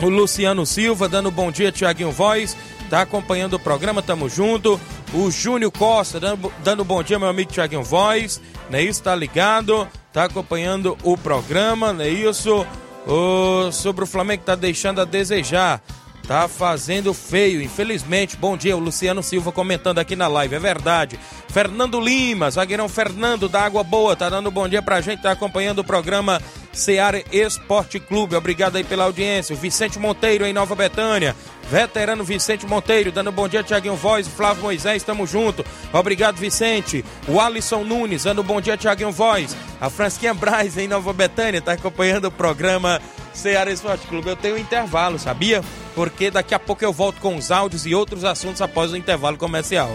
o 0.00 0.08
Luciano 0.08 0.64
Silva, 0.66 1.08
dando 1.08 1.30
bom 1.30 1.50
dia, 1.50 1.70
Tiaguinho 1.70 2.10
Voz. 2.10 2.56
Tá 2.88 3.02
acompanhando 3.02 3.54
o 3.54 3.58
programa, 3.58 4.02
tamo 4.02 4.28
junto. 4.28 4.80
O 5.12 5.30
Júnior 5.30 5.70
Costa, 5.70 6.18
dando, 6.18 6.52
dando 6.64 6.84
bom 6.84 7.02
dia, 7.02 7.18
meu 7.18 7.28
amigo 7.28 7.52
Tiaguinho 7.52 7.82
Voz. 7.82 8.40
Não 8.70 8.78
é 8.78 8.82
isso? 8.82 9.02
Tá 9.02 9.14
ligado? 9.14 9.86
Tá 10.12 10.24
acompanhando 10.24 10.96
o 11.02 11.16
programa, 11.16 11.92
não 11.92 12.04
é 12.04 12.08
isso? 12.08 12.66
O, 13.06 13.70
sobre 13.72 14.04
o 14.04 14.06
Flamengo 14.06 14.42
tá 14.44 14.54
deixando 14.54 15.00
a 15.02 15.04
desejar. 15.04 15.82
Tá 16.26 16.46
fazendo 16.46 17.14
feio, 17.14 17.62
infelizmente. 17.62 18.36
Bom 18.36 18.54
dia, 18.56 18.76
o 18.76 18.80
Luciano 18.80 19.22
Silva 19.22 19.50
comentando 19.50 19.98
aqui 19.98 20.14
na 20.14 20.28
live, 20.28 20.56
é 20.56 20.58
verdade. 20.58 21.18
Fernando 21.48 21.98
Lima, 21.98 22.50
zagueirão 22.50 22.86
Fernando 22.86 23.48
da 23.48 23.62
Água 23.62 23.82
Boa, 23.82 24.14
tá 24.14 24.28
dando 24.28 24.50
bom 24.50 24.68
dia 24.68 24.82
pra 24.82 25.00
gente, 25.00 25.22
tá 25.22 25.30
acompanhando 25.30 25.78
o 25.78 25.84
programa 25.84 26.38
Seara 26.72 27.22
Esporte 27.32 27.98
Clube. 27.98 28.36
Obrigado 28.36 28.76
aí 28.76 28.84
pela 28.84 29.04
audiência. 29.04 29.54
O 29.54 29.58
Vicente 29.58 29.98
Monteiro 29.98 30.46
em 30.46 30.52
Nova 30.52 30.74
Betânia. 30.74 31.34
Veterano 31.70 32.24
Vicente 32.24 32.66
Monteiro, 32.66 33.12
dando 33.12 33.30
bom 33.30 33.46
dia, 33.46 33.62
Tiaguinho 33.62 33.94
Voz, 33.94 34.26
Flávio 34.26 34.62
Moisés, 34.62 35.02
tamo 35.02 35.26
junto. 35.26 35.64
Obrigado, 35.92 36.36
Vicente. 36.36 37.04
O 37.26 37.38
Alisson 37.38 37.84
Nunes, 37.84 38.24
dando 38.24 38.42
bom 38.42 38.58
dia, 38.58 38.76
Tiaguinho 38.76 39.12
Voz. 39.12 39.54
A 39.78 39.90
Fransquinha 39.90 40.32
Braz 40.32 40.78
em 40.78 40.88
Nova 40.88 41.12
Betânia, 41.12 41.60
tá 41.60 41.72
acompanhando 41.72 42.26
o 42.26 42.30
programa 42.30 43.02
Ceará 43.34 43.70
Esporte 43.70 44.06
Clube. 44.06 44.28
Eu 44.28 44.36
tenho 44.36 44.54
um 44.54 44.58
intervalo, 44.58 45.18
sabia? 45.18 45.62
Porque 45.94 46.30
daqui 46.30 46.54
a 46.54 46.58
pouco 46.58 46.82
eu 46.82 46.92
volto 46.92 47.20
com 47.20 47.36
os 47.36 47.50
áudios 47.50 47.84
e 47.84 47.94
outros 47.94 48.24
assuntos 48.24 48.62
após 48.62 48.92
o 48.92 48.96
intervalo 48.96 49.36
comercial. 49.36 49.94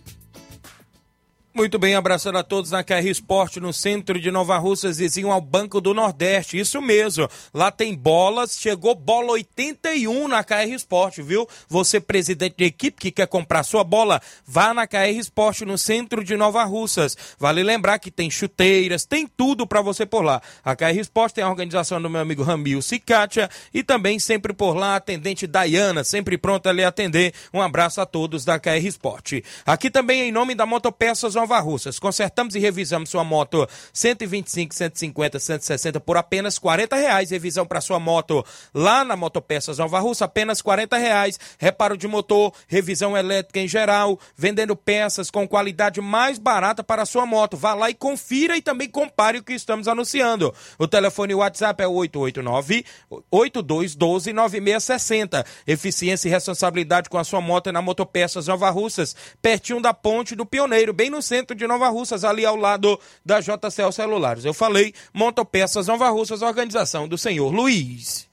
Muito 1.53 1.77
bem, 1.77 1.95
abraçando 1.95 2.37
a 2.37 2.43
todos 2.43 2.71
na 2.71 2.81
KR 2.81 3.05
Esporte, 3.07 3.59
no 3.59 3.73
centro 3.73 4.17
de 4.17 4.31
Nova 4.31 4.57
Russas, 4.57 4.99
vizinho 4.99 5.29
ao 5.29 5.41
Banco 5.41 5.81
do 5.81 5.93
Nordeste. 5.93 6.57
Isso 6.57 6.81
mesmo, 6.81 7.27
lá 7.53 7.69
tem 7.69 7.93
bolas, 7.93 8.57
chegou 8.57 8.95
bola 8.95 9.33
81 9.33 10.29
na 10.29 10.45
KR 10.45 10.71
Esporte, 10.73 11.21
viu? 11.21 11.45
Você, 11.67 11.99
presidente 11.99 12.55
de 12.55 12.63
equipe 12.63 13.01
que 13.01 13.11
quer 13.11 13.27
comprar 13.27 13.63
sua 13.63 13.83
bola, 13.83 14.21
vá 14.45 14.73
na 14.73 14.87
KR 14.87 15.17
Esporte, 15.17 15.65
no 15.65 15.77
centro 15.77 16.23
de 16.23 16.37
Nova 16.37 16.63
Russas. 16.63 17.17
Vale 17.37 17.61
lembrar 17.63 17.99
que 17.99 18.09
tem 18.09 18.31
chuteiras, 18.31 19.03
tem 19.03 19.27
tudo 19.27 19.67
para 19.67 19.81
você 19.81 20.05
por 20.05 20.23
lá. 20.23 20.41
A 20.63 20.73
KR 20.73 20.97
Esporte 20.97 21.35
tem 21.35 21.43
a 21.43 21.49
organização 21.49 22.01
do 22.01 22.09
meu 22.09 22.21
amigo 22.21 22.43
Ramil 22.43 22.81
Cicatia 22.81 23.49
e 23.73 23.83
também 23.83 24.19
sempre 24.19 24.53
por 24.53 24.73
lá 24.73 24.93
a 24.93 24.95
atendente 24.95 25.45
Dayana, 25.45 26.05
sempre 26.05 26.37
pronta 26.37 26.69
a 26.69 26.73
lhe 26.73 26.83
atender. 26.85 27.33
Um 27.53 27.61
abraço 27.61 27.99
a 27.99 28.05
todos 28.05 28.45
da 28.45 28.57
KR 28.57 28.85
Esporte. 28.85 29.43
Aqui 29.65 29.89
também 29.89 30.21
em 30.21 30.31
nome 30.31 30.55
da 30.55 30.65
Motopeças 30.65 31.40
Nova 31.41 31.59
Russas. 31.59 31.97
Consertamos 31.97 32.53
e 32.53 32.59
revisamos 32.59 33.09
sua 33.09 33.23
moto 33.23 33.67
125, 33.91 34.75
150, 34.75 35.39
160 35.39 35.99
por 35.99 36.15
apenas 36.15 36.59
40 36.59 36.95
reais. 36.95 37.31
Revisão 37.31 37.65
para 37.65 37.81
sua 37.81 37.99
moto 37.99 38.45
lá 38.71 39.03
na 39.03 39.15
Motopeças 39.15 39.79
Nova 39.79 39.99
Russa, 39.99 40.25
apenas 40.25 40.61
40 40.61 40.97
reais. 40.97 41.39
Reparo 41.57 41.97
de 41.97 42.07
motor, 42.07 42.53
revisão 42.67 43.17
elétrica 43.17 43.59
em 43.59 43.67
geral, 43.67 44.19
vendendo 44.37 44.75
peças 44.75 45.31
com 45.31 45.47
qualidade 45.47 45.99
mais 45.99 46.37
barata 46.37 46.83
para 46.83 47.07
sua 47.07 47.25
moto. 47.25 47.57
Vá 47.57 47.73
lá 47.73 47.89
e 47.89 47.95
confira 47.95 48.55
e 48.55 48.61
também 48.61 48.87
compare 48.87 49.39
o 49.39 49.43
que 49.43 49.53
estamos 49.53 49.87
anunciando. 49.87 50.53
O 50.77 50.87
telefone 50.87 51.33
WhatsApp 51.33 51.81
é 51.81 51.87
889 51.87 52.85
8212 53.31 54.31
9660. 54.31 55.43
Eficiência 55.65 56.27
e 56.27 56.31
responsabilidade 56.31 57.09
com 57.09 57.17
a 57.17 57.23
sua 57.23 57.41
moto 57.41 57.71
na 57.71 57.81
Motopeças 57.81 58.45
Nova 58.45 58.69
Russas, 58.69 59.15
pertinho 59.41 59.81
da 59.81 59.91
Ponte 59.91 60.35
do 60.35 60.45
Pioneiro, 60.45 60.93
bem 60.93 61.09
no 61.09 61.19
centro 61.31 61.55
de 61.55 61.65
Nova 61.65 61.87
Russas, 61.87 62.25
ali 62.25 62.45
ao 62.45 62.57
lado 62.57 62.99
da 63.25 63.39
JCL 63.39 63.93
Celulares. 63.93 64.43
Eu 64.43 64.53
falei, 64.53 64.93
Motopeças 65.13 65.87
Nova 65.87 66.09
Russas, 66.09 66.41
organização 66.41 67.07
do 67.07 67.17
senhor 67.17 67.53
Luiz. 67.53 68.27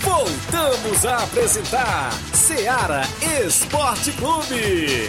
Voltamos 0.00 1.04
a 1.04 1.22
apresentar 1.22 2.12
Seara 2.32 3.02
Esporte 3.46 4.10
Clube. 4.12 5.06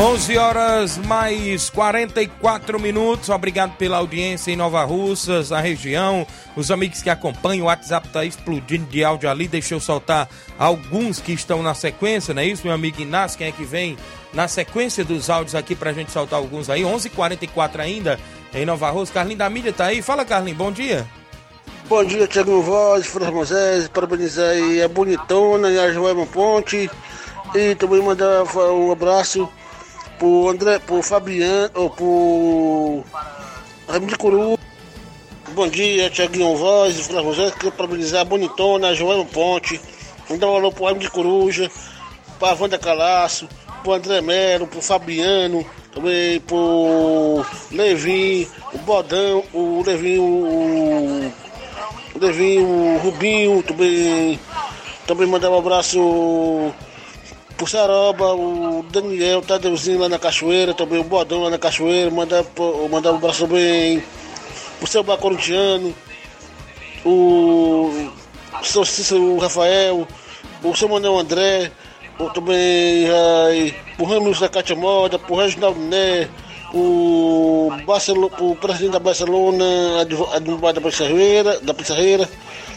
11 0.00 0.38
horas 0.38 0.96
mais 0.96 1.68
44 1.70 2.78
minutos. 2.78 3.30
Obrigado 3.30 3.76
pela 3.76 3.96
audiência 3.96 4.52
em 4.52 4.56
Nova 4.56 4.84
Russas, 4.84 5.50
na 5.50 5.60
região. 5.60 6.24
Os 6.54 6.70
amigos 6.70 7.02
que 7.02 7.10
acompanham, 7.10 7.64
o 7.64 7.66
WhatsApp 7.66 8.06
está 8.06 8.24
explodindo 8.24 8.86
de 8.86 9.02
áudio 9.02 9.28
ali. 9.28 9.48
Deixa 9.48 9.74
eu 9.74 9.80
soltar 9.80 10.28
alguns 10.56 11.20
que 11.20 11.32
estão 11.32 11.64
na 11.64 11.74
sequência, 11.74 12.32
não 12.32 12.42
é 12.42 12.46
isso, 12.46 12.64
meu 12.64 12.72
amigo 12.72 13.02
Inácio? 13.02 13.36
Quem 13.36 13.48
é 13.48 13.52
que 13.52 13.64
vem 13.64 13.98
na 14.32 14.46
sequência 14.46 15.04
dos 15.04 15.28
áudios 15.28 15.56
aqui 15.56 15.74
pra 15.74 15.92
gente 15.92 16.12
soltar 16.12 16.38
alguns 16.38 16.70
aí? 16.70 16.84
11 16.84 17.08
h 17.08 17.16
44 17.16 17.82
ainda 17.82 18.20
em 18.54 18.64
Nova 18.64 18.88
Russa. 18.90 19.12
Carlinho 19.12 19.38
da 19.38 19.50
mídia 19.50 19.72
tá 19.72 19.86
aí. 19.86 20.00
Fala, 20.00 20.24
Carlinho, 20.24 20.56
bom 20.56 20.70
dia. 20.70 21.04
Bom 21.88 22.04
dia, 22.04 22.28
Tiago 22.28 22.62
Voz, 22.62 23.04
Fran 23.04 23.32
Moisés, 23.32 23.88
parabenizar 23.88 24.50
aí 24.50 24.80
a 24.80 24.86
Bonitona 24.86 25.70
e 25.70 25.78
a 25.80 25.92
Joelma 25.92 26.24
Ponte. 26.24 26.88
E 27.52 27.74
também 27.74 28.00
mandar 28.00 28.44
um 28.54 28.92
abraço 28.92 29.48
pro 30.18 30.48
André, 30.48 30.78
pro 30.80 31.02
Fabiano, 31.02 31.70
ou 31.74 33.04
Ramo 33.88 34.06
de 34.06 34.16
Curu. 34.16 34.58
Bom 35.54 35.68
dia, 35.68 36.10
Tiaguinho 36.10 36.56
Voz, 36.56 37.00
Flávio 37.06 37.32
José, 37.32 37.52
quero 37.58 37.72
parabenizar 37.72 38.20
a 38.22 38.24
Bonitona, 38.24 38.94
Joana 38.94 39.24
Ponte, 39.24 39.80
mandar 40.28 40.48
um 40.48 40.56
alô 40.56 40.72
pro 40.72 40.84
Ramo 40.84 41.00
de 41.00 41.10
Coruja, 41.10 41.70
pra 42.38 42.54
Wanda 42.54 42.78
Calaço, 42.78 43.48
pro 43.82 43.92
André 43.92 44.20
Melo, 44.20 44.66
pro 44.66 44.82
Fabiano, 44.82 45.64
também 45.94 46.40
pro 46.40 47.44
Levin, 47.70 48.46
o 48.74 48.78
Bodão, 48.78 49.44
o 49.52 49.82
Levin, 49.86 50.18
o, 50.18 51.32
o 52.14 52.18
Levin, 52.20 52.58
o 52.60 52.98
Rubinho, 52.98 53.62
também, 53.62 54.38
também 55.06 55.26
mandar 55.26 55.50
um 55.50 55.58
abraço 55.58 56.72
pro 57.58 57.66
Saroba, 57.66 58.34
o 58.34 58.84
Daniel, 58.88 59.40
o 59.40 59.42
Tadeuzinho 59.42 59.98
lá 59.98 60.08
na 60.08 60.18
Cachoeira, 60.18 60.72
também 60.72 61.00
o 61.00 61.04
Bodão 61.04 61.42
lá 61.42 61.50
na 61.50 61.58
Cachoeira, 61.58 62.08
mandar, 62.08 62.44
mandar 62.88 63.12
um 63.12 63.16
abraço 63.16 63.46
também 63.46 64.02
pro 64.78 64.86
seu 64.86 65.02
Bacorintiano, 65.02 65.92
o 67.04 68.10
seu 68.62 68.84
Cícero 68.84 69.34
o 69.34 69.38
Rafael, 69.38 70.06
o 70.62 70.76
seu 70.76 70.88
Manuel 70.88 71.18
André, 71.18 71.72
o, 72.16 72.30
também 72.30 73.06
o 73.98 74.04
Ramos 74.04 74.38
da 74.38 74.48
Cátia 74.48 74.76
Moda, 74.76 75.18
pro 75.18 75.34
Reginaldo 75.34 75.80
Né, 75.80 76.28
o, 76.72 77.72
Barcelona, 77.84 78.36
o 78.38 78.54
presidente 78.54 78.92
da 78.92 79.00
Barcelona, 79.00 80.00
advogado 80.00 80.74
da 80.74 80.80
Pissarreira, 80.80 81.58
da 81.60 81.74
Pissarreira, 81.74 82.28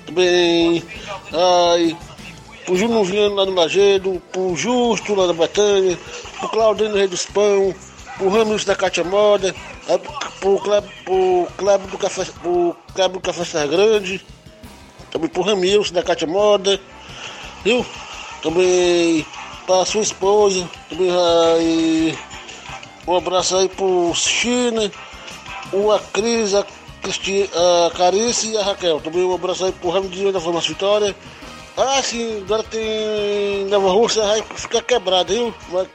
também 0.07 0.83
ai, 1.31 1.95
pro 2.65 2.77
Júnior 2.77 3.03
Viano 3.05 3.35
lá 3.35 3.45
no 3.45 3.53
Lagedo, 3.53 4.21
pro 4.31 4.55
Justo 4.55 5.15
lá 5.15 5.27
da 5.27 5.33
Betânia, 5.33 5.97
pro 6.39 6.49
Claudino 6.49 6.95
Rei 6.95 7.07
dos 7.07 7.25
Pão, 7.25 7.73
pro 8.17 8.29
Ramos 8.29 8.65
da 8.65 8.75
Cátia 8.75 9.03
Moda, 9.03 9.55
pro 10.39 10.59
Kleber 11.57 11.87
do 11.87 11.97
Café, 11.97 12.25
pro 12.41 12.75
Kleber 12.93 13.13
do 13.13 13.19
Café 13.19 13.45
Serra 13.45 13.67
Grande, 13.67 14.25
também 15.11 15.29
pro 15.29 15.41
Ramilson 15.41 15.93
da 15.93 16.03
Cátia 16.03 16.27
Moda, 16.27 16.79
viu? 17.63 17.85
Também 18.41 19.25
pra 19.65 19.85
sua 19.85 20.01
esposa, 20.01 20.67
também 20.89 21.09
aí, 21.11 22.17
um 23.07 23.15
abraço 23.15 23.55
aí 23.57 23.69
pro 23.69 24.11
China, 24.15 24.91
o 25.71 25.97
Cris, 26.11 26.53
a, 26.53 26.65
Cristi, 27.01 27.49
a 27.53 27.91
Carice 27.95 28.51
e 28.51 28.57
a 28.57 28.63
Raquel. 28.63 28.99
Também 28.99 29.23
um 29.23 29.33
abraço 29.33 29.65
aí 29.65 29.71
pro 29.71 29.89
Ramiro 29.89 30.31
da 30.31 30.39
Farmácia 30.39 30.69
Vitória. 30.69 31.15
Ah, 31.77 32.01
sim, 32.03 32.41
agora 32.41 32.63
tem 32.63 33.65
Nova 33.65 33.91
Rússia, 33.91 34.21
vai 34.23 34.41
ficar 34.43 34.81
quebrado, 34.81 35.33
viu? 35.33 35.53
Vai... 35.71 35.87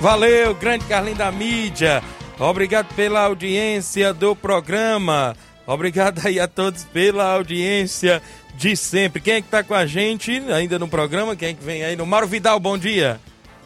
Valeu, 0.00 0.54
grande 0.54 0.84
Carlinho 0.86 1.16
da 1.16 1.30
mídia. 1.30 2.02
Obrigado 2.38 2.92
pela 2.94 3.20
audiência 3.20 4.12
do 4.12 4.34
programa. 4.34 5.36
Obrigado 5.66 6.20
aí 6.26 6.40
a 6.40 6.48
todos 6.48 6.84
pela 6.84 7.32
audiência 7.32 8.20
de 8.54 8.76
sempre. 8.76 9.20
Quem 9.20 9.34
é 9.34 9.42
que 9.42 9.48
tá 9.48 9.62
com 9.62 9.74
a 9.74 9.86
gente 9.86 10.42
ainda 10.52 10.78
no 10.78 10.88
programa? 10.88 11.36
Quem 11.36 11.50
é 11.50 11.54
que 11.54 11.64
vem 11.64 11.84
aí? 11.84 11.96
No 11.96 12.06
Mário 12.06 12.28
Vidal, 12.28 12.58
bom 12.58 12.76
dia. 12.76 13.20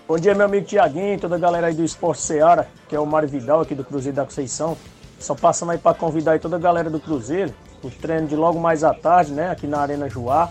Bom 0.06 0.18
dia, 0.18 0.34
meu 0.34 0.46
amigo 0.46 0.66
Tiaguinho, 0.66 1.18
toda 1.18 1.36
a 1.36 1.38
galera 1.38 1.66
aí 1.66 1.74
do 1.74 1.84
Esporte 1.84 2.22
Seara, 2.22 2.68
que 2.88 2.94
é 2.94 3.00
o 3.00 3.06
Mário 3.06 3.28
Vidal 3.28 3.60
aqui 3.60 3.74
do 3.74 3.84
Cruzeiro 3.84 4.16
da 4.16 4.24
Conceição. 4.24 4.76
Só 5.18 5.34
passando 5.34 5.72
aí 5.72 5.78
para 5.78 5.94
convidar 5.94 6.32
aí 6.32 6.38
toda 6.38 6.56
a 6.56 6.58
galera 6.58 6.88
do 6.88 7.00
Cruzeiro, 7.00 7.52
o 7.82 7.90
treino 7.90 8.26
de 8.26 8.36
logo 8.36 8.58
mais 8.58 8.82
à 8.82 8.92
tarde, 8.92 9.32
né, 9.32 9.50
aqui 9.50 9.66
na 9.66 9.80
Arena 9.80 10.08
Joá. 10.08 10.50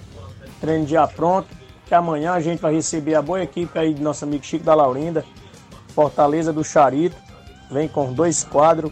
Treino 0.61 0.87
já 0.87 1.07
pronto, 1.07 1.47
que 1.85 1.93
amanhã 1.93 2.33
a 2.33 2.39
gente 2.39 2.61
vai 2.61 2.73
receber 2.73 3.15
a 3.15 3.21
boa 3.21 3.41
equipe 3.41 3.77
aí 3.77 3.93
do 3.93 4.01
nosso 4.01 4.23
amigo 4.25 4.43
Chico 4.43 4.63
da 4.63 4.73
Laurinda, 4.73 5.23
Fortaleza 5.89 6.51
do 6.51 6.63
Charito. 6.63 7.15
Vem 7.71 7.87
com 7.87 8.13
dois 8.13 8.43
quadros. 8.43 8.91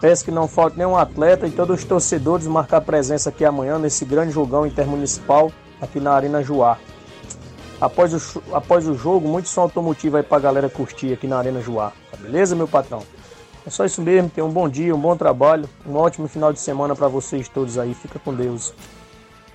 Peço 0.00 0.24
que 0.24 0.30
não 0.30 0.48
falte 0.48 0.78
nenhum 0.78 0.96
atleta 0.96 1.46
e 1.46 1.50
todos 1.50 1.80
os 1.80 1.84
torcedores 1.84 2.46
marcar 2.46 2.80
presença 2.80 3.28
aqui 3.28 3.44
amanhã 3.44 3.78
nesse 3.78 4.04
grande 4.04 4.32
jogão 4.32 4.66
intermunicipal 4.66 5.52
aqui 5.80 6.00
na 6.00 6.12
Arena 6.12 6.42
Joá. 6.42 6.78
Após 7.78 8.12
o, 8.14 8.42
após 8.52 8.86
o 8.88 8.94
jogo, 8.94 9.28
muito 9.28 9.48
som 9.48 9.62
automotivo 9.62 10.16
aí 10.16 10.22
pra 10.22 10.38
galera 10.38 10.68
curtir 10.68 11.12
aqui 11.12 11.26
na 11.26 11.38
Arena 11.38 11.60
Joá. 11.60 11.92
Tá 12.10 12.16
beleza, 12.18 12.56
meu 12.56 12.68
patrão? 12.68 13.02
É 13.66 13.70
só 13.70 13.84
isso 13.84 14.00
mesmo. 14.00 14.30
Tenham 14.30 14.48
um 14.48 14.52
bom 14.52 14.68
dia, 14.68 14.94
um 14.94 15.00
bom 15.00 15.16
trabalho, 15.16 15.68
um 15.86 15.94
ótimo 15.96 16.28
final 16.28 16.52
de 16.52 16.60
semana 16.60 16.94
para 16.96 17.08
vocês 17.08 17.48
todos 17.48 17.78
aí. 17.78 17.94
Fica 17.94 18.18
com 18.18 18.34
Deus. 18.34 18.72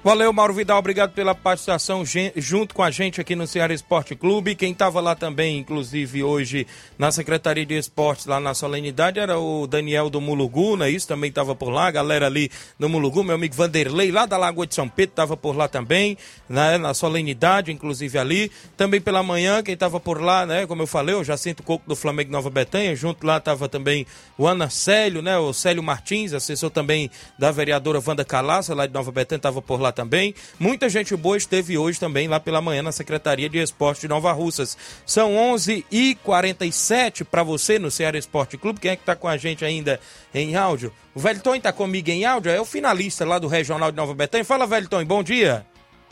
Valeu, 0.06 0.32
Mauro 0.32 0.54
Vidal, 0.54 0.78
obrigado 0.78 1.14
pela 1.14 1.34
participação 1.34 2.04
junto 2.36 2.76
com 2.76 2.84
a 2.84 2.92
gente 2.92 3.20
aqui 3.20 3.36
no 3.36 3.48
Ceará 3.48 3.74
Esporte 3.74 4.16
Clube. 4.16 4.54
Quem 4.54 4.72
estava 4.72 5.02
lá 5.02 5.16
também, 5.16 5.58
inclusive 5.58 6.24
hoje 6.24 6.68
na 6.96 7.12
Secretaria 7.12 7.66
de 7.66 7.74
Esportes, 7.74 8.28
lá 8.28 8.40
na 8.40 8.54
solenidade, 8.54 9.20
era 9.20 9.40
o 9.40 9.66
Daniel 9.66 10.08
do 10.08 10.22
Mulugu, 10.22 10.78
né? 10.78 10.92
Isso 10.92 11.08
também 11.08 11.30
estava 11.30 11.56
por 11.56 11.72
lá, 11.72 11.88
a 11.88 11.92
galera 11.92 12.28
ali 12.28 12.52
do 12.80 12.88
Mulugu, 12.88 13.24
meu 13.24 13.34
amigo 13.34 13.56
Vanderlei, 13.56 14.12
lá 14.12 14.28
da 14.28 14.38
Lagoa 14.38 14.68
de 14.68 14.76
São 14.76 14.88
Pedro, 14.88 15.14
estava 15.14 15.36
por 15.36 15.58
lá 15.58 15.68
também, 15.68 16.16
né? 16.48 16.78
Na 16.78 16.94
solenidade, 16.94 17.72
inclusive 17.72 18.20
ali. 18.20 18.52
Também 18.78 19.02
pela 19.02 19.24
manhã, 19.24 19.64
quem 19.64 19.74
estava 19.74 20.00
por 20.00 20.22
lá, 20.22 20.46
né? 20.46 20.68
Como 20.68 20.84
eu 20.84 20.88
falei, 20.88 21.16
o 21.16 21.24
Jacinto 21.24 21.64
Coco 21.64 21.84
do 21.88 21.96
Flamengo 21.96 22.32
Nova 22.32 22.52
Betânia, 22.52 22.96
junto 22.96 23.26
lá 23.26 23.38
estava 23.38 23.68
também 23.68 24.06
o 24.38 24.46
Ana 24.46 24.70
Célio, 24.70 25.24
né? 25.24 25.36
O 25.40 25.52
Célio 25.52 25.82
Martins, 25.82 26.32
assessor 26.32 26.70
também 26.70 27.10
da 27.40 27.50
vereadora 27.50 28.00
Wanda 28.06 28.24
Calaça, 28.24 28.76
lá 28.76 28.86
de 28.86 28.94
Nova 28.94 29.12
Betânia, 29.12 29.40
estava 29.40 29.64
por 29.64 29.82
lá 29.82 29.95
também. 29.96 30.36
Muita 30.60 30.90
gente 30.90 31.16
boa 31.16 31.38
esteve 31.38 31.78
hoje 31.78 32.00
também 32.00 32.28
lá 32.28 32.40
pela 32.40 32.62
manhã 32.62 32.84
na 32.84 32.92
Secretaria 32.92 33.50
de 33.50 33.58
Esporte 33.58 34.02
de 34.02 34.08
Nova 34.08 34.32
Russas. 34.32 34.78
São 35.06 35.34
11h47 35.34 37.24
para 37.24 37.42
você 37.42 37.80
no 37.80 37.90
Ceará 37.90 38.18
Esporte 38.18 38.58
Clube. 38.58 38.80
Quem 38.80 38.92
é 38.92 38.96
que 38.96 39.02
está 39.02 39.16
com 39.16 39.28
a 39.28 39.38
gente 39.38 39.66
ainda 39.66 40.00
em 40.34 40.56
áudio? 40.56 40.92
O 41.16 41.20
Velton 41.20 41.56
está 41.56 41.72
comigo 41.72 42.10
em 42.10 42.26
áudio, 42.26 42.52
é 42.52 42.60
o 42.60 42.66
finalista 42.66 43.26
lá 43.26 43.40
do 43.40 43.48
Regional 43.48 43.90
de 43.90 43.98
Nova 43.98 44.14
Betânia. 44.14 44.44
Fala, 44.44 44.68
Velton, 44.68 45.04
bom 45.06 45.24
dia. 45.24 45.66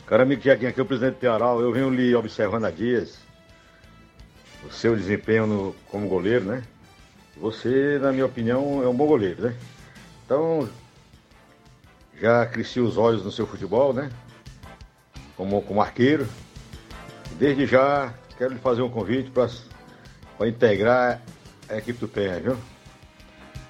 Cara, 0.06 0.22
amigo 0.22 0.42
Tiaguinho, 0.42 0.70
aqui 0.70 0.80
é 0.80 0.82
o 0.82 0.86
presidente 0.86 1.16
Tearal. 1.16 1.60
Eu 1.60 1.72
venho 1.72 1.90
lhe 1.90 2.14
observando 2.14 2.64
há 2.64 2.70
dias 2.70 3.18
o 4.66 4.72
seu 4.72 4.96
desempenho 4.96 5.46
no, 5.46 5.76
como 5.88 6.08
goleiro, 6.08 6.44
né? 6.44 6.62
Você, 7.36 7.98
na 8.00 8.12
minha 8.12 8.26
opinião, 8.26 8.82
é 8.82 8.88
um 8.88 8.94
bom 8.94 9.06
goleiro, 9.06 9.42
né? 9.42 9.56
Então, 10.24 10.68
já 12.24 12.46
cresci 12.46 12.80
os 12.80 12.96
olhos 12.96 13.22
no 13.22 13.30
seu 13.30 13.46
futebol, 13.46 13.92
né? 13.92 14.10
Como, 15.36 15.60
como 15.60 15.82
arqueiro. 15.82 16.26
Desde 17.38 17.66
já 17.66 18.14
quero 18.38 18.54
lhe 18.54 18.58
fazer 18.58 18.80
um 18.80 18.88
convite 18.88 19.30
para 19.30 20.48
integrar 20.48 21.20
a 21.68 21.76
equipe 21.76 21.98
do 22.00 22.08
Terra, 22.08 22.40
viu? 22.40 22.56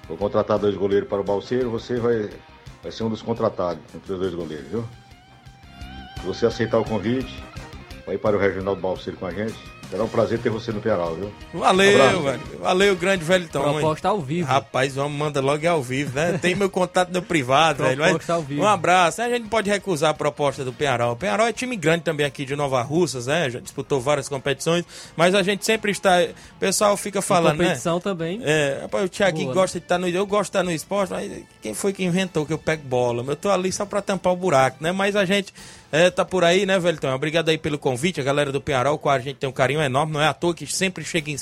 Vou 0.07 0.15
contratar 0.15 0.57
dois 0.57 0.73
goleiros 0.73 1.09
para 1.09 1.19
o 1.19 1.23
Balseiro, 1.23 1.69
você 1.69 1.99
vai, 1.99 2.29
vai 2.81 2.91
ser 2.93 3.03
um 3.03 3.09
dos 3.09 3.21
contratados 3.21 3.83
entre 3.93 4.13
os 4.13 4.19
dois 4.19 4.33
goleiros, 4.33 4.67
viu? 4.67 4.85
Se 6.21 6.25
você 6.25 6.45
aceitar 6.45 6.79
o 6.79 6.85
convite, 6.85 7.43
vai 8.05 8.17
para 8.17 8.37
o 8.37 8.39
Regional 8.39 8.75
do 8.75 8.81
Balseiro 8.81 9.19
com 9.19 9.25
a 9.25 9.31
gente. 9.31 9.74
Será 9.89 10.03
um 10.03 10.07
prazer 10.07 10.39
ter 10.39 10.49
você 10.49 10.71
no 10.71 10.81
Peral, 10.81 11.15
viu? 11.15 11.31
Valeu, 11.53 12.19
um 12.19 12.23
velho. 12.23 12.41
Valeu, 12.59 12.95
grande 12.95 13.23
velho 13.23 13.47
Tom. 13.47 13.61
Proposta 13.61 14.09
ao 14.09 14.19
vivo. 14.19 14.47
Rapaz, 14.47 14.95
vamos 14.95 15.17
manda 15.17 15.41
logo 15.41 15.67
ao 15.67 15.81
vivo, 15.81 16.15
né? 16.15 16.37
Tem 16.41 16.55
meu 16.55 16.69
contato 16.69 17.11
no 17.11 17.21
privado, 17.21 17.83
velho. 17.83 17.97
Proposta 17.97 18.33
ao 18.33 18.41
vivo. 18.41 18.61
Um 18.61 18.67
abraço. 18.67 19.21
A 19.21 19.29
gente 19.29 19.47
pode 19.47 19.69
recusar 19.69 20.11
a 20.11 20.13
proposta 20.13 20.63
do 20.65 20.73
Penharol. 20.73 21.13
O 21.13 21.15
Penharol 21.15 21.47
é 21.47 21.53
time 21.53 21.75
grande 21.75 22.03
também 22.03 22.25
aqui 22.25 22.45
de 22.45 22.55
Nova 22.55 22.81
Russas, 22.81 23.27
né? 23.27 23.49
Já 23.49 23.59
disputou 23.59 24.01
várias 24.01 24.27
competições, 24.27 24.85
mas 25.15 25.35
a 25.35 25.43
gente 25.43 25.65
sempre 25.65 25.91
está. 25.91 26.21
O 26.55 26.59
pessoal 26.59 26.97
fica 26.97 27.21
falando, 27.21 27.57
né? 27.57 27.65
competição 27.65 27.95
né? 27.95 28.01
também. 28.01 28.41
É, 28.43 28.79
rapaz, 28.81 29.05
o 29.05 29.09
Thiaguinho 29.09 29.53
gosta 29.53 29.79
de 29.79 29.85
estar 29.85 29.97
no. 29.97 30.07
Eu 30.07 30.25
gosto 30.25 30.43
de 30.43 30.49
estar 30.49 30.63
no 30.63 30.71
esporte, 30.71 31.11
mas 31.11 31.31
quem 31.61 31.73
foi 31.73 31.93
que 31.93 32.03
inventou 32.03 32.45
que 32.45 32.53
eu 32.53 32.57
pego 32.57 32.83
bola? 32.87 33.23
Eu 33.27 33.35
tô 33.35 33.49
ali 33.49 33.71
só 33.71 33.85
pra 33.85 34.01
tampar 34.01 34.33
o 34.33 34.35
buraco, 34.35 34.77
né? 34.81 34.91
Mas 34.91 35.15
a 35.15 35.25
gente 35.25 35.53
é, 35.91 36.09
tá 36.09 36.25
por 36.25 36.43
aí, 36.43 36.65
né, 36.65 36.77
Velton? 36.79 37.13
Obrigado 37.13 37.49
aí 37.49 37.57
pelo 37.57 37.77
convite. 37.77 38.19
A 38.19 38.23
galera 38.23 38.51
do 38.51 38.59
Penharol, 38.59 38.97
com 38.97 39.09
a 39.09 39.19
gente 39.19 39.37
tem 39.37 39.49
um 39.49 39.53
carinho 39.53 39.81
enorme. 39.81 40.13
Não 40.13 40.21
é 40.21 40.27
à 40.27 40.33
toa 40.33 40.53
que 40.53 40.65
sempre 40.67 41.03
chega 41.03 41.31
em, 41.31 41.37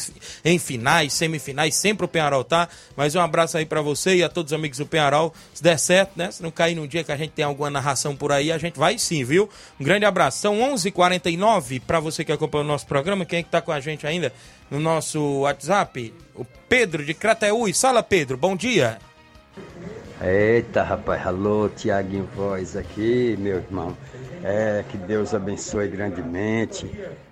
em 0.45 0.59
finais, 0.59 1.13
semifinais, 1.13 1.75
sempre 1.75 2.05
o 2.05 2.07
Penharol 2.07 2.43
tá. 2.43 2.67
Mas 2.95 3.15
um 3.15 3.21
abraço 3.21 3.57
aí 3.57 3.65
para 3.65 3.81
você 3.81 4.15
e 4.15 4.23
a 4.23 4.29
todos 4.29 4.51
os 4.51 4.57
amigos 4.57 4.77
do 4.77 4.85
Penharol. 4.85 5.33
Se 5.53 5.63
der 5.63 5.77
certo, 5.79 6.11
né? 6.15 6.31
Se 6.31 6.43
não 6.43 6.51
cair 6.51 6.75
num 6.75 6.87
dia 6.87 7.03
que 7.03 7.11
a 7.11 7.17
gente 7.17 7.31
tem 7.31 7.45
alguma 7.45 7.69
narração 7.69 8.15
por 8.15 8.31
aí, 8.31 8.51
a 8.51 8.57
gente 8.57 8.77
vai 8.77 8.97
sim, 8.97 9.23
viu? 9.23 9.49
Um 9.79 9.83
grande 9.83 10.05
abraço. 10.05 10.39
São 10.39 10.59
11:49 10.59 10.87
h 10.87 10.91
49 10.91 11.79
para 11.79 11.99
você 11.99 12.23
que 12.23 12.31
acompanha 12.31 12.63
o 12.63 12.67
nosso 12.67 12.85
programa. 12.85 13.25
Quem 13.25 13.39
é 13.39 13.43
que 13.43 13.49
tá 13.49 13.61
com 13.61 13.71
a 13.71 13.79
gente 13.79 14.05
ainda 14.05 14.33
no 14.69 14.79
nosso 14.79 15.41
WhatsApp? 15.41 16.13
O 16.35 16.45
Pedro 16.67 17.05
de 17.05 17.13
Crateús. 17.13 17.79
Fala, 17.79 18.03
Pedro. 18.03 18.37
Bom 18.37 18.55
dia. 18.55 18.97
Eita, 20.21 20.83
rapaz, 20.83 21.27
alô, 21.27 21.67
Tiaguinho 21.69 22.27
Voz 22.33 22.77
aqui, 22.77 23.35
meu 23.37 23.57
irmão. 23.57 23.95
É, 24.43 24.83
que 24.89 24.97
Deus 24.97 25.33
abençoe 25.33 25.87
grandemente 25.87 26.91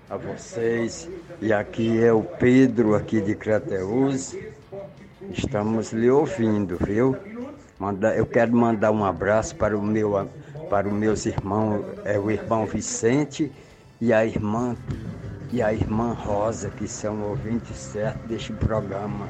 a 0.10 0.16
vocês. 0.16 1.10
E 1.42 1.52
aqui 1.52 2.02
é 2.02 2.14
o 2.14 2.24
Pedro, 2.24 2.96
aqui 2.96 3.20
de 3.20 3.36
Crateus. 3.36 4.34
Estamos 5.30 5.92
lhe 5.92 6.10
ouvindo, 6.10 6.78
viu? 6.78 7.18
Eu 8.16 8.26
quero 8.26 8.56
mandar 8.56 8.92
um 8.92 9.04
abraço 9.04 9.56
para 9.58 9.78
o 9.78 9.82
meu 9.82 10.30
para 10.70 10.88
os 10.88 10.94
meus 10.94 11.26
irmãos, 11.26 11.84
é 12.06 12.18
o 12.18 12.32
irmão 12.32 12.66
Vicente 12.66 13.52
e 14.00 14.14
a 14.14 14.26
irmã 14.26 14.74
e 15.52 15.62
a 15.62 15.74
irmã 15.74 16.14
Rosa, 16.14 16.70
que 16.70 16.88
são 16.88 17.22
ouvintes 17.24 17.76
certos 17.76 18.26
deste 18.30 18.54
programa. 18.54 19.28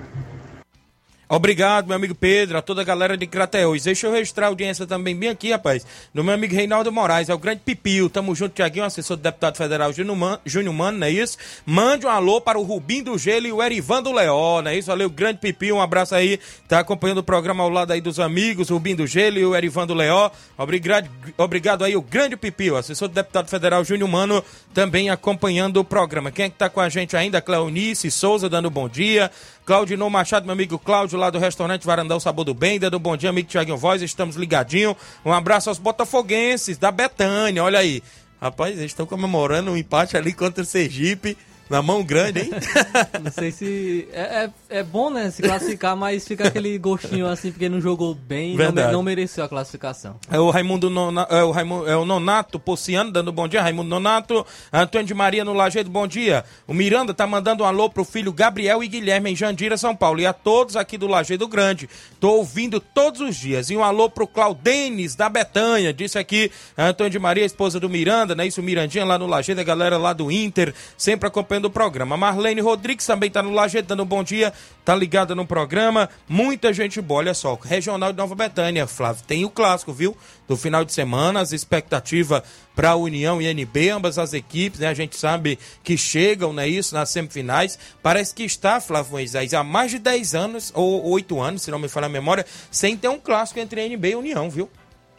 Obrigado, 1.34 1.88
meu 1.88 1.96
amigo 1.96 2.14
Pedro, 2.14 2.58
a 2.58 2.62
toda 2.62 2.82
a 2.82 2.84
galera 2.84 3.16
de 3.16 3.26
Crateus. 3.26 3.84
Deixa 3.84 4.06
eu 4.06 4.12
registrar 4.12 4.48
a 4.48 4.50
audiência 4.50 4.86
também 4.86 5.16
bem 5.16 5.30
aqui, 5.30 5.50
rapaz, 5.52 5.88
do 6.14 6.26
meu 6.26 6.34
amigo 6.34 6.54
Reinaldo 6.54 6.92
Moraes, 6.92 7.30
é 7.30 7.34
o 7.34 7.38
grande 7.38 7.62
Pipio. 7.64 8.10
Tamo 8.10 8.36
junto, 8.36 8.54
Tiaguinho, 8.54 8.84
assessor 8.84 9.16
do 9.16 9.24
deputado 9.24 9.56
federal 9.56 9.94
Júnior 9.94 10.74
Mano, 10.74 10.98
não 10.98 11.08
é 11.08 11.10
isso? 11.10 11.38
Mande 11.66 12.06
um 12.06 12.10
alô 12.10 12.42
para 12.42 12.60
o 12.60 12.64
Rubim 12.64 13.02
do 13.02 13.18
Gelo 13.18 13.48
e 13.48 13.54
o 13.54 13.64
Erivan 13.64 14.04
do 14.04 14.12
Leó, 14.12 14.62
não 14.62 14.72
é 14.72 14.78
isso? 14.78 14.90
Valeu, 14.90 15.10
grande 15.10 15.40
Pipio, 15.40 15.78
um 15.78 15.82
abraço 15.82 16.14
aí. 16.14 16.38
Tá 16.68 16.80
acompanhando 16.80 17.20
o 17.20 17.24
programa 17.24 17.64
ao 17.64 17.70
lado 17.70 17.94
aí 17.94 18.02
dos 18.02 18.20
amigos, 18.20 18.70
Rubim 18.70 18.94
do 18.94 19.08
Gelo 19.08 19.38
e 19.38 19.46
o 19.46 19.56
Erivan 19.56 19.88
do 19.88 19.94
Leó. 19.94 20.32
Obrigado, 20.58 21.10
obrigado 21.38 21.86
aí, 21.86 21.96
o 21.96 22.02
grande 22.02 22.36
Pipio, 22.36 22.76
assessor 22.76 23.08
do 23.08 23.14
deputado 23.14 23.48
federal 23.48 23.86
Júnior 23.86 24.10
Mano, 24.10 24.44
também 24.74 25.10
acompanhando 25.10 25.78
o 25.78 25.86
programa. 25.86 26.30
Quem 26.30 26.44
é 26.44 26.50
que 26.50 26.58
tá 26.58 26.70
com 26.70 26.82
a 26.82 26.90
gente 26.90 27.16
ainda? 27.16 27.42
Cleonice 27.42 28.12
Souza, 28.12 28.50
dando 28.50 28.70
bom 28.70 28.90
dia. 28.90 29.32
Claudinho 29.66 30.09
Machado, 30.09 30.45
meu 30.45 30.53
amigo 30.53 30.80
Cláudio, 30.80 31.20
lá 31.20 31.30
do 31.30 31.38
restaurante 31.38 31.86
Varandão 31.86 32.20
Sabor 32.20 32.43
do 32.43 32.53
Bem, 32.53 32.80
dando 32.80 32.97
bom 32.97 33.16
dia, 33.16 33.30
amigo 33.30 33.47
Tiaguinho 33.47 33.78
Voz, 33.78 34.01
estamos 34.01 34.36
ligadinho. 34.36 34.97
Um 35.24 35.32
abraço 35.32 35.70
aos 35.70 35.78
botafoguenses 35.78 36.80
da 36.80 36.91
Betânia, 36.91 37.64
olha 37.64 37.78
aí. 37.78 38.01
Rapaz, 38.41 38.76
eles 38.76 38.91
estão 38.91 39.05
comemorando 39.05 39.72
um 39.72 39.78
empate 39.78 40.18
ali 40.18 40.34
contra 40.34 40.64
o 40.64 40.66
Sergipe. 40.66 41.38
Na 41.72 41.82
mão 41.82 42.04
grande, 42.04 42.42
hein? 42.42 42.50
não 43.24 43.32
sei 43.32 43.50
se. 43.50 44.06
É, 44.12 44.22
é, 44.44 44.80
é, 44.80 44.84
bom, 44.84 45.10
né? 45.10 45.32
Se 45.32 45.42
classificar, 45.42 45.96
mas 45.96 46.28
fica 46.28 46.50
aquele 46.50 46.78
gostinho 46.78 47.26
assim, 47.26 47.50
porque 47.50 47.70
não 47.70 47.80
jogou 47.80 48.14
bem 48.14 48.58
não, 48.58 48.92
não, 48.92 49.02
mereceu 49.02 49.42
a 49.42 49.48
classificação. 49.48 50.18
É 50.30 50.38
o 50.38 50.50
Raimundo 50.50 50.90
Nona, 50.90 51.26
é 51.30 51.42
o 51.42 51.52
Raimundo, 51.52 51.88
é 51.88 51.96
o 51.96 52.04
Nonato 52.04 52.60
Pociano 52.60 53.10
dando 53.10 53.32
bom 53.32 53.48
dia. 53.48 53.62
Raimundo 53.62 53.90
Nonato. 53.90 54.46
Antônio 54.72 55.08
de 55.08 55.14
Maria 55.14 55.46
no 55.46 55.54
Lajeado, 55.54 55.90
bom 55.90 56.06
dia. 56.06 56.44
O 56.68 56.74
Miranda 56.74 57.14
tá 57.14 57.26
mandando 57.26 57.64
um 57.64 57.66
alô 57.66 57.90
pro 57.90 58.04
filho 58.04 58.34
Gabriel 58.34 58.84
e 58.84 58.90
Guilherme 58.90 59.32
em 59.32 59.36
Jandira, 59.36 59.78
São 59.78 59.96
Paulo. 59.96 60.20
E 60.20 60.26
a 60.26 60.34
todos 60.34 60.76
aqui 60.76 60.98
do 60.98 61.08
Lajeado 61.08 61.48
Grande. 61.48 61.90
Tô 62.20 62.32
ouvindo 62.32 62.82
todos 62.82 63.22
os 63.22 63.38
dias. 63.38 63.70
E 63.70 63.78
um 63.78 63.84
alô 63.84 64.10
pro 64.10 64.28
Claudenes 64.28 65.16
da 65.16 65.30
Betanha. 65.30 65.94
Disse 65.94 66.20
aqui 66.20 66.52
Antônio 66.78 67.12
de 67.12 67.20
Maria, 67.20 67.46
esposa 67.46 67.80
do 67.80 67.88
Miranda, 67.88 68.36
né? 68.36 68.46
Isso, 68.46 68.62
Mirandinha 68.62 69.06
lá 69.06 69.18
no 69.18 69.26
Lajeado, 69.26 69.62
a 69.62 69.64
galera 69.64 69.98
lá 69.98 70.12
do 70.12 70.30
Inter, 70.30 70.74
sempre 70.98 71.30
acompanhando 71.30 71.61
do 71.62 71.70
programa. 71.70 72.18
Marlene 72.18 72.62
Rodrigues 72.62 73.05
também 73.05 73.28
está 73.28 73.41
no 73.41 73.51
Lajeado 73.51 73.88
dando 73.88 74.03
um 74.03 74.05
bom 74.05 74.24
dia, 74.24 74.51
tá 74.84 74.95
ligada 74.95 75.36
no 75.36 75.45
programa. 75.45 76.09
Muita 76.28 76.74
gente 76.74 77.01
boa, 77.01 77.20
olha 77.20 77.34
só. 77.34 77.57
Regional 77.62 78.12
de 78.12 78.18
Nova 78.18 78.36
Betânia, 78.36 78.88
Flávio, 78.88 79.24
tem 79.26 79.45
o 79.45 79.49
clássico, 79.49 79.93
viu? 79.93 80.16
Do 80.47 80.57
final 80.57 80.84
de 80.84 80.91
semana, 80.91 81.39
as 81.39 81.51
expectativas 81.51 82.41
para 82.76 82.91
a 82.91 82.95
União 82.95 83.41
e 83.41 83.47
NB, 83.47 83.89
ambas 83.89 84.18
as 84.18 84.34
equipes, 84.34 84.80
né? 84.80 84.88
A 84.88 84.93
gente 84.93 85.16
sabe 85.16 85.59
que 85.84 85.97
chegam, 85.97 86.51
né? 86.51 86.68
Isso, 86.68 86.93
nas 86.93 87.09
semifinais. 87.09 87.78
Parece 88.01 88.34
que 88.34 88.43
está, 88.43 88.82
Flávio 88.82 89.12
Moisés, 89.12 89.53
há 89.53 89.64
mais 89.64 89.91
de 89.91 89.99
10 89.99 90.36
anos, 90.36 90.72
ou 90.76 91.07
8 91.09 91.39
anos, 91.39 91.62
se 91.62 91.72
não 91.72 91.80
me 91.80 91.88
falha 91.88 92.07
a 92.07 92.09
memória, 92.09 92.45
sem 92.70 92.97
ter 92.97 93.07
um 93.07 93.20
clássico 93.20 93.59
entre 93.59 93.86
NB 93.86 94.09
e 94.09 94.16
União, 94.16 94.49
viu? 94.49 94.70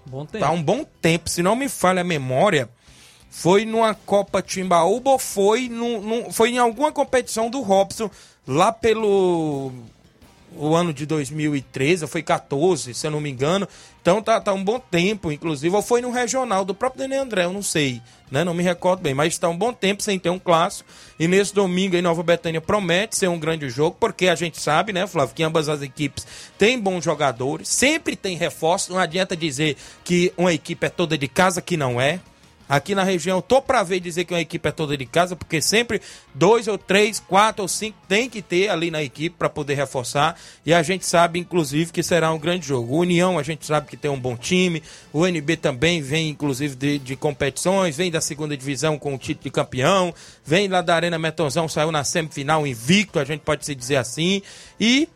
Bom 0.05 0.26
tempo. 0.26 0.45
Tá 0.45 0.51
um 0.51 0.62
bom 0.62 0.84
tempo, 1.01 1.30
se 1.30 1.43
não 1.43 1.55
me 1.55 1.68
falha 1.68 2.01
a 2.01 2.05
memória 2.05 2.68
foi 3.33 3.64
numa 3.64 3.95
Copa 3.95 4.43
Timbaúba 4.43 5.12
ou 5.12 5.18
foi, 5.18 5.66
no 5.66 6.30
foi 6.30 6.51
em 6.51 6.59
alguma 6.59 6.93
competição 6.93 7.49
do 7.49 7.62
Robson 7.62 8.11
lá 8.47 8.70
pelo 8.70 9.72
o 10.55 10.74
ano 10.74 10.93
de 10.93 11.07
2013, 11.07 12.07
foi 12.07 12.22
14, 12.22 12.93
se 12.93 13.07
eu 13.07 13.11
não 13.11 13.22
me 13.22 13.30
engano. 13.30 13.66
Então 14.03 14.22
tá, 14.22 14.39
tá 14.39 14.53
um 14.53 14.62
bom 14.62 14.78
tempo, 14.78 15.33
inclusive. 15.33 15.74
Ou 15.74 15.80
foi 15.80 16.03
no 16.03 16.11
regional 16.11 16.62
do 16.62 16.74
próprio 16.74 17.01
Daniel 17.01 17.22
André, 17.22 17.45
eu 17.45 17.53
não 17.55 17.62
sei, 17.62 18.03
né? 18.30 18.45
Não 18.45 18.53
me 18.53 18.62
recordo 18.62 19.01
bem, 19.01 19.14
mas 19.14 19.33
está 19.33 19.49
um 19.49 19.57
bom 19.57 19.72
tempo 19.72 20.03
sem 20.03 20.18
ter 20.18 20.28
um 20.28 20.39
clássico. 20.39 20.91
E 21.18 21.26
nesse 21.26 21.55
domingo 21.55 21.97
em 21.97 22.03
Nova 22.03 22.22
Betânia 22.22 22.61
promete 22.61 23.16
ser 23.16 23.28
um 23.28 23.39
grande 23.39 23.70
jogo, 23.70 23.97
porque 23.99 24.28
a 24.28 24.35
gente 24.35 24.61
sabe, 24.61 24.93
né, 24.93 25.07
Flávio, 25.07 25.35
que 25.35 25.43
ambas 25.43 25.70
as 25.70 25.80
equipes 25.80 26.26
têm 26.59 26.78
bons 26.78 27.03
jogadores, 27.03 27.66
sempre 27.68 28.14
tem 28.14 28.37
reforço. 28.37 28.93
Não 28.93 28.99
adianta 28.99 29.35
dizer 29.35 29.74
que 30.05 30.35
uma 30.37 30.53
equipe 30.53 30.87
é 30.87 30.91
toda 30.91 31.16
de 31.16 31.28
casa, 31.28 31.62
que 31.62 31.78
não 31.78 31.99
é 31.99 32.20
aqui 32.69 32.95
na 32.95 33.03
região. 33.03 33.41
Tô 33.41 33.61
pra 33.61 33.83
ver 33.83 34.01
dizer 34.01 34.25
que 34.25 34.35
uma 34.35 34.41
equipe 34.41 34.69
é 34.69 34.73
toda 34.73 34.97
de 34.97 35.07
casa, 35.07 35.37
porque 35.37 35.61
sempre 35.61 36.01
dois 36.35 36.69
ou 36.69 36.79
três, 36.79 37.21
quatro 37.21 37.63
ou 37.63 37.69
cinco 37.69 37.99
tem 38.09 38.29
que 38.29 38.43
ter 38.43 38.69
ali 38.69 38.91
na 38.91 39.03
equipe 39.03 39.37
para 39.39 39.49
poder 39.49 39.75
reforçar. 39.75 40.39
E 40.65 40.73
a 40.73 40.83
gente 40.83 41.07
sabe, 41.07 41.39
inclusive, 41.39 41.93
que 41.93 42.03
será 42.03 42.33
um 42.33 42.39
grande 42.39 42.67
jogo. 42.67 42.95
O 42.95 42.99
União, 42.99 43.39
a 43.39 43.43
gente 43.43 43.67
sabe 43.67 43.89
que 43.89 43.97
tem 43.97 44.11
um 44.11 44.19
bom 44.19 44.37
time. 44.37 44.83
O 45.13 45.27
NB 45.27 45.57
também 45.57 46.01
vem, 46.01 46.29
inclusive, 46.29 46.75
de, 46.75 46.99
de 46.99 47.17
competições, 47.17 47.97
vem 47.97 48.11
da 48.11 48.21
segunda 48.21 48.57
divisão 48.57 48.99
com 48.99 49.15
o 49.15 49.19
título 49.19 49.45
de 49.45 49.51
campeão, 49.51 50.15
vem 50.45 50.69
lá 50.69 50.81
da 50.81 50.95
Arena 50.95 51.19
Metonzão, 51.19 51.69
saiu 51.69 51.93
na 51.93 52.05
semifinal 52.05 52.67
invicto, 52.67 53.19
a 53.19 53.25
gente 53.25 53.41
pode 53.41 53.65
se 53.65 53.75
dizer 53.75 53.97
assim. 53.97 54.43
E 54.81 55.09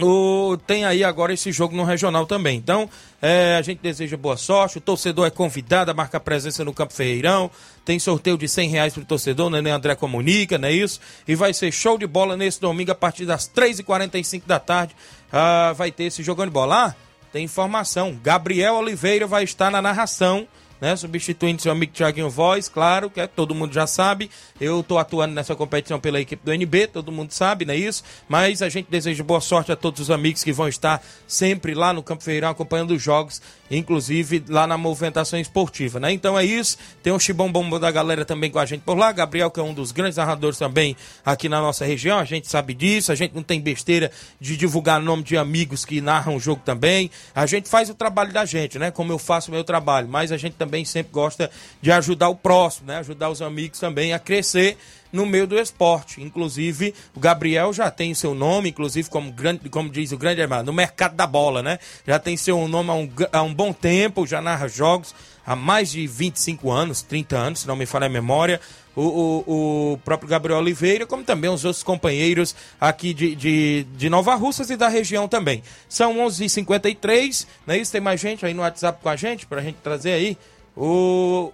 o, 0.00 0.56
tem 0.66 0.84
aí 0.84 1.04
agora 1.04 1.32
esse 1.32 1.52
jogo 1.52 1.76
no 1.76 1.84
regional 1.84 2.26
também. 2.26 2.56
Então, 2.56 2.90
é, 3.22 3.56
a 3.56 3.62
gente 3.62 3.80
deseja 3.80 4.16
boa 4.16 4.36
sorte. 4.36 4.78
O 4.78 4.80
torcedor 4.80 5.26
é 5.26 5.30
convidado 5.30 5.90
a 5.90 5.94
marcar 5.94 6.18
presença 6.18 6.64
no 6.64 6.72
Campo 6.72 6.92
Ferreirão. 6.92 7.48
Tem 7.84 7.98
sorteio 7.98 8.36
de 8.36 8.48
100 8.48 8.68
reais 8.70 8.92
pro 8.92 9.04
torcedor, 9.04 9.50
né? 9.50 9.70
André 9.70 9.94
comunica, 9.94 10.58
não 10.58 10.68
é 10.68 10.72
isso? 10.72 11.00
E 11.28 11.36
vai 11.36 11.54
ser 11.54 11.70
show 11.70 11.96
de 11.96 12.06
bola 12.06 12.36
nesse 12.36 12.60
domingo 12.60 12.90
a 12.90 12.94
partir 12.94 13.24
das 13.24 13.48
3h45 13.48 14.42
da 14.46 14.58
tarde. 14.58 14.96
Ah, 15.32 15.72
vai 15.76 15.92
ter 15.92 16.04
esse 16.04 16.24
jogando 16.24 16.48
de 16.48 16.54
bola. 16.54 16.86
Ah, 16.86 16.94
tem 17.32 17.44
informação. 17.44 18.18
Gabriel 18.20 18.74
Oliveira 18.74 19.28
vai 19.28 19.44
estar 19.44 19.70
na 19.70 19.80
narração 19.80 20.48
né? 20.80 20.96
Substituindo 20.96 21.62
seu 21.62 21.72
amigo 21.72 21.92
Thiaguinho 21.92 22.28
Voz, 22.28 22.68
claro, 22.68 23.08
que 23.08 23.20
é, 23.20 23.26
todo 23.26 23.54
mundo 23.54 23.72
já 23.72 23.86
sabe. 23.86 24.30
Eu 24.60 24.80
estou 24.80 24.98
atuando 24.98 25.34
nessa 25.34 25.54
competição 25.54 26.00
pela 26.00 26.20
equipe 26.20 26.44
do 26.44 26.52
NB, 26.52 26.88
todo 26.88 27.12
mundo 27.12 27.32
sabe, 27.32 27.64
não 27.64 27.74
é 27.74 27.76
isso? 27.76 28.04
Mas 28.28 28.62
a 28.62 28.68
gente 28.68 28.90
deseja 28.90 29.22
boa 29.24 29.40
sorte 29.40 29.72
a 29.72 29.76
todos 29.76 30.00
os 30.00 30.10
amigos 30.10 30.44
que 30.44 30.52
vão 30.52 30.68
estar 30.68 31.02
sempre 31.26 31.74
lá 31.74 31.92
no 31.92 32.02
Campo 32.02 32.22
Feirão 32.22 32.50
acompanhando 32.50 32.92
os 32.92 33.02
jogos, 33.02 33.40
inclusive 33.70 34.44
lá 34.48 34.66
na 34.66 34.76
movimentação 34.76 35.38
esportiva, 35.38 35.98
né? 36.00 36.12
Então 36.12 36.38
é 36.38 36.44
isso. 36.44 36.76
Tem 37.02 37.12
o 37.12 37.18
Chibom 37.18 37.50
Bombo 37.50 37.78
da 37.78 37.90
galera 37.90 38.24
também 38.24 38.50
com 38.50 38.58
a 38.58 38.66
gente 38.66 38.82
por 38.82 38.96
lá. 38.96 39.12
Gabriel, 39.12 39.50
que 39.50 39.60
é 39.60 39.62
um 39.62 39.72
dos 39.72 39.92
grandes 39.92 40.16
narradores 40.16 40.58
também 40.58 40.96
aqui 41.24 41.48
na 41.48 41.60
nossa 41.60 41.84
região, 41.84 42.18
a 42.18 42.24
gente 42.24 42.48
sabe 42.48 42.74
disso. 42.74 43.12
A 43.12 43.14
gente 43.14 43.34
não 43.34 43.42
tem 43.42 43.60
besteira 43.60 44.10
de 44.40 44.56
divulgar 44.56 45.00
nome 45.00 45.22
de 45.22 45.36
amigos 45.36 45.84
que 45.84 46.00
narram 46.00 46.36
o 46.36 46.40
jogo 46.40 46.62
também. 46.64 47.10
A 47.34 47.46
gente 47.46 47.68
faz 47.68 47.88
o 47.88 47.94
trabalho 47.94 48.32
da 48.32 48.44
gente, 48.44 48.78
né? 48.78 48.90
Como 48.90 49.12
eu 49.12 49.18
faço 49.18 49.50
o 49.50 49.54
meu 49.54 49.62
trabalho, 49.62 50.08
mas 50.08 50.32
a 50.32 50.36
gente 50.36 50.54
também 50.54 50.63
também 50.64 50.84
sempre 50.84 51.12
gosta 51.12 51.50
de 51.80 51.92
ajudar 51.92 52.28
o 52.28 52.34
próximo, 52.34 52.88
né? 52.88 52.98
Ajudar 52.98 53.30
os 53.30 53.42
amigos 53.42 53.78
também 53.78 54.12
a 54.12 54.18
crescer 54.18 54.76
no 55.12 55.24
meio 55.24 55.46
do 55.46 55.58
esporte. 55.58 56.20
Inclusive, 56.20 56.94
o 57.14 57.20
Gabriel 57.20 57.72
já 57.72 57.90
tem 57.90 58.12
seu 58.14 58.34
nome, 58.34 58.70
inclusive, 58.70 59.08
como, 59.08 59.30
grande, 59.30 59.68
como 59.68 59.88
diz 59.88 60.10
o 60.10 60.18
grande 60.18 60.40
irmão, 60.40 60.62
no 60.62 60.72
mercado 60.72 61.14
da 61.14 61.26
bola, 61.26 61.62
né? 61.62 61.78
Já 62.06 62.18
tem 62.18 62.36
seu 62.36 62.66
nome 62.66 62.90
há 62.90 62.94
um, 62.94 63.10
há 63.32 63.42
um 63.42 63.54
bom 63.54 63.72
tempo, 63.72 64.26
já 64.26 64.40
narra 64.40 64.66
jogos 64.66 65.14
há 65.46 65.54
mais 65.54 65.90
de 65.90 66.06
25 66.06 66.70
anos, 66.70 67.02
30 67.02 67.36
anos, 67.36 67.60
se 67.60 67.66
não 67.68 67.76
me 67.76 67.86
falha 67.86 68.06
a 68.06 68.10
memória. 68.10 68.60
O, 68.96 69.02
o, 69.02 69.92
o, 69.92 69.98
próprio 69.98 70.28
Gabriel 70.28 70.60
Oliveira, 70.60 71.04
como 71.04 71.24
também 71.24 71.50
os 71.50 71.64
outros 71.64 71.82
companheiros 71.82 72.54
aqui 72.80 73.12
de, 73.12 73.34
de, 73.34 73.86
de 73.96 74.08
Nova 74.08 74.36
Russas 74.36 74.70
e 74.70 74.76
da 74.76 74.86
região 74.86 75.26
também. 75.26 75.64
São 75.88 76.14
11h53, 76.18 77.44
não 77.66 77.74
é 77.74 77.78
isso? 77.78 77.90
Tem 77.90 78.00
mais 78.00 78.20
gente 78.20 78.46
aí 78.46 78.54
no 78.54 78.62
WhatsApp 78.62 79.02
com 79.02 79.08
a 79.08 79.16
gente, 79.16 79.46
para 79.46 79.60
a 79.60 79.64
gente 79.64 79.78
trazer 79.82 80.12
aí 80.12 80.38
o. 80.76 81.52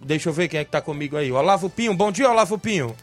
Deixa 0.00 0.28
eu 0.28 0.32
ver 0.32 0.48
quem 0.48 0.60
é 0.60 0.64
que 0.64 0.70
tá 0.70 0.80
comigo 0.80 1.16
aí. 1.16 1.32
Olavo 1.32 1.70
Pinho. 1.70 1.94
Bom 1.94 2.12
dia, 2.12 2.30
Olavo 2.30 2.58
Pinho. 2.58 2.94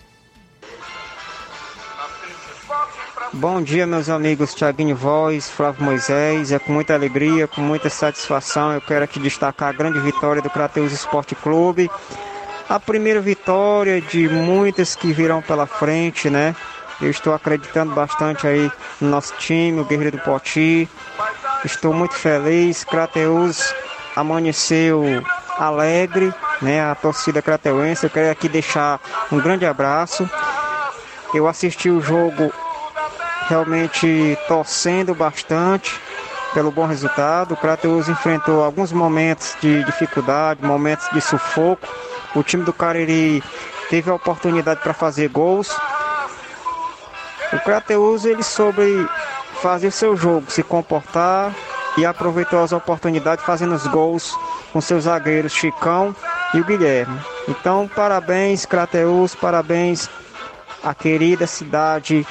Bom 3.33 3.61
dia, 3.61 3.87
meus 3.87 4.09
amigos 4.09 4.53
Tiaguinho 4.53 4.95
Voz, 4.95 5.49
Flávio 5.49 5.85
Moisés. 5.85 6.51
É 6.51 6.59
com 6.59 6.73
muita 6.73 6.93
alegria, 6.93 7.47
com 7.47 7.61
muita 7.61 7.89
satisfação. 7.89 8.73
Eu 8.73 8.81
quero 8.81 9.05
aqui 9.05 9.19
destacar 9.19 9.69
a 9.69 9.71
grande 9.71 9.99
vitória 9.99 10.41
do 10.41 10.49
Crateus 10.49 10.91
Esporte 10.91 11.33
Clube. 11.33 11.89
A 12.67 12.79
primeira 12.79 13.21
vitória 13.21 14.01
de 14.01 14.27
muitas 14.27 14.95
que 14.95 15.13
virão 15.13 15.41
pela 15.41 15.65
frente, 15.65 16.29
né? 16.29 16.55
Eu 17.01 17.09
estou 17.09 17.33
acreditando 17.33 17.95
bastante 17.95 18.45
aí 18.45 18.69
no 18.99 19.09
nosso 19.09 19.33
time, 19.37 19.79
o 19.79 19.85
Guerreiro 19.85 20.17
do 20.17 20.23
Poti. 20.23 20.87
Estou 21.63 21.93
muito 21.93 22.15
feliz. 22.15 22.83
Crateus 22.83 23.73
amanheceu 24.15 25.03
alegre, 25.61 26.33
né? 26.61 26.83
A 26.83 26.95
torcida 26.95 27.41
crateuense. 27.41 28.05
Eu 28.05 28.09
quero 28.09 28.31
aqui 28.31 28.49
deixar 28.49 28.99
um 29.31 29.39
grande 29.39 29.65
abraço. 29.65 30.27
Eu 31.33 31.47
assisti 31.47 31.89
o 31.89 32.01
jogo 32.01 32.51
realmente 33.47 34.37
torcendo 34.47 35.13
bastante 35.13 35.99
pelo 36.53 36.71
bom 36.71 36.85
resultado. 36.85 37.53
O 37.53 37.57
Crateus 37.57 38.09
enfrentou 38.09 38.63
alguns 38.63 38.91
momentos 38.91 39.55
de 39.61 39.83
dificuldade, 39.83 40.65
momentos 40.65 41.07
de 41.11 41.21
sufoco. 41.21 41.87
O 42.35 42.43
time 42.43 42.63
do 42.63 42.73
Cariri 42.73 43.43
teve 43.89 44.09
a 44.09 44.15
oportunidade 44.15 44.81
para 44.81 44.93
fazer 44.93 45.29
gols. 45.29 45.69
O 47.53 47.59
Crateus 47.59 48.25
ele 48.25 48.43
soube 48.43 49.07
fazer 49.61 49.91
seu 49.91 50.15
jogo, 50.17 50.49
se 50.49 50.63
comportar 50.63 51.53
e 51.97 52.05
aproveitou 52.05 52.63
as 52.63 52.71
oportunidades 52.71 53.45
fazendo 53.45 53.75
os 53.75 53.85
gols 53.87 54.37
com 54.71 54.79
seus 54.79 55.03
zagueiros 55.03 55.53
Chicão 55.53 56.15
e 56.53 56.59
o 56.59 56.65
Guilherme. 56.65 57.19
Então, 57.47 57.89
parabéns, 57.93 58.65
Crateus, 58.65 59.35
parabéns 59.35 60.09
à 60.83 60.93
querida 60.93 61.45
cidade 61.47 62.25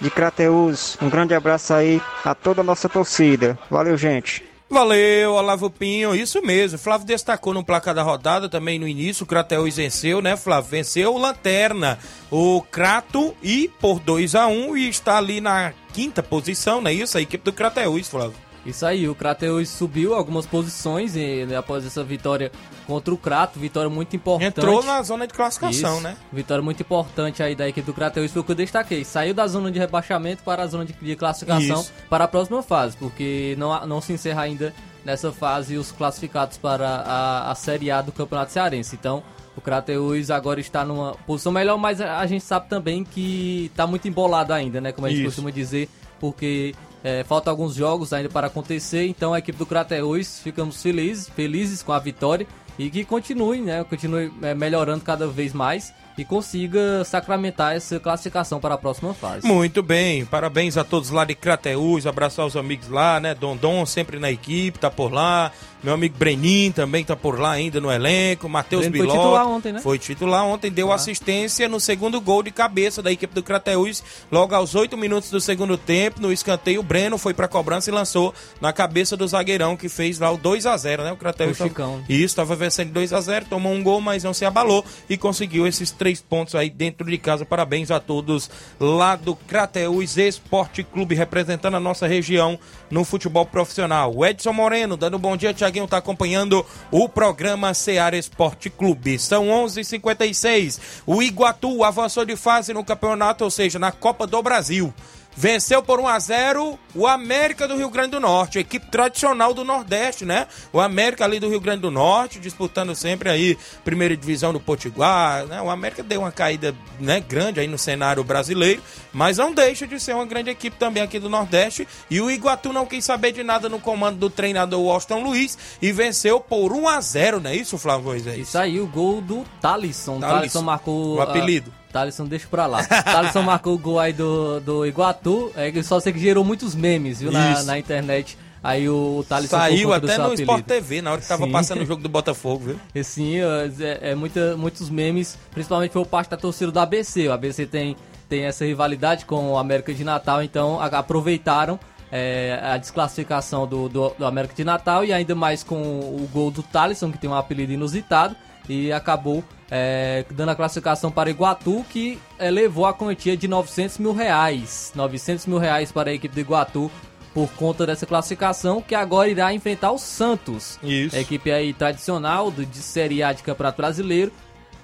de 0.00 0.10
Crateus. 0.10 0.96
Um 1.00 1.08
grande 1.08 1.34
abraço 1.34 1.72
aí 1.72 2.00
a 2.24 2.34
toda 2.34 2.60
a 2.60 2.64
nossa 2.64 2.88
torcida. 2.88 3.58
Valeu, 3.70 3.96
gente. 3.96 4.52
Valeu, 4.68 5.34
Olavo 5.34 5.68
Pinho, 5.68 6.14
isso 6.14 6.40
mesmo. 6.40 6.78
Flávio 6.78 7.06
destacou 7.06 7.52
no 7.52 7.62
placar 7.62 7.94
da 7.94 8.02
rodada 8.02 8.48
também 8.48 8.78
no 8.78 8.88
início. 8.88 9.24
O 9.24 9.26
Crateus 9.26 9.76
venceu, 9.76 10.22
né, 10.22 10.34
Flávio? 10.34 10.70
Venceu 10.70 11.14
o 11.14 11.18
Lanterna, 11.18 11.98
o 12.30 12.62
Crato, 12.70 13.36
e 13.42 13.70
por 13.78 14.00
2 14.00 14.34
a 14.34 14.46
1 14.46 14.70
um, 14.70 14.76
e 14.76 14.88
está 14.88 15.18
ali 15.18 15.42
na 15.42 15.74
quinta 15.92 16.22
posição, 16.22 16.80
não 16.80 16.90
é 16.90 16.94
isso? 16.94 17.18
A 17.18 17.20
equipe 17.20 17.44
do 17.44 17.52
Crateus, 17.52 18.08
Flávio. 18.08 18.51
Isso 18.64 18.86
aí, 18.86 19.08
o 19.08 19.14
Kratos 19.14 19.68
subiu 19.68 20.14
algumas 20.14 20.46
posições 20.46 21.16
e, 21.16 21.44
né, 21.46 21.56
após 21.56 21.84
essa 21.84 22.04
vitória 22.04 22.52
contra 22.86 23.12
o 23.12 23.16
Crato, 23.16 23.58
vitória 23.58 23.90
muito 23.90 24.14
importante. 24.14 24.58
Entrou 24.58 24.82
na 24.84 25.02
zona 25.02 25.26
de 25.26 25.34
classificação, 25.34 25.94
Isso, 25.94 26.02
né? 26.02 26.16
Vitória 26.32 26.62
muito 26.62 26.80
importante 26.80 27.42
aí 27.42 27.56
da 27.56 27.68
equipe 27.68 27.84
do 27.84 27.92
Kratos, 27.92 28.30
foi 28.30 28.40
o 28.40 28.44
que 28.44 28.52
eu 28.52 28.56
destaquei. 28.56 29.04
Saiu 29.04 29.34
da 29.34 29.46
zona 29.46 29.70
de 29.70 29.78
rebaixamento 29.78 30.42
para 30.44 30.62
a 30.62 30.66
zona 30.66 30.84
de, 30.84 30.92
de 30.92 31.16
classificação 31.16 31.80
Isso. 31.80 31.92
para 32.08 32.24
a 32.24 32.28
próxima 32.28 32.62
fase, 32.62 32.96
porque 32.96 33.56
não, 33.58 33.86
não 33.86 34.00
se 34.00 34.12
encerra 34.12 34.42
ainda 34.42 34.72
nessa 35.04 35.32
fase 35.32 35.76
os 35.76 35.90
classificados 35.90 36.56
para 36.56 36.88
a, 36.88 37.50
a 37.50 37.54
Série 37.56 37.90
A 37.90 38.00
do 38.00 38.12
Campeonato 38.12 38.52
Cearense. 38.52 38.94
Então, 38.94 39.24
o 39.56 39.60
Crateus 39.60 40.30
agora 40.30 40.60
está 40.60 40.84
numa 40.84 41.14
posição 41.26 41.52
melhor, 41.52 41.76
mas 41.76 42.00
a 42.00 42.24
gente 42.26 42.44
sabe 42.44 42.68
também 42.68 43.04
que 43.04 43.66
está 43.72 43.86
muito 43.86 44.06
embolado 44.06 44.52
ainda, 44.52 44.80
né? 44.80 44.92
Como 44.92 45.06
a 45.06 45.10
gente 45.10 45.18
Isso. 45.18 45.28
costuma 45.28 45.50
dizer, 45.50 45.88
porque 46.20 46.74
é, 47.02 47.24
faltam 47.24 47.52
alguns 47.52 47.74
jogos 47.74 48.12
ainda 48.12 48.28
para 48.28 48.46
acontecer, 48.46 49.06
então 49.06 49.34
a 49.34 49.38
equipe 49.38 49.58
do 49.58 49.66
Crateus 49.66 50.38
ficamos 50.38 50.80
felizes, 50.80 51.28
felizes 51.28 51.82
com 51.82 51.92
a 51.92 51.98
vitória 51.98 52.46
e 52.78 52.88
que 52.90 53.04
continue, 53.04 53.60
né? 53.60 53.84
Continue 53.84 54.32
é, 54.42 54.54
melhorando 54.54 55.04
cada 55.04 55.26
vez 55.26 55.52
mais 55.52 55.92
e 56.16 56.24
consiga 56.24 57.04
sacramentar 57.04 57.74
essa 57.74 57.98
classificação 57.98 58.60
para 58.60 58.74
a 58.74 58.78
próxima 58.78 59.14
fase. 59.14 59.46
Muito 59.46 59.82
bem, 59.82 60.24
parabéns 60.24 60.76
a 60.76 60.84
todos 60.84 61.10
lá 61.10 61.24
de 61.24 61.34
Crateus, 61.34 62.06
abraçar 62.06 62.46
os 62.46 62.56
amigos 62.56 62.88
lá, 62.88 63.18
né? 63.20 63.34
Dondon 63.34 63.84
sempre 63.86 64.18
na 64.18 64.30
equipe, 64.30 64.78
tá 64.78 64.90
por 64.90 65.12
lá. 65.12 65.52
Meu 65.82 65.94
amigo 65.94 66.16
Brenin 66.16 66.70
também 66.70 67.04
tá 67.04 67.16
por 67.16 67.40
lá 67.40 67.50
ainda 67.50 67.80
no 67.80 67.90
elenco. 67.90 68.48
Matheus 68.48 68.86
Biló. 68.86 69.08
Foi 69.08 69.18
titular 69.18 69.48
ontem, 69.48 69.72
né? 69.72 69.80
Foi 69.80 69.98
titular 69.98 70.44
ontem, 70.46 70.70
deu 70.70 70.92
ah. 70.92 70.94
assistência 70.94 71.68
no 71.68 71.80
segundo 71.80 72.20
gol 72.20 72.42
de 72.42 72.52
cabeça 72.52 73.02
da 73.02 73.10
equipe 73.10 73.34
do 73.34 73.42
Crateus. 73.42 74.02
Logo 74.30 74.54
aos 74.54 74.76
oito 74.76 74.96
minutos 74.96 75.28
do 75.28 75.40
segundo 75.40 75.76
tempo, 75.76 76.20
no 76.20 76.32
escanteio, 76.32 76.80
o 76.80 76.84
Breno 76.84 77.18
foi 77.18 77.34
pra 77.34 77.48
cobrança 77.48 77.90
e 77.90 77.92
lançou 77.92 78.32
na 78.60 78.72
cabeça 78.72 79.16
do 79.16 79.26
zagueirão 79.26 79.76
que 79.76 79.88
fez 79.88 80.20
lá 80.20 80.30
o 80.30 80.36
2 80.36 80.66
a 80.66 80.76
0 80.76 81.02
né? 81.02 81.12
O 81.12 81.16
Crateus. 81.16 81.58
O 81.58 81.64
Chicão. 81.64 82.00
Isso, 82.08 82.26
estava 82.26 82.54
vencendo 82.54 82.92
2 82.92 83.12
a 83.12 83.20
0 83.20 83.46
tomou 83.46 83.72
um 83.72 83.82
gol, 83.82 84.00
mas 84.00 84.22
não 84.22 84.32
se 84.32 84.44
abalou 84.44 84.84
e 85.10 85.16
conseguiu 85.16 85.66
esses 85.66 85.90
três 86.02 86.20
pontos 86.20 86.56
aí 86.56 86.68
dentro 86.68 87.08
de 87.08 87.16
casa. 87.16 87.44
Parabéns 87.44 87.88
a 87.92 88.00
todos 88.00 88.50
lá 88.80 89.14
do 89.14 89.36
Crateus 89.36 90.16
Esporte 90.16 90.82
Clube, 90.82 91.14
representando 91.14 91.76
a 91.76 91.80
nossa 91.80 92.08
região 92.08 92.58
no 92.90 93.04
futebol 93.04 93.46
profissional. 93.46 94.12
O 94.12 94.26
Edson 94.26 94.52
Moreno, 94.52 94.96
dando 94.96 95.16
um 95.16 95.20
bom 95.20 95.36
dia, 95.36 95.54
Tiaguinho, 95.54 95.84
está 95.84 95.98
acompanhando 95.98 96.66
o 96.90 97.08
programa 97.08 97.72
Seara 97.72 98.16
Esporte 98.16 98.68
Clube. 98.68 99.16
São 99.16 99.46
11:56. 99.46 99.78
h 99.78 99.84
56 99.84 100.80
O 101.06 101.22
Iguatu 101.22 101.84
avançou 101.84 102.24
de 102.24 102.34
fase 102.34 102.74
no 102.74 102.82
campeonato, 102.82 103.44
ou 103.44 103.50
seja, 103.50 103.78
na 103.78 103.92
Copa 103.92 104.26
do 104.26 104.42
Brasil. 104.42 104.92
Venceu 105.36 105.82
por 105.82 105.98
1 106.00 106.08
a 106.08 106.18
0 106.18 106.78
o 106.94 107.06
América 107.06 107.66
do 107.66 107.76
Rio 107.76 107.88
Grande 107.88 108.10
do 108.10 108.20
Norte, 108.20 108.58
equipe 108.58 108.86
tradicional 108.90 109.54
do 109.54 109.64
Nordeste, 109.64 110.24
né? 110.24 110.46
O 110.72 110.80
América 110.80 111.24
ali 111.24 111.40
do 111.40 111.48
Rio 111.48 111.60
Grande 111.60 111.80
do 111.80 111.90
Norte, 111.90 112.38
disputando 112.38 112.94
sempre 112.94 113.30
aí 113.30 113.58
primeira 113.84 114.16
divisão 114.16 114.52
do 114.52 114.60
Potiguar, 114.60 115.46
né? 115.46 115.60
O 115.62 115.70
América 115.70 116.02
deu 116.02 116.20
uma 116.20 116.32
caída, 116.32 116.74
né, 117.00 117.20
grande 117.20 117.60
aí 117.60 117.66
no 117.66 117.78
cenário 117.78 118.22
brasileiro, 118.22 118.82
mas 119.12 119.38
não 119.38 119.52
deixa 119.52 119.86
de 119.86 119.98
ser 119.98 120.14
uma 120.14 120.26
grande 120.26 120.50
equipe 120.50 120.76
também 120.76 121.02
aqui 121.02 121.18
do 121.18 121.28
Nordeste, 121.28 121.88
e 122.10 122.20
o 122.20 122.30
Iguatu 122.30 122.72
não 122.72 122.86
quis 122.86 123.04
saber 123.04 123.32
de 123.32 123.42
nada 123.42 123.68
no 123.68 123.80
comando 123.80 124.18
do 124.18 124.30
treinador 124.30 124.80
Washington 124.80 125.22
Luiz 125.22 125.56
e 125.80 125.92
venceu 125.92 126.40
por 126.40 126.72
1 126.72 126.88
a 126.88 127.00
0, 127.00 127.40
não 127.40 127.50
é 127.50 127.56
isso, 127.56 127.78
Flávio 127.78 128.04
Moisés? 128.04 128.38
Isso 128.38 128.58
aí, 128.58 128.80
o 128.80 128.86
gol 128.86 129.20
do 129.20 129.44
Thalisson. 129.60 130.20
Thalisson. 130.20 130.20
Thalisson 130.20 130.62
marcou. 130.62 131.16
O 131.16 131.20
apelido. 131.20 131.70
Uh, 131.70 131.81
Thalisson, 131.92 132.24
deixa 132.24 132.46
pra 132.48 132.66
lá. 132.66 132.82
Thalisson 132.84 133.42
marcou 133.42 133.74
o 133.74 133.78
gol 133.78 134.00
aí 134.00 134.12
do, 134.12 134.60
do 134.60 134.86
Iguatu. 134.86 135.52
É 135.54 135.82
só 135.82 136.00
sei 136.00 136.12
que 136.12 136.18
gerou 136.18 136.42
muitos 136.44 136.74
memes, 136.74 137.20
viu, 137.20 137.30
na, 137.30 137.62
na 137.62 137.78
internet. 137.78 138.38
Aí 138.62 138.88
o 138.88 139.24
Thalisson 139.28 139.56
por 139.56 139.62
Saiu 139.62 139.92
até 139.92 140.16
no 140.16 140.24
apelido. 140.26 140.42
Sport 140.42 140.64
TV, 140.64 141.02
na 141.02 141.12
hora 141.12 141.20
que 141.20 141.26
tava 141.26 141.46
Sim. 141.46 141.52
passando 141.52 141.82
o 141.82 141.86
jogo 141.86 142.00
do 142.00 142.08
Botafogo, 142.08 142.64
viu? 142.66 142.80
E 142.94 143.02
Sim, 143.04 143.36
é, 143.38 144.10
é 144.10 144.14
muita, 144.14 144.56
muitos 144.56 144.88
memes, 144.88 145.36
principalmente 145.50 145.90
por 145.90 146.06
parte 146.06 146.30
da 146.30 146.36
torcida 146.36 146.70
do 146.70 146.78
ABC. 146.78 147.26
O 147.26 147.32
ABC 147.32 147.66
tem, 147.66 147.96
tem 148.28 148.44
essa 148.44 148.64
rivalidade 148.64 149.24
com 149.24 149.52
o 149.52 149.58
América 149.58 149.92
de 149.92 150.04
Natal, 150.04 150.42
então 150.42 150.80
aproveitaram 150.80 151.78
é, 152.12 152.60
a 152.62 152.76
desclassificação 152.76 153.66
do, 153.66 153.88
do, 153.88 154.10
do 154.10 154.24
América 154.24 154.54
de 154.54 154.62
Natal 154.62 155.04
e 155.04 155.12
ainda 155.12 155.34
mais 155.34 155.64
com 155.64 155.82
o 155.82 156.28
gol 156.32 156.50
do 156.50 156.62
Thalisson, 156.62 157.10
que 157.10 157.18
tem 157.18 157.28
um 157.28 157.34
apelido 157.34 157.72
inusitado, 157.72 158.36
e 158.68 158.92
acabou 158.92 159.42
é, 159.74 160.26
dando 160.30 160.50
a 160.50 160.54
classificação 160.54 161.10
para 161.10 161.30
Iguatu, 161.30 161.82
que 161.88 162.18
é, 162.38 162.50
levou 162.50 162.84
a 162.84 162.92
quantia 162.92 163.34
de 163.34 163.48
900 163.48 163.96
mil 163.96 164.12
reais. 164.12 164.92
900 164.94 165.46
mil 165.46 165.56
reais 165.56 165.90
para 165.90 166.10
a 166.10 166.12
equipe 166.12 166.34
do 166.34 166.40
Iguatu 166.40 166.90
por 167.32 167.50
conta 167.52 167.86
dessa 167.86 168.04
classificação, 168.04 168.82
que 168.82 168.94
agora 168.94 169.30
irá 169.30 169.54
enfrentar 169.54 169.90
o 169.90 169.98
Santos. 169.98 170.78
Isso. 170.82 171.16
A 171.16 171.20
equipe 171.20 171.50
aí 171.50 171.72
tradicional 171.72 172.50
do, 172.50 172.66
de 172.66 172.76
Série 172.76 173.22
A 173.22 173.32
de 173.32 173.42
Campeonato 173.42 173.78
Brasileiro. 173.78 174.30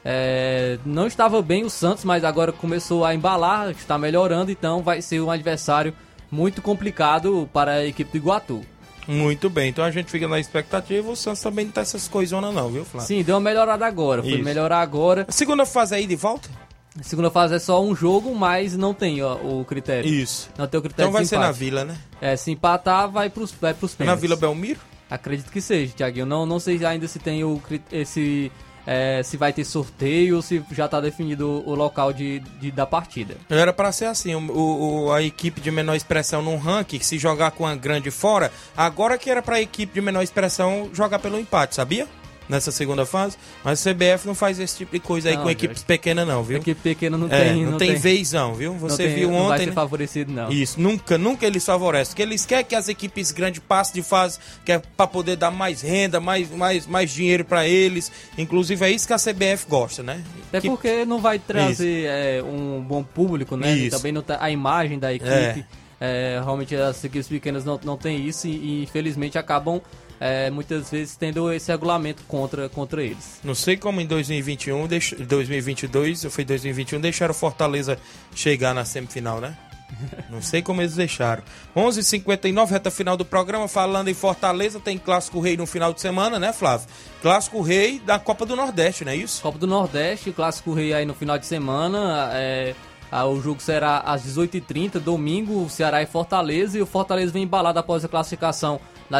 É, 0.02 0.78
não 0.86 1.06
estava 1.06 1.42
bem 1.42 1.66
o 1.66 1.68
Santos, 1.70 2.02
mas 2.02 2.24
agora 2.24 2.50
começou 2.50 3.04
a 3.04 3.14
embalar, 3.14 3.70
está 3.72 3.98
melhorando, 3.98 4.50
então 4.50 4.82
vai 4.82 5.02
ser 5.02 5.20
um 5.20 5.30
adversário 5.30 5.92
muito 6.30 6.62
complicado 6.62 7.46
para 7.52 7.72
a 7.72 7.84
equipe 7.84 8.10
do 8.10 8.16
Iguatu. 8.16 8.64
Muito 9.08 9.48
bem, 9.48 9.70
então 9.70 9.82
a 9.82 9.90
gente 9.90 10.10
fica 10.10 10.28
na 10.28 10.38
expectativa. 10.38 11.10
O 11.10 11.16
Santos 11.16 11.40
também 11.40 11.64
não 11.64 11.72
tá 11.72 11.80
essas 11.80 12.06
coisonas, 12.06 12.54
não, 12.54 12.68
viu, 12.68 12.84
Flávio? 12.84 13.08
Sim, 13.08 13.22
deu 13.22 13.36
uma 13.36 13.40
melhorada 13.40 13.86
agora, 13.86 14.22
foi 14.22 14.32
Isso. 14.32 14.44
melhorar 14.44 14.80
agora. 14.80 15.24
A 15.26 15.32
segunda 15.32 15.64
fase 15.64 15.94
aí 15.94 16.06
de 16.06 16.14
volta? 16.14 16.50
A 16.98 17.02
segunda 17.02 17.30
fase 17.30 17.54
é 17.54 17.58
só 17.58 17.82
um 17.82 17.94
jogo, 17.94 18.34
mas 18.34 18.76
não 18.76 18.92
tem 18.92 19.22
ó, 19.22 19.34
o 19.36 19.64
critério. 19.64 20.08
Isso. 20.12 20.50
Não 20.58 20.66
tem 20.66 20.78
o 20.78 20.82
critério 20.82 21.08
Então 21.08 21.12
vai 21.12 21.24
ser 21.24 21.38
na. 21.38 21.50
Vila, 21.50 21.84
né? 21.84 21.96
É, 22.20 22.36
se 22.36 22.50
empatar, 22.50 23.08
vai 23.08 23.30
pros, 23.30 23.52
vai 23.52 23.72
pros 23.72 23.92
É 23.92 23.94
na 23.94 23.98
pênaltis. 23.98 24.22
Vila 24.22 24.36
Belmiro? 24.36 24.80
Acredito 25.08 25.50
que 25.50 25.60
seja, 25.60 25.92
Thiaguinho. 25.94 26.26
Não, 26.26 26.44
não 26.44 26.60
sei 26.60 26.84
ainda 26.84 27.08
se 27.08 27.18
tem 27.18 27.44
o 27.44 27.62
esse. 27.90 28.52
É, 28.90 29.22
se 29.22 29.36
vai 29.36 29.52
ter 29.52 29.64
sorteio 29.64 30.36
ou 30.36 30.42
se 30.42 30.64
já 30.72 30.86
está 30.86 30.98
definido 30.98 31.62
o 31.68 31.74
local 31.74 32.10
de, 32.10 32.38
de- 32.58 32.70
da 32.70 32.86
partida. 32.86 33.36
Era 33.50 33.70
pra 33.70 33.92
ser 33.92 34.06
assim, 34.06 34.34
o, 34.34 35.04
o- 35.06 35.12
a 35.12 35.22
equipe 35.22 35.60
de 35.60 35.70
menor 35.70 35.94
expressão 35.94 36.40
num 36.40 36.56
ranking, 36.56 36.98
se 37.00 37.18
jogar 37.18 37.50
com 37.50 37.66
a 37.66 37.74
grande 37.74 38.10
fora, 38.10 38.50
agora 38.74 39.18
que 39.18 39.28
era 39.30 39.42
pra 39.42 39.60
equipe 39.60 39.92
de 39.92 40.00
menor 40.00 40.22
expressão 40.22 40.88
jogar 40.94 41.18
pelo 41.18 41.38
empate, 41.38 41.74
sabia? 41.74 42.06
Nessa 42.48 42.72
segunda 42.72 43.04
fase. 43.04 43.36
Mas 43.62 43.84
o 43.84 43.90
CBF 43.90 44.26
não 44.26 44.34
faz 44.34 44.58
esse 44.58 44.78
tipo 44.78 44.92
de 44.92 45.00
coisa 45.00 45.28
aí 45.28 45.36
Não, 45.36 45.42
com 45.42 45.50
equipes 45.50 45.76
Jorge. 45.78 45.86
pequenas 45.86 46.26
não, 46.26 46.42
viu? 46.42 46.56
Equipe 46.58 46.80
pequena 46.80 47.18
não 47.18 47.26
É, 47.26 47.44
tem. 47.52 47.66
não, 47.66 47.76
tem, 47.76 47.94
vez 47.96 48.32
não, 48.32 48.54
viu? 48.54 48.72
não 48.72 48.78
Você 48.78 49.04
tem- 49.04 49.14
viu 49.14 49.30
Não 49.30 49.36
vai 49.36 49.46
ontem, 49.48 49.58
ser 49.64 49.66
né? 49.66 49.72
favorecido, 49.72 50.32
não. 50.32 50.50
Isso, 50.50 50.80
nunca, 50.80 51.18
nunca 51.18 51.46
eles 51.46 51.64
favorecem. 51.64 52.12
Porque 52.12 52.22
eles 52.22 52.46
querem 52.46 52.64
que 52.64 52.74
as 52.74 52.88
equipes 52.88 53.32
grandes 53.32 53.60
passem 53.68 53.94
de 53.94 54.02
fase, 54.08 54.38
que 54.64 54.72
é 54.72 54.78
pra 54.96 55.06
poder 55.06 55.36
dar 55.36 55.50
mais 55.50 55.82
renda, 55.82 56.20
mais, 56.20 56.50
mais, 56.50 56.86
mais 56.86 57.10
dinheiro 57.10 57.44
pra 57.44 57.66
eles. 57.68 58.10
Inclusive 58.38 58.82
é 58.84 58.90
isso 58.90 59.06
que 59.06 59.12
a 59.12 59.18
CBF 59.18 59.66
gosta, 59.68 60.02
né? 60.02 60.22
Até 60.48 60.62
Que- 60.62 60.68
porque 60.68 61.04
não 61.04 61.20
vai 61.20 61.38
trazer 61.38 62.06
é, 62.06 62.42
um 62.42 62.80
bom 62.80 63.02
público, 63.02 63.56
né? 63.58 63.74
E 63.76 63.88
Isso. 63.88 63.96
também 63.98 64.10
não 64.12 64.22
tá, 64.22 64.38
a 64.40 64.50
imagem 64.50 64.98
da 64.98 65.12
equipe. 65.12 65.66
é, 66.00 66.40
realmente 66.42 66.76
as 66.76 67.02
equipes 67.04 67.26
pequenas 67.28 67.64
não, 67.64 67.78
não 67.84 67.96
tem 67.96 68.24
isso 68.24 68.46
e, 68.46 68.52
e, 68.52 68.82
infelizmente 68.84 69.36
acabam 69.36 69.82
é, 70.20 70.50
muitas 70.50 70.90
vezes 70.90 71.16
tendo 71.16 71.52
esse 71.52 71.70
regulamento 71.70 72.22
contra, 72.26 72.68
contra 72.68 73.02
eles. 73.02 73.40
Não 73.42 73.54
sei 73.54 73.76
como 73.76 74.00
em 74.00 74.06
2021, 74.06 74.86
deix... 74.86 75.12
2022, 75.12 76.24
ou 76.24 76.30
foi 76.30 76.44
2021, 76.44 77.00
deixaram 77.00 77.34
Fortaleza 77.34 77.98
chegar 78.34 78.74
na 78.74 78.84
semifinal, 78.84 79.40
né? 79.40 79.56
Não 80.28 80.42
sei 80.42 80.62
como 80.62 80.82
eles 80.82 80.94
deixaram. 80.94 81.42
11:59 81.74 81.98
h 81.98 82.02
59 82.02 82.72
reta 82.72 82.90
final 82.90 83.16
do 83.16 83.24
programa. 83.24 83.68
Falando 83.68 84.08
em 84.08 84.14
Fortaleza, 84.14 84.78
tem 84.78 84.98
Clássico 84.98 85.40
Rei 85.40 85.56
no 85.56 85.66
final 85.66 85.92
de 85.92 86.00
semana, 86.00 86.38
né, 86.38 86.52
Flávio? 86.52 86.86
Clássico 87.22 87.60
Rei 87.62 87.98
da 88.00 88.18
Copa 88.18 88.44
do 88.44 88.54
Nordeste, 88.54 89.04
não 89.04 89.12
é 89.12 89.16
isso? 89.16 89.42
Copa 89.42 89.58
do 89.58 89.66
Nordeste, 89.66 90.30
Clássico 90.32 90.72
Rei 90.72 90.92
aí 90.92 91.04
no 91.04 91.14
final 91.14 91.38
de 91.38 91.46
semana. 91.46 92.30
é, 92.34 92.74
ah, 93.10 93.26
o 93.26 93.40
jogo 93.40 93.60
será 93.60 93.98
às 93.98 94.22
18h30, 94.24 94.98
domingo, 95.00 95.68
Ceará 95.68 96.02
e 96.02 96.06
Fortaleza. 96.06 96.78
E 96.78 96.82
o 96.82 96.86
Fortaleza 96.86 97.32
vem 97.32 97.42
embalado 97.44 97.78
após 97.78 98.04
a 98.04 98.08
classificação 98.08 98.80
na, 99.08 99.18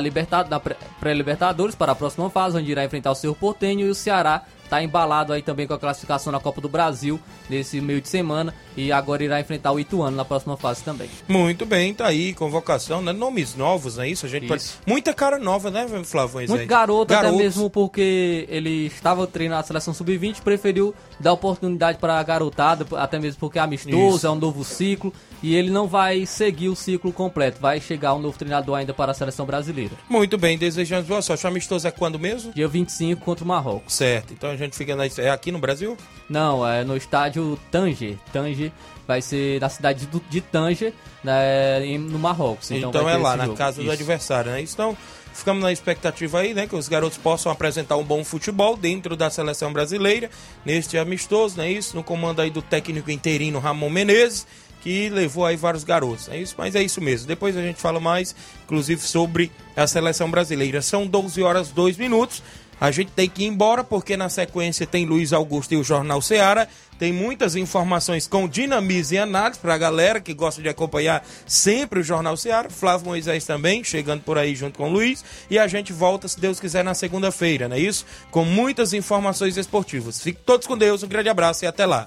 na 0.51 0.61
pré- 0.61 0.77
pré-Libertadores 1.01 1.75
para 1.75 1.93
a 1.93 1.95
próxima 1.95 2.29
fase, 2.31 2.59
onde 2.59 2.71
irá 2.71 2.85
enfrentar 2.85 3.11
o 3.11 3.15
Cerro 3.15 3.35
Portenho. 3.35 3.87
E 3.87 3.91
o 3.91 3.95
Ceará 3.95 4.43
está 4.69 4.83
embalado 4.83 5.33
aí 5.33 5.43
também 5.43 5.67
com 5.67 5.75
a 5.75 5.79
classificação 5.79 6.31
na 6.31 6.39
Copa 6.39 6.61
do 6.61 6.69
Brasil 6.69 7.19
nesse 7.49 7.81
meio 7.81 8.01
de 8.01 8.09
semana. 8.09 8.55
E 8.77 8.93
agora 8.93 9.25
irá 9.25 9.41
enfrentar 9.41 9.73
o 9.73 9.81
Ituano 9.81 10.17
na 10.17 10.25
próxima 10.25 10.57
fase 10.57 10.85
também. 10.85 11.09
Muito 11.27 11.67
bem, 11.67 11.93
tá 11.93 12.07
aí, 12.07 12.33
convocação, 12.33 13.03
né? 13.03 13.13
Nomes 13.13 13.57
novos, 13.57 13.97
não 13.97 14.05
é 14.05 14.09
isso? 14.09 14.27
A 14.27 14.29
gente 14.29 14.47
pode-. 14.47 14.65
Muita 14.87 15.13
cara 15.13 15.39
nova, 15.39 15.71
né, 15.71 15.87
Flávio? 16.05 16.47
Muito 16.49 16.67
garoto, 16.67 17.13
até 17.13 17.23
Garotos. 17.23 17.39
mesmo 17.39 17.71
porque 17.71 18.47
ele 18.49 18.87
estava 18.87 19.27
treinando 19.27 19.61
a 19.61 19.65
seleção 19.65 19.93
sub-20, 19.93 20.43
preferiu 20.43 20.95
dar 21.19 21.33
oportunidade 21.33 21.99
para 21.99 22.19
a 22.19 22.23
garotada, 22.23 22.87
até 22.97 23.19
mesmo 23.19 23.41
porque 23.41 23.59
é 23.59 23.63
amistoso, 23.63 24.17
Isso. 24.19 24.27
é 24.27 24.31
um 24.31 24.37
novo 24.37 24.63
ciclo, 24.65 25.13
e 25.43 25.55
ele 25.55 25.71
não 25.71 25.87
vai 25.87 26.27
seguir 26.27 26.69
o 26.69 26.77
ciclo 26.77 27.13
completo, 27.13 27.61
vai 27.61 27.81
chegar 27.81 28.15
um 28.15 28.19
novo 28.19 28.37
treinador 28.39 28.77
ainda 28.77 28.93
para 28.95 29.13
a 29.13 29.15
seleção 29.15 29.47
brasileira. 29.47 29.93
Muito 30.09 30.37
bem, 30.39 30.59
desejamos 30.59 31.07
boa 31.07 31.23
sorte. 31.23 31.45
O 31.45 31.49
amistoso 31.49 31.87
é 31.87 31.91
quando 31.91 32.19
mesmo? 32.19 32.53
Dia 32.53 32.69
25 32.69 33.23
contra 33.25 33.45
o 33.45 33.49
Marrocos. 33.49 33.95
Certo, 33.95 34.33
então 34.33 34.51
a 34.51 34.57
gente 34.57 34.77
fica 34.77 34.95
na... 34.97 35.05
É 35.19 35.31
aqui 35.31 35.51
no 35.53 35.59
Brasil? 35.59 35.97
Não, 36.29 36.67
é 36.67 36.85
no 36.85 36.97
estádio 36.97 37.59
Tanger. 37.71 38.17
Tanger 38.33 38.73
vai 39.07 39.23
ser 39.23 39.61
na 39.61 39.69
cidade 39.69 40.07
do- 40.07 40.23
de 40.29 40.41
Tanger, 40.41 40.93
né, 41.25 41.81
no 41.99 42.19
Marrocos. 42.19 42.71
Então, 42.71 42.91
Então, 42.91 43.09
é 43.09 43.17
lá, 43.17 43.37
na 43.37 43.45
jogo. 43.47 43.57
casa 43.57 43.77
do 43.77 43.83
Isso. 43.85 43.93
adversário, 43.93 44.51
né? 44.53 44.61
Então, 44.61 44.97
ficamos 45.33 45.63
na 45.63 45.73
expectativa 45.73 46.41
aí, 46.41 46.53
né? 46.53 46.67
Que 46.67 46.77
os 46.77 46.89
garotos 46.89 47.17
possam 47.17 47.51
apresentar 47.51 47.97
um 47.97 48.05
bom 48.05 48.23
futebol 48.25 48.77
dentro 48.77 49.17
da 49.17 49.31
seleção 49.31 49.73
brasileira, 49.73 50.29
neste 50.65 50.99
amistoso, 50.99 51.57
né? 51.57 51.71
Isso, 51.71 51.97
no 51.97 52.05
comando 52.05 52.43
aí 52.43 52.51
do 52.51 52.61
técnico 52.61 53.11
interino 53.11 53.59
Ramon 53.59 53.89
Menezes, 53.89 54.47
que 54.81 55.09
levou 55.09 55.45
aí 55.45 55.57
vários 55.57 55.85
garotos, 55.85 56.29
é 56.29 56.39
isso? 56.39 56.55
Mas 56.57 56.75
é 56.75 56.83
isso 56.83 57.01
mesmo. 57.01 57.27
Depois 57.27 57.57
a 57.57 57.63
gente 57.63 57.81
fala 57.81 58.01
mais, 58.01 58.35
inclusive, 58.65 59.01
sobre 59.01 59.51
a 59.77 59.87
seleção 59.87 60.31
brasileira. 60.31 60.81
São 60.83 61.07
12 61.07 61.43
horas 61.43 61.71
2 61.71 61.97
minutos. 61.97 62.43
A 62.81 62.91
gente 62.93 63.11
tem 63.11 63.29
que 63.29 63.43
ir 63.43 63.47
embora 63.47 63.83
porque 63.83 64.17
na 64.17 64.29
sequência 64.29 64.87
tem 64.87 65.05
Luiz 65.05 65.33
Augusto 65.33 65.75
e 65.75 65.77
o 65.77 65.83
Jornal 65.83 66.23
Seara. 66.23 66.69
Tem 66.97 67.13
muitas 67.13 67.57
informações 67.57 68.27
com 68.27 68.49
dinamismo 68.49 69.17
e 69.17 69.19
análise 69.19 69.59
para 69.59 69.75
a 69.75 69.79
galera 69.79 70.21
que 70.21 70.33
gosta 70.33 70.63
de 70.63 70.69
acompanhar 70.69 71.25
sempre 71.47 72.01
o 72.01 72.03
Jornal 72.05 72.37
Seara. 72.37 72.71
Flávio 72.71 73.07
Moisés 73.07 73.45
também, 73.45 73.83
chegando 73.83 74.23
por 74.23 74.39
aí 74.39 74.55
junto 74.55 74.79
com 74.79 74.89
o 74.89 74.93
Luiz. 74.93 75.25
E 75.51 75.59
a 75.59 75.67
gente 75.67 75.93
volta, 75.93 76.29
se 76.29 76.39
Deus 76.39 76.61
quiser, 76.61 76.85
na 76.85 76.95
segunda-feira, 76.95 77.69
não 77.69 77.77
é 77.77 77.81
isso? 77.81 78.07
Com 78.31 78.45
muitas 78.45 78.93
informações 78.93 79.57
esportivas. 79.57 80.21
Fiquem 80.21 80.43
todos 80.45 80.67
com 80.67 80.79
Deus, 80.79 81.03
um 81.03 81.09
grande 81.09 81.29
abraço 81.29 81.65
e 81.65 81.69
até 81.69 81.85
lá. 81.85 82.07